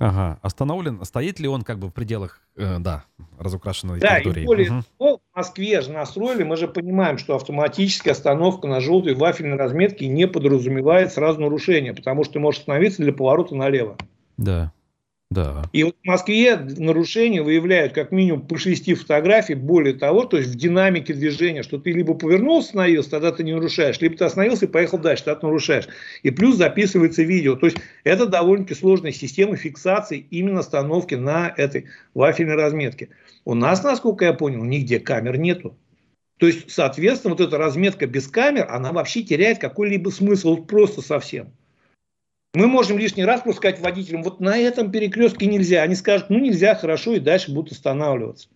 Ага, 0.00 0.38
остановлен. 0.40 1.04
Стоит 1.04 1.40
ли 1.40 1.46
он 1.46 1.60
как 1.60 1.78
бы 1.78 1.88
в 1.88 1.90
пределах, 1.92 2.40
э, 2.56 2.78
да, 2.78 3.04
разукрашенной 3.38 4.00
да, 4.00 4.14
территории? 4.14 4.34
Да, 4.34 4.40
и 4.40 4.46
более 4.46 4.70
угу. 4.70 4.82
того, 4.98 5.18
в 5.18 5.36
Москве 5.36 5.80
же 5.82 5.92
настроили, 5.92 6.42
мы 6.42 6.56
же 6.56 6.68
понимаем, 6.68 7.18
что 7.18 7.36
автоматическая 7.36 8.14
остановка 8.14 8.66
на 8.66 8.80
желтой 8.80 9.14
вафельной 9.14 9.58
разметке 9.58 10.08
не 10.08 10.26
подразумевает 10.26 11.12
сразу 11.12 11.42
нарушение, 11.42 11.92
потому 11.92 12.24
что 12.24 12.32
ты 12.34 12.40
можешь 12.40 12.60
остановиться 12.60 13.02
для 13.02 13.12
поворота 13.12 13.54
налево. 13.54 13.98
Да. 14.38 14.72
Да. 15.30 15.62
И 15.72 15.84
вот 15.84 15.94
в 16.02 16.06
Москве 16.06 16.56
нарушения 16.56 17.40
выявляют 17.42 17.92
как 17.92 18.10
минимум 18.10 18.48
по 18.48 18.58
шести 18.58 18.94
фотографий. 18.94 19.54
Более 19.54 19.94
того, 19.94 20.24
то 20.24 20.36
есть 20.36 20.50
в 20.50 20.56
динамике 20.56 21.14
движения, 21.14 21.62
что 21.62 21.78
ты 21.78 21.92
либо 21.92 22.14
повернулся, 22.14 22.70
остановился, 22.70 23.10
тогда 23.10 23.30
ты 23.30 23.44
не 23.44 23.54
нарушаешь, 23.54 24.00
либо 24.00 24.16
ты 24.16 24.24
остановился 24.24 24.64
и 24.64 24.68
поехал 24.68 24.98
дальше, 24.98 25.24
тогда 25.24 25.40
ты 25.40 25.46
нарушаешь. 25.46 25.88
И 26.24 26.32
плюс 26.32 26.56
записывается 26.56 27.22
видео. 27.22 27.54
То 27.54 27.66
есть 27.66 27.78
это 28.02 28.26
довольно-таки 28.26 28.74
сложная 28.74 29.12
система 29.12 29.54
фиксации 29.54 30.26
именно 30.30 30.60
остановки 30.60 31.14
на 31.14 31.54
этой 31.56 31.86
вафельной 32.12 32.56
разметке. 32.56 33.10
У 33.44 33.54
нас, 33.54 33.84
насколько 33.84 34.24
я 34.24 34.32
понял, 34.32 34.64
нигде 34.64 34.98
камер 34.98 35.38
нету. 35.38 35.78
То 36.38 36.48
есть, 36.48 36.72
соответственно, 36.72 37.34
вот 37.34 37.46
эта 37.46 37.56
разметка 37.56 38.08
без 38.08 38.26
камер, 38.26 38.66
она 38.68 38.90
вообще 38.92 39.22
теряет 39.22 39.58
какой-либо 39.58 40.08
смысл 40.08 40.56
просто 40.56 41.02
совсем. 41.02 41.52
Мы 42.52 42.66
можем 42.66 42.98
лишний 42.98 43.24
раз 43.24 43.42
просто 43.42 43.60
сказать 43.60 43.80
водителям, 43.80 44.22
вот 44.24 44.40
на 44.40 44.58
этом 44.58 44.90
перекрестке 44.90 45.46
нельзя. 45.46 45.82
Они 45.82 45.94
скажут, 45.94 46.30
ну 46.30 46.38
нельзя, 46.38 46.74
хорошо, 46.74 47.14
и 47.14 47.20
дальше 47.20 47.52
будут 47.52 47.72
останавливаться. 47.72 48.48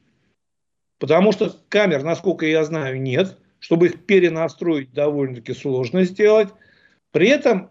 Потому 0.99 1.33
что 1.33 1.55
камер, 1.69 2.03
насколько 2.03 2.45
я 2.47 2.65
знаю, 2.65 3.01
нет. 3.01 3.39
Чтобы 3.61 3.87
их 3.87 4.05
перенастроить, 4.05 4.93
довольно-таки 4.93 5.55
сложно 5.55 6.05
сделать. 6.05 6.49
При 7.13 7.29
этом, 7.29 7.71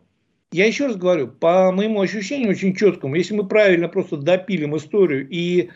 я 0.51 0.65
еще 0.65 0.87
раз 0.87 0.95
говорю, 0.95 1.27
по 1.27 1.71
моему 1.71 2.01
ощущению 2.01 2.51
очень 2.51 2.73
четкому, 2.73 3.15
если 3.15 3.35
мы 3.35 3.47
правильно 3.47 3.89
просто 3.89 4.17
допилим 4.17 4.77
историю 4.77 5.27
и 5.29 5.69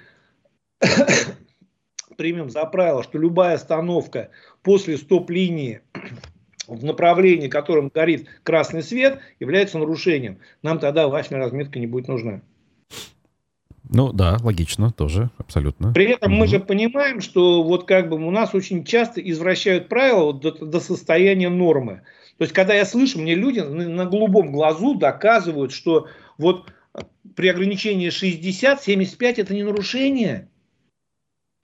примем 2.18 2.50
за 2.50 2.66
правило, 2.66 3.04
что 3.04 3.18
любая 3.18 3.56
остановка 3.56 4.32
после 4.64 4.98
стоп-линии 4.98 5.82
в 6.68 6.84
направлении, 6.84 7.48
которым 7.48 7.92
горит 7.94 8.28
красный 8.44 8.84
свет, 8.84 9.20
является 9.40 9.78
нарушением. 9.78 10.40
Нам 10.62 10.80
тогда 10.80 11.08
вафельная 11.08 11.44
разметка 11.44 11.80
не 11.80 11.88
будет 11.88 12.08
нужна. 12.08 12.42
Ну 13.90 14.12
да, 14.12 14.38
логично, 14.44 14.92
тоже, 14.92 15.30
абсолютно. 15.38 15.94
При 15.94 16.12
этом 16.12 16.34
угу. 16.34 16.42
мы 16.42 16.48
же 16.48 16.60
понимаем, 16.60 17.22
что 17.22 17.64
вот 17.64 17.86
как 17.86 18.10
бы 18.10 18.18
у 18.18 18.32
нас 18.32 18.54
очень 18.54 18.84
часто 18.84 19.22
извращают 19.22 19.88
правила 19.88 20.26
вот 20.26 20.42
до, 20.42 20.52
до 20.52 20.80
состояния 20.80 21.50
нормы. 21.50 22.02
То 22.38 22.44
есть, 22.44 22.54
когда 22.54 22.74
я 22.74 22.86
слышу, 22.86 23.20
мне 23.20 23.34
люди 23.34 23.60
на, 23.60 24.06
голубом 24.06 24.52
глазу 24.52 24.96
доказывают, 24.96 25.72
что 25.72 26.08
вот 26.38 26.72
при 27.36 27.48
ограничении 27.48 28.10
60, 28.10 28.84
75 28.84 29.40
это 29.40 29.54
не 29.54 29.64
нарушение. 29.64 30.50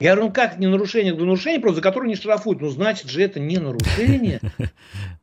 Я 0.03 0.15
говорю, 0.15 0.27
ну 0.27 0.33
как 0.33 0.59
не 0.59 0.67
нарушение? 0.67 1.13
Ну, 1.13 1.23
нарушение 1.23 1.61
просто, 1.61 1.77
за 1.77 1.81
которое 1.81 2.09
не 2.09 2.15
штрафуют. 2.15 2.59
Ну, 2.59 2.67
значит 2.67 3.09
же 3.09 3.23
это 3.23 3.39
не 3.39 3.57
нарушение. 3.57 4.41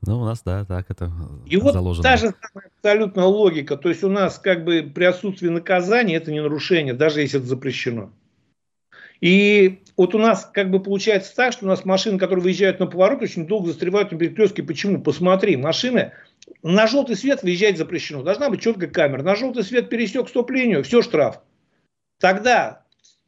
Ну, 0.03 0.23
у 0.23 0.25
нас, 0.25 0.41
да, 0.43 0.65
так 0.65 0.87
это 0.89 1.13
И 1.45 1.59
вот 1.59 1.75
та 2.03 2.17
же 2.17 2.33
самая 2.41 2.71
абсолютная 2.75 3.27
логика. 3.27 3.77
То 3.77 3.91
есть 3.91 4.03
у 4.03 4.09
нас 4.09 4.39
как 4.39 4.65
бы 4.65 4.83
при 4.83 5.05
отсутствии 5.05 5.49
наказания 5.49 6.17
это 6.17 6.33
не 6.33 6.41
нарушение, 6.41 6.95
даже 6.95 7.21
если 7.21 7.39
это 7.39 7.47
запрещено. 7.47 8.11
И 9.21 9.83
вот 9.99 10.15
у 10.15 10.19
нас 10.19 10.51
как 10.51 10.71
бы 10.71 10.81
получается 10.81 11.37
так, 11.37 11.53
что 11.53 11.67
у 11.67 11.69
нас 11.69 11.85
машины, 11.85 12.19
которые 12.19 12.43
выезжают 12.43 12.81
на 12.81 12.87
поворот, 12.87 13.21
очень 13.21 13.47
долго 13.47 13.67
застревают 13.67 14.11
на 14.11 14.19
перекрестке. 14.19 14.63
Почему? 14.63 15.03
Посмотри, 15.03 15.59
машины 15.59 16.13
на 16.63 16.87
желтый 16.87 17.17
свет 17.17 17.43
выезжать 17.43 17.77
запрещено. 17.77 18.23
Должна 18.23 18.49
быть 18.49 18.63
четкая 18.63 18.89
камера. 18.89 19.23
На 19.23 19.37
желтый 19.37 19.63
свет 19.63 19.91
пересек 19.91 20.31
стоп-линию, 20.31 20.83
все 20.83 21.03
штраф. 21.03 21.41
Тогда 22.19 22.80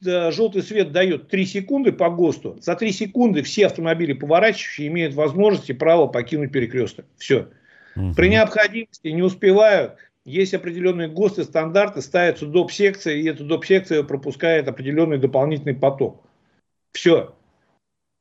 желтый 0.03 0.61
свет 0.61 0.91
дает 0.91 1.29
3 1.29 1.45
секунды 1.45 1.91
по 1.91 2.09
ГОСТу. 2.09 2.57
За 2.61 2.75
3 2.75 2.91
секунды 2.91 3.41
все 3.43 3.67
автомобили 3.67 4.13
поворачивающие 4.13 4.87
имеют 4.87 5.13
возможность 5.13 5.69
и 5.69 5.73
право 5.73 6.07
покинуть 6.07 6.51
перекресток. 6.51 7.05
Все. 7.17 7.49
Угу. 7.95 8.13
При 8.15 8.29
необходимости 8.29 9.07
не 9.07 9.21
успевают. 9.21 9.95
Есть 10.25 10.53
определенные 10.53 11.09
ГОСТы, 11.09 11.43
стандарты, 11.43 12.01
ставится 12.01 12.45
доп-секция, 12.45 13.15
и 13.15 13.27
эта 13.27 13.43
доп-секция 13.43 14.03
пропускает 14.03 14.67
определенный 14.67 15.17
дополнительный 15.17 15.75
поток. 15.75 16.23
Все. 16.93 17.35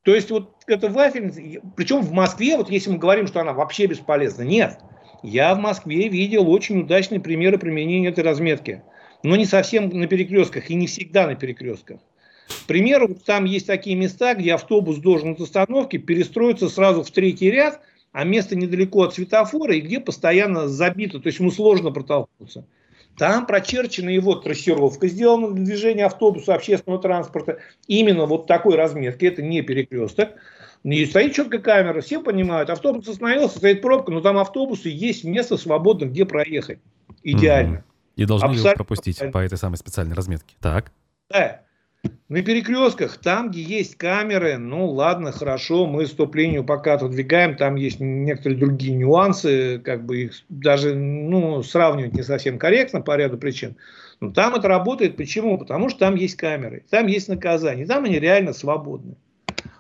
То 0.03 0.15
есть 0.15 0.31
вот 0.31 0.57
это 0.67 0.89
вафельница, 0.89 1.41
причем 1.77 2.01
в 2.01 2.11
Москве, 2.11 2.57
вот 2.57 2.71
если 2.71 2.91
мы 2.91 2.99
говорим, 2.99 3.29
что 3.29 3.41
она 3.41 3.53
вообще 3.53 3.87
бесполезна, 3.87 4.43
нет. 4.43 4.79
Я 5.23 5.55
в 5.55 5.61
Москве 5.61 6.09
видел 6.09 6.51
очень 6.51 6.81
удачные 6.81 7.21
примеры 7.21 7.57
применения 7.57 8.09
этой 8.09 8.25
разметки 8.25 8.83
но 9.23 9.37
не 9.37 9.47
совсем 9.47 9.89
на 9.89 10.07
перекрестках 10.07 10.71
и 10.71 10.75
не 10.75 10.87
всегда 10.87 11.27
на 11.27 11.35
перекрестках. 11.35 12.01
К 12.49 12.67
примеру, 12.67 13.15
там 13.15 13.45
есть 13.45 13.67
такие 13.67 13.97
места, 13.97 14.35
где 14.35 14.55
автобус 14.55 14.99
должен 14.99 15.33
от 15.33 15.41
остановки 15.41 15.97
перестроиться 15.97 16.69
сразу 16.69 17.03
в 17.03 17.11
третий 17.11 17.51
ряд, 17.51 17.81
а 18.13 18.25
место 18.25 18.57
недалеко 18.57 19.03
от 19.03 19.15
светофора 19.15 19.75
и 19.75 19.81
где 19.81 20.01
постоянно 20.01 20.69
забито, 20.69 21.19
то 21.19 21.29
есть 21.29 21.39
ему 21.39 21.51
сложно 21.51 21.91
протолкнуться. 21.91 22.67
Там 23.17 23.47
прочерчена 23.47 24.09
его 24.09 24.35
трассировка, 24.35 25.07
сделана 25.07 25.53
для 25.53 25.65
движения 25.65 26.07
автобуса, 26.07 26.55
общественного 26.55 27.01
транспорта. 27.01 27.59
Именно 27.87 28.27
вот 28.27 28.47
такой 28.47 28.75
разметки, 28.75 29.27
это 29.27 29.43
не 29.43 29.63
перекресток. 29.63 30.31
И 30.83 31.07
стоит 31.07 31.35
четко 31.35 31.59
камера, 31.59 32.01
все 32.01 32.21
понимают, 32.21 32.71
автобус 32.71 33.07
остановился, 33.07 33.59
стоит 33.59 33.83
пробка, 33.83 34.11
но 34.11 34.21
там 34.21 34.39
автобусы, 34.39 34.89
есть 34.89 35.25
место 35.25 35.57
свободно, 35.57 36.07
где 36.07 36.25
проехать. 36.25 36.81
Идеально. 37.23 37.85
И 38.17 38.25
должны 38.25 38.47
Абсолютно. 38.47 38.69
его 38.69 38.77
пропустить 38.77 39.33
по 39.33 39.39
этой 39.39 39.59
самой 39.59 39.77
специальной 39.77 40.15
разметке. 40.15 40.57
Так. 40.61 40.93
Да. 41.31 41.63
На 42.29 42.43
перекрестках, 42.43 43.19
там, 43.19 43.51
где 43.51 43.63
есть 43.63 43.97
камеры, 43.97 44.59
ну 44.59 44.87
ладно, 44.91 45.31
хорошо, 45.31 45.87
мы 45.87 46.07
стоп-линию 46.07 46.65
пока 46.65 46.95
отодвигаем, 46.95 47.57
там 47.57 47.77
есть 47.77 48.01
некоторые 48.01 48.59
другие 48.59 48.95
нюансы, 48.95 49.79
как 49.79 50.05
бы 50.05 50.23
их 50.23 50.33
даже 50.49 50.95
ну, 50.95 51.63
сравнивать 51.63 52.15
не 52.15 52.23
совсем 52.23 52.59
корректно 52.59 53.03
по 53.03 53.17
ряду 53.17 53.39
причин. 53.39 53.77
Но 54.21 54.33
там 54.33 54.55
это 54.55 54.67
работает. 54.67 55.17
Почему? 55.17 55.59
Потому 55.59 55.91
что 55.91 56.01
там 56.01 56.17
есть 56.17 56.37
камеры, 56.37 56.85
там 56.91 57.07
есть 57.07 57.29
наказание, 57.29 57.87
там 57.87 58.05
они 58.05 58.19
реально 58.19 58.53
свободны. 58.53 59.17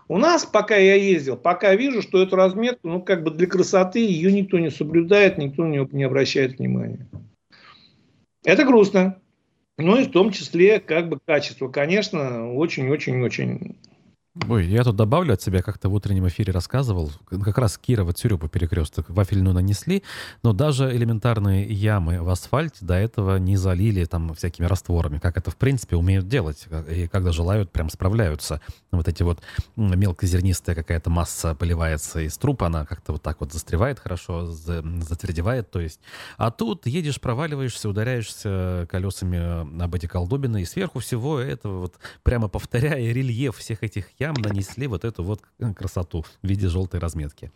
У 0.08 0.18
нас, 0.18 0.44
пока 0.44 0.76
я 0.76 0.94
ездил, 0.94 1.36
пока 1.36 1.74
вижу, 1.74 2.02
что 2.02 2.22
эту 2.22 2.36
разметку, 2.36 2.86
ну, 2.86 3.00
как 3.00 3.24
бы 3.24 3.30
для 3.30 3.46
красоты, 3.46 4.00
ее 4.00 4.30
никто 4.30 4.58
не 4.58 4.70
соблюдает, 4.70 5.38
никто 5.38 5.64
на 5.64 5.70
нее 5.70 5.88
не 5.90 6.04
обращает 6.04 6.58
внимания. 6.58 7.08
Это 8.44 8.64
грустно. 8.64 9.18
Ну 9.78 9.98
и 9.98 10.04
в 10.04 10.10
том 10.10 10.32
числе 10.32 10.80
как 10.80 11.08
бы 11.08 11.18
качество, 11.24 11.68
конечно, 11.68 12.52
очень-очень-очень 12.52 13.76
Ой, 14.48 14.64
я 14.66 14.82
тут 14.82 14.96
добавлю 14.96 15.34
от 15.34 15.42
себя, 15.42 15.60
как-то 15.60 15.90
в 15.90 15.92
утреннем 15.92 16.26
эфире 16.26 16.54
рассказывал, 16.54 17.12
как 17.28 17.58
раз 17.58 17.76
Кирова 17.76 18.14
Цюрюпа 18.14 18.48
перекресток 18.48 19.10
вафельную 19.10 19.52
нанесли, 19.52 20.02
но 20.42 20.54
даже 20.54 20.90
элементарные 20.96 21.70
ямы 21.70 22.22
в 22.22 22.30
асфальте 22.30 22.78
до 22.80 22.94
этого 22.94 23.36
не 23.36 23.58
залили 23.58 24.06
там 24.06 24.32
всякими 24.32 24.64
растворами, 24.64 25.18
как 25.18 25.36
это 25.36 25.50
в 25.50 25.56
принципе 25.56 25.96
умеют 25.96 26.28
делать, 26.28 26.66
и 26.88 27.08
когда 27.08 27.30
желают, 27.30 27.72
прям 27.72 27.90
справляются. 27.90 28.62
Вот 28.90 29.06
эти 29.06 29.22
вот 29.22 29.42
мелкозернистая 29.76 30.74
какая-то 30.74 31.10
масса 31.10 31.54
поливается 31.54 32.20
из 32.20 32.38
трупа, 32.38 32.68
она 32.68 32.86
как-то 32.86 33.12
вот 33.12 33.22
так 33.22 33.38
вот 33.40 33.52
застревает 33.52 33.98
хорошо, 33.98 34.46
затвердевает, 34.46 35.70
то 35.70 35.78
есть. 35.78 36.00
А 36.38 36.50
тут 36.50 36.86
едешь, 36.86 37.20
проваливаешься, 37.20 37.86
ударяешься 37.86 38.88
колесами 38.90 39.82
об 39.82 39.94
эти 39.94 40.06
колдобины, 40.06 40.62
и 40.62 40.64
сверху 40.64 41.00
всего 41.00 41.38
этого 41.38 41.80
вот 41.80 41.96
прямо 42.22 42.48
повторяя 42.48 43.12
рельеф 43.12 43.58
всех 43.58 43.82
этих 43.82 44.06
ям 44.22 44.34
нанесли 44.34 44.86
вот 44.86 45.04
эту 45.04 45.22
вот 45.22 45.40
красоту 45.76 46.22
в 46.22 46.48
виде 46.48 46.68
желтой 46.68 47.00
разметки. 47.00 47.50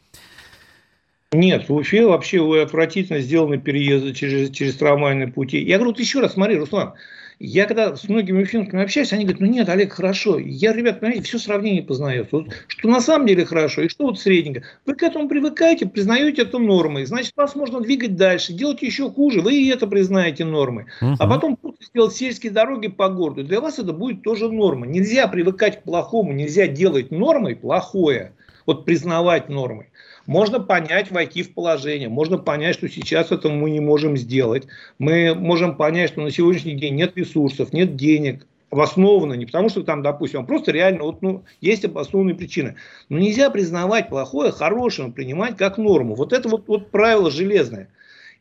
Нет, 1.33 1.69
в 1.69 1.75
Уфе 1.75 2.07
вообще 2.07 2.39
отвратительно 2.63 3.21
сделаны 3.21 3.59
переезды 3.59 4.13
через, 4.15 4.51
через 4.51 4.77
трамвайные 4.77 5.29
пути. 5.29 5.59
Я 5.63 5.77
говорю, 5.77 5.91
вот 5.93 6.01
еще 6.01 6.21
раз, 6.21 6.35
смотри, 6.35 6.57
Руслан, 6.57 6.95
я 7.39 7.67
когда 7.67 7.95
с 7.95 8.09
многими 8.09 8.43
уфимскими 8.43 8.83
общаюсь, 8.83 9.13
они 9.13 9.25
говорят, 9.25 9.41
ну 9.41 9.47
нет, 9.47 9.69
Олег, 9.69 9.93
хорошо. 9.93 10.39
Я, 10.39 10.73
ребят, 10.73 11.01
понимаете, 11.01 11.25
все 11.25 11.39
сравнение 11.39 11.83
познается. 11.83 12.37
Вот, 12.37 12.47
что 12.67 12.89
на 12.89 13.01
самом 13.01 13.27
деле 13.27 13.45
хорошо 13.45 13.83
и 13.83 13.89
что 13.89 14.07
вот 14.07 14.19
средненько. 14.19 14.63
Вы 14.87 14.95
к 14.95 15.03
этому 15.03 15.29
привыкаете, 15.29 15.87
признаете 15.87 16.43
это 16.43 16.59
нормой. 16.59 17.05
Значит, 17.05 17.35
вас 17.37 17.55
можно 17.55 17.81
двигать 17.81 18.17
дальше, 18.17 18.55
делать 18.55 18.81
еще 18.81 19.11
хуже. 19.11 19.43
Вы 19.43 19.57
и 19.57 19.69
это 19.69 19.87
признаете 19.87 20.47
нормой. 20.47 20.87
Угу. 21.03 21.17
А 21.19 21.27
потом 21.27 21.59
сделать 21.81 22.15
сельские 22.15 22.53
дороги 22.53 22.89
по 22.89 23.09
городу. 23.11 23.45
Для 23.45 23.61
вас 23.61 23.79
это 23.79 23.93
будет 23.93 24.23
тоже 24.23 24.51
норма. 24.51 24.87
Нельзя 24.87 25.29
привыкать 25.29 25.81
к 25.81 25.83
плохому, 25.83 26.33
нельзя 26.33 26.67
делать 26.67 27.11
нормой 27.11 27.55
плохое. 27.55 28.33
Вот 28.65 28.85
признавать 28.85 29.49
нормой. 29.49 29.89
Можно 30.27 30.61
понять, 30.61 31.11
войти 31.11 31.43
в 31.43 31.55
положение, 31.55 32.09
можно 32.09 32.39
понять, 32.39 32.75
что 32.75 32.89
сейчас 32.89 33.31
это 33.31 33.49
мы 33.49 33.71
не 33.71 33.81
можем 33.81 34.17
сделать. 34.17 34.67
Мы 34.99 35.35
можем 35.35 35.77
понять, 35.77 36.11
что 36.11 36.21
на 36.21 36.31
сегодняшний 36.31 36.75
день 36.75 36.95
нет 36.95 37.17
ресурсов, 37.17 37.73
нет 37.73 37.97
денег, 37.97 38.47
обоснованно, 38.71 39.35
не 39.35 39.47
потому 39.47 39.69
что 39.69 39.83
там, 39.83 40.03
допустим, 40.03 40.45
просто 40.45 40.73
реально 40.73 41.05
вот, 41.05 41.23
ну, 41.23 41.45
есть 41.61 41.85
обоснованные 41.85 42.35
причины. 42.35 42.77
Но 43.09 43.19
нельзя 43.19 43.51
признавать 43.51 44.09
плохое 44.09 44.51
хорошим, 44.51 45.13
принимать 45.13 45.57
как 45.57 45.79
норму. 45.79 46.15
Вот 46.15 46.33
это 46.33 46.49
вот, 46.49 46.65
вот 46.67 46.91
правило 46.91 47.31
железное. 47.31 47.89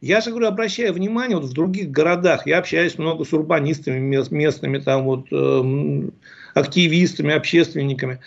Я 0.01 0.21
же 0.21 0.31
говорю, 0.31 0.47
обращаю 0.47 0.93
внимание, 0.93 1.37
вот 1.37 1.45
в 1.45 1.53
других 1.53 1.89
городах, 1.89 2.45
я 2.47 2.57
общаюсь 2.59 2.97
много 2.97 3.23
с 3.23 3.33
урбанистами 3.33 3.99
местными, 3.99 4.79
там 4.79 5.03
вот, 5.05 5.27
э, 5.31 6.09
активистами, 6.53 7.33
общественниками. 7.33 8.19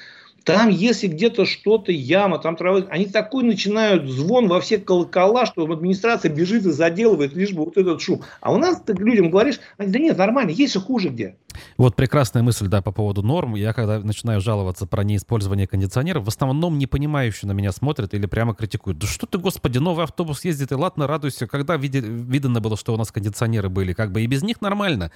Там, 0.48 0.70
если 0.70 1.08
где-то 1.08 1.44
что-то, 1.44 1.92
яма, 1.92 2.38
там 2.38 2.56
трава, 2.56 2.86
они 2.88 3.04
такой 3.04 3.44
начинают 3.44 4.08
звон 4.08 4.48
во 4.48 4.62
все 4.62 4.78
колокола, 4.78 5.44
что 5.44 5.70
администрация 5.70 6.32
бежит 6.32 6.64
и 6.64 6.70
заделывает 6.70 7.34
лишь 7.34 7.52
бы 7.52 7.66
вот 7.66 7.76
этот 7.76 8.00
шум. 8.00 8.22
А 8.40 8.50
у 8.50 8.56
нас 8.56 8.80
ты 8.80 8.94
людям 8.94 9.28
говоришь, 9.28 9.60
они, 9.76 9.92
да 9.92 9.98
нет, 9.98 10.16
нормально, 10.16 10.48
есть 10.48 10.72
же 10.72 10.80
хуже 10.80 11.10
где. 11.10 11.36
Вот 11.76 11.96
прекрасная 11.96 12.42
мысль, 12.42 12.66
да, 12.66 12.82
по 12.82 12.92
поводу 12.92 13.22
норм. 13.22 13.54
Я 13.56 13.72
когда 13.72 14.00
начинаю 14.00 14.40
жаловаться 14.40 14.86
про 14.86 15.04
неиспользование 15.04 15.66
кондиционеров, 15.66 16.24
в 16.24 16.28
основном 16.28 16.78
не 16.78 16.86
понимающие 16.86 17.48
на 17.48 17.52
меня 17.52 17.72
смотрят 17.72 18.14
или 18.14 18.26
прямо 18.26 18.54
критикуют. 18.54 18.98
Да 18.98 19.06
что 19.06 19.26
ты, 19.26 19.38
господи, 19.38 19.78
новый 19.78 20.04
автобус 20.04 20.44
ездит, 20.44 20.72
и 20.72 20.74
ладно, 20.74 21.06
радуйся. 21.06 21.46
Когда 21.46 21.76
види, 21.76 21.98
видно 21.98 22.60
было, 22.60 22.76
что 22.76 22.94
у 22.94 22.96
нас 22.96 23.12
кондиционеры 23.12 23.68
были, 23.68 23.92
как 23.92 24.12
бы 24.12 24.22
и 24.22 24.26
без 24.26 24.42
них 24.42 24.60
нормально. 24.60 25.10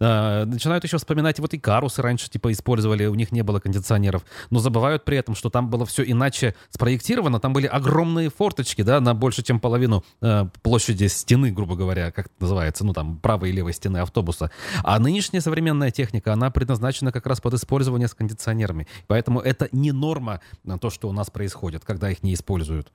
А, 0.00 0.44
начинают 0.44 0.84
еще 0.84 0.98
вспоминать, 0.98 1.38
вот 1.38 1.54
и 1.54 1.58
карусы 1.58 2.02
раньше 2.02 2.30
типа 2.30 2.52
использовали, 2.52 3.06
у 3.06 3.14
них 3.14 3.32
не 3.32 3.42
было 3.42 3.60
кондиционеров. 3.60 4.24
Но 4.50 4.58
забывают 4.76 5.06
при 5.06 5.16
этом, 5.16 5.34
что 5.34 5.48
там 5.48 5.70
было 5.70 5.86
все 5.86 6.02
иначе 6.02 6.54
спроектировано, 6.68 7.40
там 7.40 7.54
были 7.54 7.66
огромные 7.66 8.28
форточки, 8.28 8.82
да, 8.82 9.00
на 9.00 9.14
больше, 9.14 9.42
чем 9.42 9.58
половину 9.58 10.04
э, 10.20 10.44
площади 10.62 11.06
стены, 11.06 11.50
грубо 11.50 11.76
говоря, 11.76 12.10
как 12.10 12.26
это 12.26 12.34
называется, 12.40 12.84
ну 12.84 12.92
там 12.92 13.16
правой 13.16 13.48
и 13.48 13.52
левой 13.52 13.72
стены 13.72 13.98
автобуса. 13.98 14.50
А 14.84 14.98
нынешняя 14.98 15.40
современная 15.40 15.90
техника, 15.90 16.34
она 16.34 16.50
предназначена 16.50 17.10
как 17.10 17.26
раз 17.26 17.40
под 17.40 17.54
использование 17.54 18.06
с 18.06 18.14
кондиционерами. 18.14 18.86
Поэтому 19.06 19.40
это 19.40 19.70
не 19.72 19.92
норма 19.92 20.40
на 20.62 20.78
то, 20.78 20.90
что 20.90 21.08
у 21.08 21.12
нас 21.12 21.30
происходит, 21.30 21.82
когда 21.86 22.10
их 22.10 22.22
не 22.22 22.34
используют. 22.34 22.92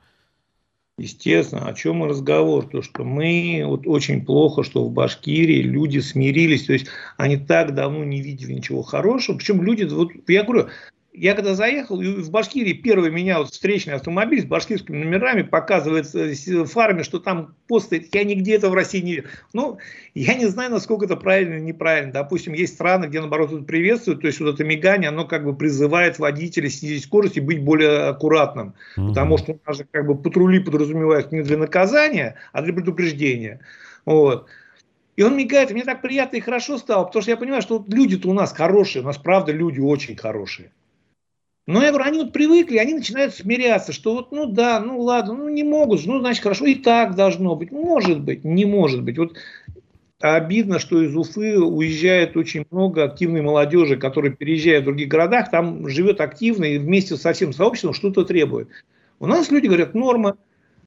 Естественно, 0.99 1.67
о 1.67 1.73
чем 1.73 2.05
и 2.05 2.09
разговор? 2.09 2.67
То, 2.67 2.83
что 2.83 3.03
мы 3.03 3.63
вот 3.65 3.87
очень 3.87 4.23
плохо, 4.23 4.61
что 4.61 4.85
в 4.85 4.91
Башкирии 4.91 5.63
люди 5.63 5.97
смирились, 5.97 6.65
то 6.65 6.73
есть 6.73 6.87
они 7.17 7.37
так 7.37 7.73
давно 7.73 8.03
не 8.03 8.21
видели 8.21 8.53
ничего 8.53 8.83
хорошего. 8.83 9.37
Причем 9.37 9.63
люди, 9.63 9.85
вот 9.85 10.11
я 10.27 10.43
говорю, 10.43 10.67
я 11.13 11.35
когда 11.35 11.55
заехал, 11.55 12.01
в 12.01 12.31
Башкирии 12.31 12.73
первый 12.73 13.11
меня 13.11 13.39
вот 13.39 13.51
встречный 13.51 13.95
автомобиль 13.95 14.41
с 14.41 14.45
башкирскими 14.45 15.03
номерами 15.03 15.41
показывает 15.41 16.07
фарме, 16.69 17.03
что 17.03 17.19
там 17.19 17.55
пост 17.67 17.87
стоит. 17.87 18.15
Я 18.15 18.23
нигде 18.23 18.55
это 18.55 18.69
в 18.69 18.73
России 18.73 19.01
не 19.01 19.15
видел. 19.15 19.29
Ну, 19.51 19.77
я 20.15 20.35
не 20.35 20.45
знаю, 20.45 20.71
насколько 20.71 21.05
это 21.05 21.17
правильно 21.17 21.55
или 21.55 21.61
неправильно. 21.61 22.13
Допустим, 22.13 22.53
есть 22.53 22.75
страны, 22.75 23.07
где, 23.07 23.19
наоборот, 23.19 23.51
это 23.51 23.63
приветствуют. 23.63 24.21
То 24.21 24.27
есть, 24.27 24.39
вот 24.39 24.53
это 24.53 24.63
мигание, 24.63 25.09
оно 25.09 25.25
как 25.25 25.43
бы 25.43 25.53
призывает 25.53 26.17
водителя 26.17 26.69
снизить 26.69 27.03
скорость 27.03 27.35
и 27.35 27.41
быть 27.41 27.61
более 27.61 28.07
аккуратным. 28.07 28.73
Угу. 28.95 29.09
Потому 29.09 29.37
что 29.37 29.51
у 29.53 29.59
нас 29.67 29.77
же 29.77 29.85
как 29.91 30.07
бы 30.07 30.15
патрули 30.15 30.59
подразумевают 30.59 31.33
не 31.33 31.41
для 31.41 31.57
наказания, 31.57 32.35
а 32.53 32.61
для 32.61 32.71
предупреждения. 32.71 33.59
Вот. 34.05 34.47
И 35.17 35.23
он 35.23 35.35
мигает, 35.35 35.71
и 35.71 35.73
мне 35.73 35.83
так 35.83 36.01
приятно 36.01 36.37
и 36.37 36.41
хорошо 36.41 36.77
стало, 36.77 37.03
потому 37.03 37.21
что 37.21 37.31
я 37.31 37.37
понимаю, 37.37 37.61
что 37.61 37.83
люди-то 37.89 38.29
у 38.29 38.33
нас 38.33 38.53
хорошие, 38.53 39.01
у 39.01 39.05
нас 39.05 39.17
правда 39.17 39.51
люди 39.51 39.81
очень 39.81 40.15
хорошие. 40.15 40.71
Но 41.67 41.83
я 41.83 41.89
говорю, 41.89 42.05
они 42.05 42.19
вот 42.19 42.33
привыкли, 42.33 42.77
они 42.77 42.95
начинают 42.95 43.35
смиряться, 43.35 43.93
что 43.93 44.15
вот, 44.15 44.31
ну 44.31 44.47
да, 44.47 44.79
ну 44.79 44.99
ладно, 44.99 45.35
ну 45.35 45.49
не 45.49 45.63
могут, 45.63 46.05
ну 46.05 46.19
значит 46.19 46.41
хорошо, 46.41 46.65
и 46.65 46.75
так 46.75 47.15
должно 47.15 47.55
быть. 47.55 47.71
Может 47.71 48.21
быть, 48.21 48.43
не 48.43 48.65
может 48.65 49.03
быть. 49.03 49.17
Вот 49.17 49.37
обидно, 50.19 50.79
что 50.79 51.01
из 51.01 51.15
Уфы 51.15 51.59
уезжает 51.59 52.35
очень 52.35 52.65
много 52.71 53.03
активной 53.03 53.41
молодежи, 53.41 53.97
которая 53.97 54.31
переезжает 54.31 54.83
в 54.83 54.85
других 54.85 55.07
городах, 55.07 55.51
там 55.51 55.87
живет 55.87 56.19
активно 56.19 56.65
и 56.65 56.79
вместе 56.79 57.15
со 57.15 57.33
всем 57.33 57.53
сообществом 57.53 57.93
что-то 57.93 58.25
требует. 58.25 58.69
У 59.19 59.27
нас 59.27 59.51
люди 59.51 59.67
говорят, 59.67 59.93
норма. 59.93 60.37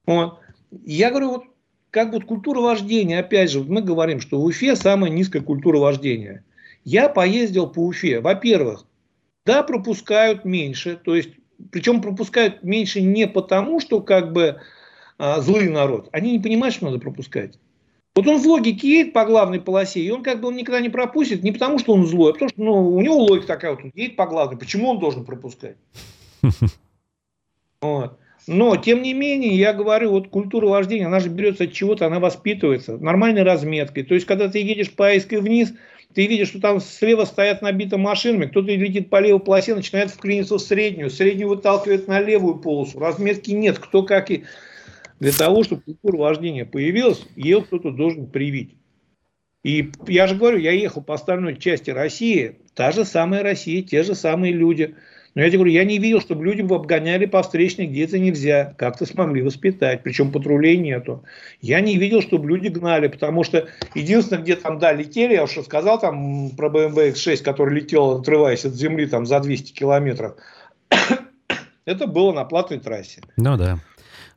Вот. 0.07 0.39
Я 0.85 1.11
говорю, 1.11 1.31
вот 1.31 1.45
как 1.91 2.13
вот 2.13 2.25
культура 2.25 2.59
вождения, 2.61 3.21
опять 3.21 3.53
же, 3.53 3.61
мы 3.61 3.81
говорим, 3.81 4.21
что 4.21 4.41
в 4.41 4.45
Уфе 4.45 4.75
самая 4.75 5.11
низкая 5.11 5.43
культура 5.43 5.79
вождения. 5.79 6.45
Я 6.85 7.09
поездил 7.09 7.69
по 7.69 7.79
Уфе. 7.79 8.21
Во-первых, 8.21 8.85
да, 9.45 9.63
пропускают 9.63 10.45
меньше, 10.45 10.97
то 10.97 11.15
есть, 11.15 11.31
причем 11.71 12.01
пропускают 12.01 12.63
меньше 12.63 13.01
не 13.01 13.27
потому, 13.27 13.81
что 13.81 14.01
как 14.01 14.33
бы 14.33 14.61
а, 15.19 15.41
злый 15.41 15.69
народ, 15.69 16.09
они 16.13 16.33
не 16.33 16.39
понимают, 16.39 16.75
что 16.75 16.87
надо 16.87 16.99
пропускать. 16.99 17.59
Вот 18.15 18.29
он 18.29 18.39
в 18.39 18.47
логике 18.47 18.89
едет 18.89 19.13
по 19.13 19.25
главной 19.25 19.61
полосе, 19.61 20.01
и 20.01 20.11
он 20.11 20.23
как 20.23 20.41
бы 20.41 20.49
он 20.49 20.57
никогда 20.57 20.81
не 20.81 20.89
пропустит, 20.89 21.43
не 21.43 21.51
потому 21.51 21.79
что 21.79 21.95
он 21.95 22.07
злой, 22.07 22.31
а 22.31 22.33
потому 22.35 22.49
что 22.49 22.63
ну, 22.63 22.95
у 22.95 23.01
него 23.01 23.17
логика 23.17 23.47
такая, 23.47 23.73
вот 23.73 23.85
он 23.85 23.91
едет 23.95 24.17
по 24.17 24.27
главной, 24.27 24.57
почему 24.57 24.91
он 24.91 24.99
должен 24.99 25.25
пропускать? 25.25 25.77
Вот. 27.81 28.19
Но, 28.47 28.77
тем 28.77 29.03
не 29.03 29.13
менее, 29.13 29.57
я 29.57 29.75
говорю, 29.75 30.11
вот 30.11 30.29
культура 30.29 30.67
вождения, 30.67 31.07
она 31.07 31.21
же 31.21 31.29
берется 31.29 31.65
от 31.65 31.73
чего-то, 31.73 32.07
она 32.07 32.19
воспитывается 32.19 32.97
нормальной 32.97 33.43
разметкой. 33.43 34.05
То 34.05 34.15
есть, 34.15 34.27
когда 34.27 34.49
ты 34.49 34.59
едешь 34.59 34.91
по 34.91 35.07
Айской 35.07 35.41
вниз, 35.41 35.75
ты 36.15 36.27
видишь, 36.27 36.49
что 36.49 36.61
там 36.61 36.81
слева 36.81 37.25
стоят 37.25 37.63
набиты 37.63 37.97
машинами, 37.97 38.47
кто-то 38.47 38.69
летит 38.69 39.11
по 39.11 39.21
левой 39.21 39.41
полосе, 39.41 39.75
начинает 39.75 40.11
вклиниться 40.11 40.57
в 40.57 40.61
среднюю, 40.61 41.11
среднюю 41.11 41.49
выталкивает 41.49 42.09
на 42.09 42.21
левую 42.21 42.57
полосу, 42.57 42.99
разметки 42.99 43.51
нет, 43.51 43.79
кто 43.79 44.03
как 44.03 44.31
и... 44.31 44.45
Для 45.21 45.33
того, 45.33 45.63
чтобы 45.63 45.83
культура 45.83 46.17
вождения 46.17 46.65
появилась, 46.65 47.25
ее 47.37 47.63
кто-то 47.63 47.91
должен 47.91 48.27
привить. 48.27 48.75
И 49.63 49.91
я 50.09 50.27
же 50.27 50.35
говорю, 50.35 50.59
я 50.59 50.73
ехал 50.73 51.03
по 51.03 51.15
остальной 51.15 51.57
части 51.57 51.91
России, 51.91 52.59
та 52.75 52.91
же 52.91 53.05
самая 53.05 53.43
Россия, 53.43 53.83
те 53.83 54.03
же 54.03 54.15
самые 54.15 54.53
люди– 54.53 54.95
но 55.35 55.43
я 55.43 55.49
тебе 55.49 55.59
говорю, 55.59 55.73
я 55.73 55.85
не 55.85 55.99
видел, 55.99 56.21
чтобы 56.21 56.45
люди 56.45 56.63
обгоняли 56.63 57.27
по 57.27 57.43
встречной, 57.43 57.87
где 57.87 58.05
это 58.05 58.19
нельзя. 58.19 58.75
Как-то 58.79 59.05
смогли 59.05 59.43
воспитать, 59.43 60.03
причем 60.03 60.31
патрулей 60.31 60.77
нету. 60.77 61.25
Я 61.61 61.81
не 61.81 61.97
видел, 61.97 62.23
чтобы 62.23 62.49
люди 62.49 62.69
гнали, 62.69 63.09
потому 63.09 63.43
что 63.43 63.67
единственное, 63.95 64.43
где 64.43 64.55
там, 64.55 64.79
да, 64.79 64.93
летели, 64.93 65.35
я 65.35 65.45
уже 65.45 65.63
сказал 65.63 65.99
там 65.99 66.51
про 66.51 66.69
BMW 66.69 67.13
X6, 67.13 67.43
который 67.43 67.75
летел, 67.75 68.21
отрываясь 68.21 68.65
от 68.65 68.75
земли 68.75 69.07
там 69.07 69.27
за 69.27 69.41
200 69.41 69.73
километров, 69.73 70.37
это 71.85 72.07
было 72.07 72.33
на 72.33 72.45
платной 72.45 72.79
трассе. 72.79 73.21
Ну 73.37 73.57
да. 73.57 73.79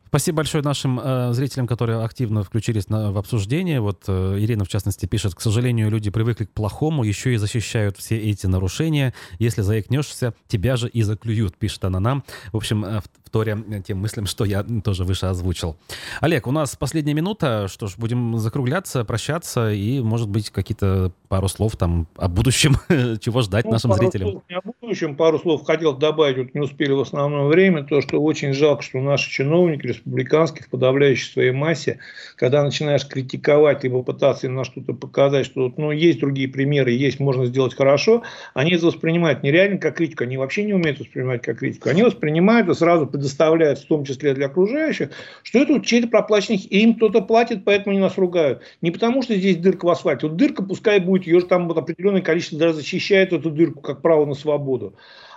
Спасибо 0.08 0.38
большое 0.38 0.64
нашим 0.64 1.00
э, 1.00 1.34
зрителям, 1.34 1.68
которые 1.68 2.04
активно 2.04 2.44
включились 2.44 2.90
на, 2.90 3.12
в 3.12 3.18
обсуждение. 3.18 3.82
Вот 3.82 4.04
э, 4.08 4.38
Ирина, 4.40 4.64
в 4.64 4.70
частности, 4.70 5.06
пишет, 5.06 5.36
к 5.36 5.42
сожалению, 5.42 5.90
люди 5.90 6.10
привыкли 6.10 6.46
к 6.46 6.52
плохому, 6.52 7.04
еще 7.04 7.34
и 7.34 7.38
защищают 7.38 7.98
все 7.98 8.18
эти 8.18 8.48
нарушения. 8.48 9.14
Если 9.40 9.62
заикнешься, 9.62 10.34
тебя 10.48 10.78
же 10.78 10.88
и 10.88 11.02
заклюют, 11.04 11.58
пишет 11.58 11.84
она 11.86 12.00
нам. 12.00 12.24
В 12.52 12.58
общем, 12.58 12.86
э, 12.86 13.02
вторя 13.26 13.58
тем 13.86 14.00
мыслям, 14.00 14.26
что 14.26 14.46
я 14.46 14.64
тоже 14.64 15.04
выше 15.04 15.26
озвучил. 15.26 15.78
Олег, 16.22 16.48
у 16.48 16.52
нас 16.52 16.76
последняя 16.76 17.14
минута. 17.14 17.68
Что 17.68 17.88
ж, 17.88 17.96
будем 17.98 18.38
закругляться, 18.38 19.04
прощаться 19.04 19.72
и, 19.72 20.00
может 20.00 20.30
быть, 20.30 20.50
какие-то 20.50 21.12
пару 21.28 21.48
слов 21.48 21.76
там 21.76 22.08
о 22.16 22.28
будущем, 22.28 22.78
чего 23.20 23.42
ждать 23.42 23.66
ну, 23.66 23.72
нашим 23.72 23.94
зрителям. 23.94 24.32
Слов 24.32 24.44
еще 24.90 25.14
пару 25.14 25.40
слов 25.40 25.66
хотел 25.66 25.94
добавить, 25.94 26.38
вот 26.38 26.54
не 26.54 26.62
успели 26.62 26.92
в 26.92 27.00
основное 27.00 27.46
время, 27.46 27.84
то, 27.84 28.02
что 28.02 28.22
очень 28.22 28.54
жалко, 28.54 28.84
что 28.84 29.00
наши 29.00 29.30
чиновники 29.30 29.88
республиканские 29.88 30.64
в 30.64 30.70
подавляющей 30.70 31.32
своей 31.32 31.52
массе, 31.52 32.00
когда 32.36 32.64
начинаешь 32.64 33.08
критиковать, 33.08 33.84
либо 33.84 34.04
пытаться 34.04 34.48
им 34.48 34.56
на 34.56 34.64
что-то 34.64 34.94
показать, 34.94 35.46
что 35.46 35.74
ну, 35.78 35.92
есть 35.92 36.20
другие 36.20 36.48
примеры, 36.48 36.92
есть, 36.92 37.20
можно 37.20 37.46
сделать 37.46 37.76
хорошо, 37.76 38.24
они 38.54 38.74
это 38.74 38.86
воспринимают 38.86 39.44
нереально 39.44 39.78
как 39.78 39.98
критику, 39.98 40.24
они 40.24 40.38
вообще 40.38 40.64
не 40.64 40.74
умеют 40.74 41.00
воспринимать 41.00 41.42
как 41.42 41.60
критику, 41.60 41.90
они 41.90 42.04
воспринимают 42.04 42.70
и 42.70 42.74
сразу 42.74 43.08
предоставляют, 43.08 43.80
в 43.80 43.88
том 43.88 44.06
числе 44.06 44.34
для 44.34 44.48
окружающих, 44.48 45.10
что 45.44 45.60
это 45.60 45.80
чей-то 45.82 46.08
проплаченный, 46.08 46.58
и 46.58 46.80
им 46.80 46.96
кто-то 46.96 47.22
платит, 47.22 47.66
поэтому 47.66 47.92
они 47.92 48.00
нас 48.00 48.18
ругают. 48.18 48.62
Не 48.82 48.92
потому, 48.92 49.22
что 49.22 49.36
здесь 49.36 49.58
дырка 49.58 49.86
в 49.86 49.90
асфальте, 49.90 50.28
вот 50.28 50.38
дырка 50.38 50.64
пускай 50.64 51.00
будет, 51.00 51.28
ее 51.28 51.40
же 51.40 51.46
там 51.46 51.68
вот 51.68 51.78
определенное 51.78 52.22
количество 52.22 52.58
даже 52.58 52.76
защищает 52.76 53.34
эту 53.34 53.50
дырку, 53.50 53.82
как 53.82 54.02
право 54.02 54.26
на 54.26 54.34
свободу. 54.34 54.77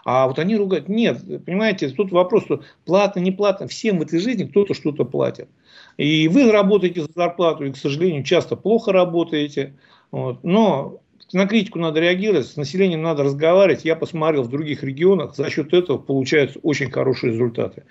А 0.05 0.27
вот 0.27 0.39
они 0.39 0.57
ругают. 0.57 0.89
Нет, 0.89 1.45
понимаете, 1.45 1.91
тут 1.91 2.11
вопрос, 2.11 2.45
что 2.45 2.63
платно, 2.85 3.21
не 3.21 3.31
платно. 3.31 3.69
Всем 3.69 3.99
в 3.99 4.03
этой 4.03 4.19
жизни 4.19 4.45
кто-то 4.45 4.75
что-то 4.75 5.05
платит. 5.05 5.49
И 5.97 6.29
вы 6.29 6.51
работаете 6.51 7.03
за 7.03 7.09
зарплату, 7.15 7.65
и, 7.65 7.73
к 7.73 7.77
сожалению, 7.77 8.25
часто 8.25 8.57
плохо 8.57 8.93
работаете. 8.93 9.75
Вот. 10.11 10.43
Но 10.43 11.01
на 11.33 11.47
критику 11.47 11.79
надо 11.79 12.01
реагировать, 12.01 12.47
с 12.47 12.57
населением 12.57 13.03
надо 13.03 13.23
разговаривать. 13.23 13.85
Я 13.85 13.97
посмотрел 13.97 14.43
в 14.43 14.51
других 14.51 14.83
регионах, 14.83 15.37
за 15.37 15.51
счет 15.51 15.73
этого 15.73 15.99
получаются 15.99 16.59
очень 16.61 16.91
хорошие 16.91 17.33
результаты. 17.33 17.85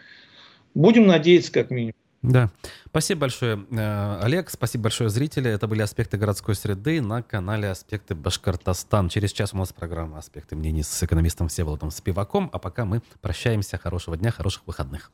Будем 0.73 1.07
надеяться, 1.07 1.51
как 1.51 1.71
минимум. 1.71 1.93
Да. 2.21 2.49
Спасибо 2.87 3.21
большое, 3.21 3.65
э, 3.71 4.19
Олег. 4.21 4.49
Спасибо 4.49 4.83
большое, 4.83 5.09
зрители. 5.09 5.49
Это 5.49 5.67
были 5.67 5.81
«Аспекты 5.81 6.17
городской 6.17 6.55
среды» 6.55 7.01
на 7.01 7.23
канале 7.23 7.69
«Аспекты 7.69 8.13
Башкортостан». 8.13 9.07
Через 9.07 9.31
час 9.31 9.53
у 9.53 9.57
нас 9.57 9.71
программа 9.71 10.17
«Аспекты 10.17 10.55
мнений» 10.55 10.83
с 10.83 11.03
экономистом 11.03 11.47
Всеволодом 11.47 11.91
Спиваком. 11.91 12.49
А 12.51 12.59
пока 12.59 12.83
мы 12.83 13.01
прощаемся. 13.21 13.77
Хорошего 13.77 14.17
дня, 14.17 14.31
хороших 14.31 14.63
выходных. 14.65 15.11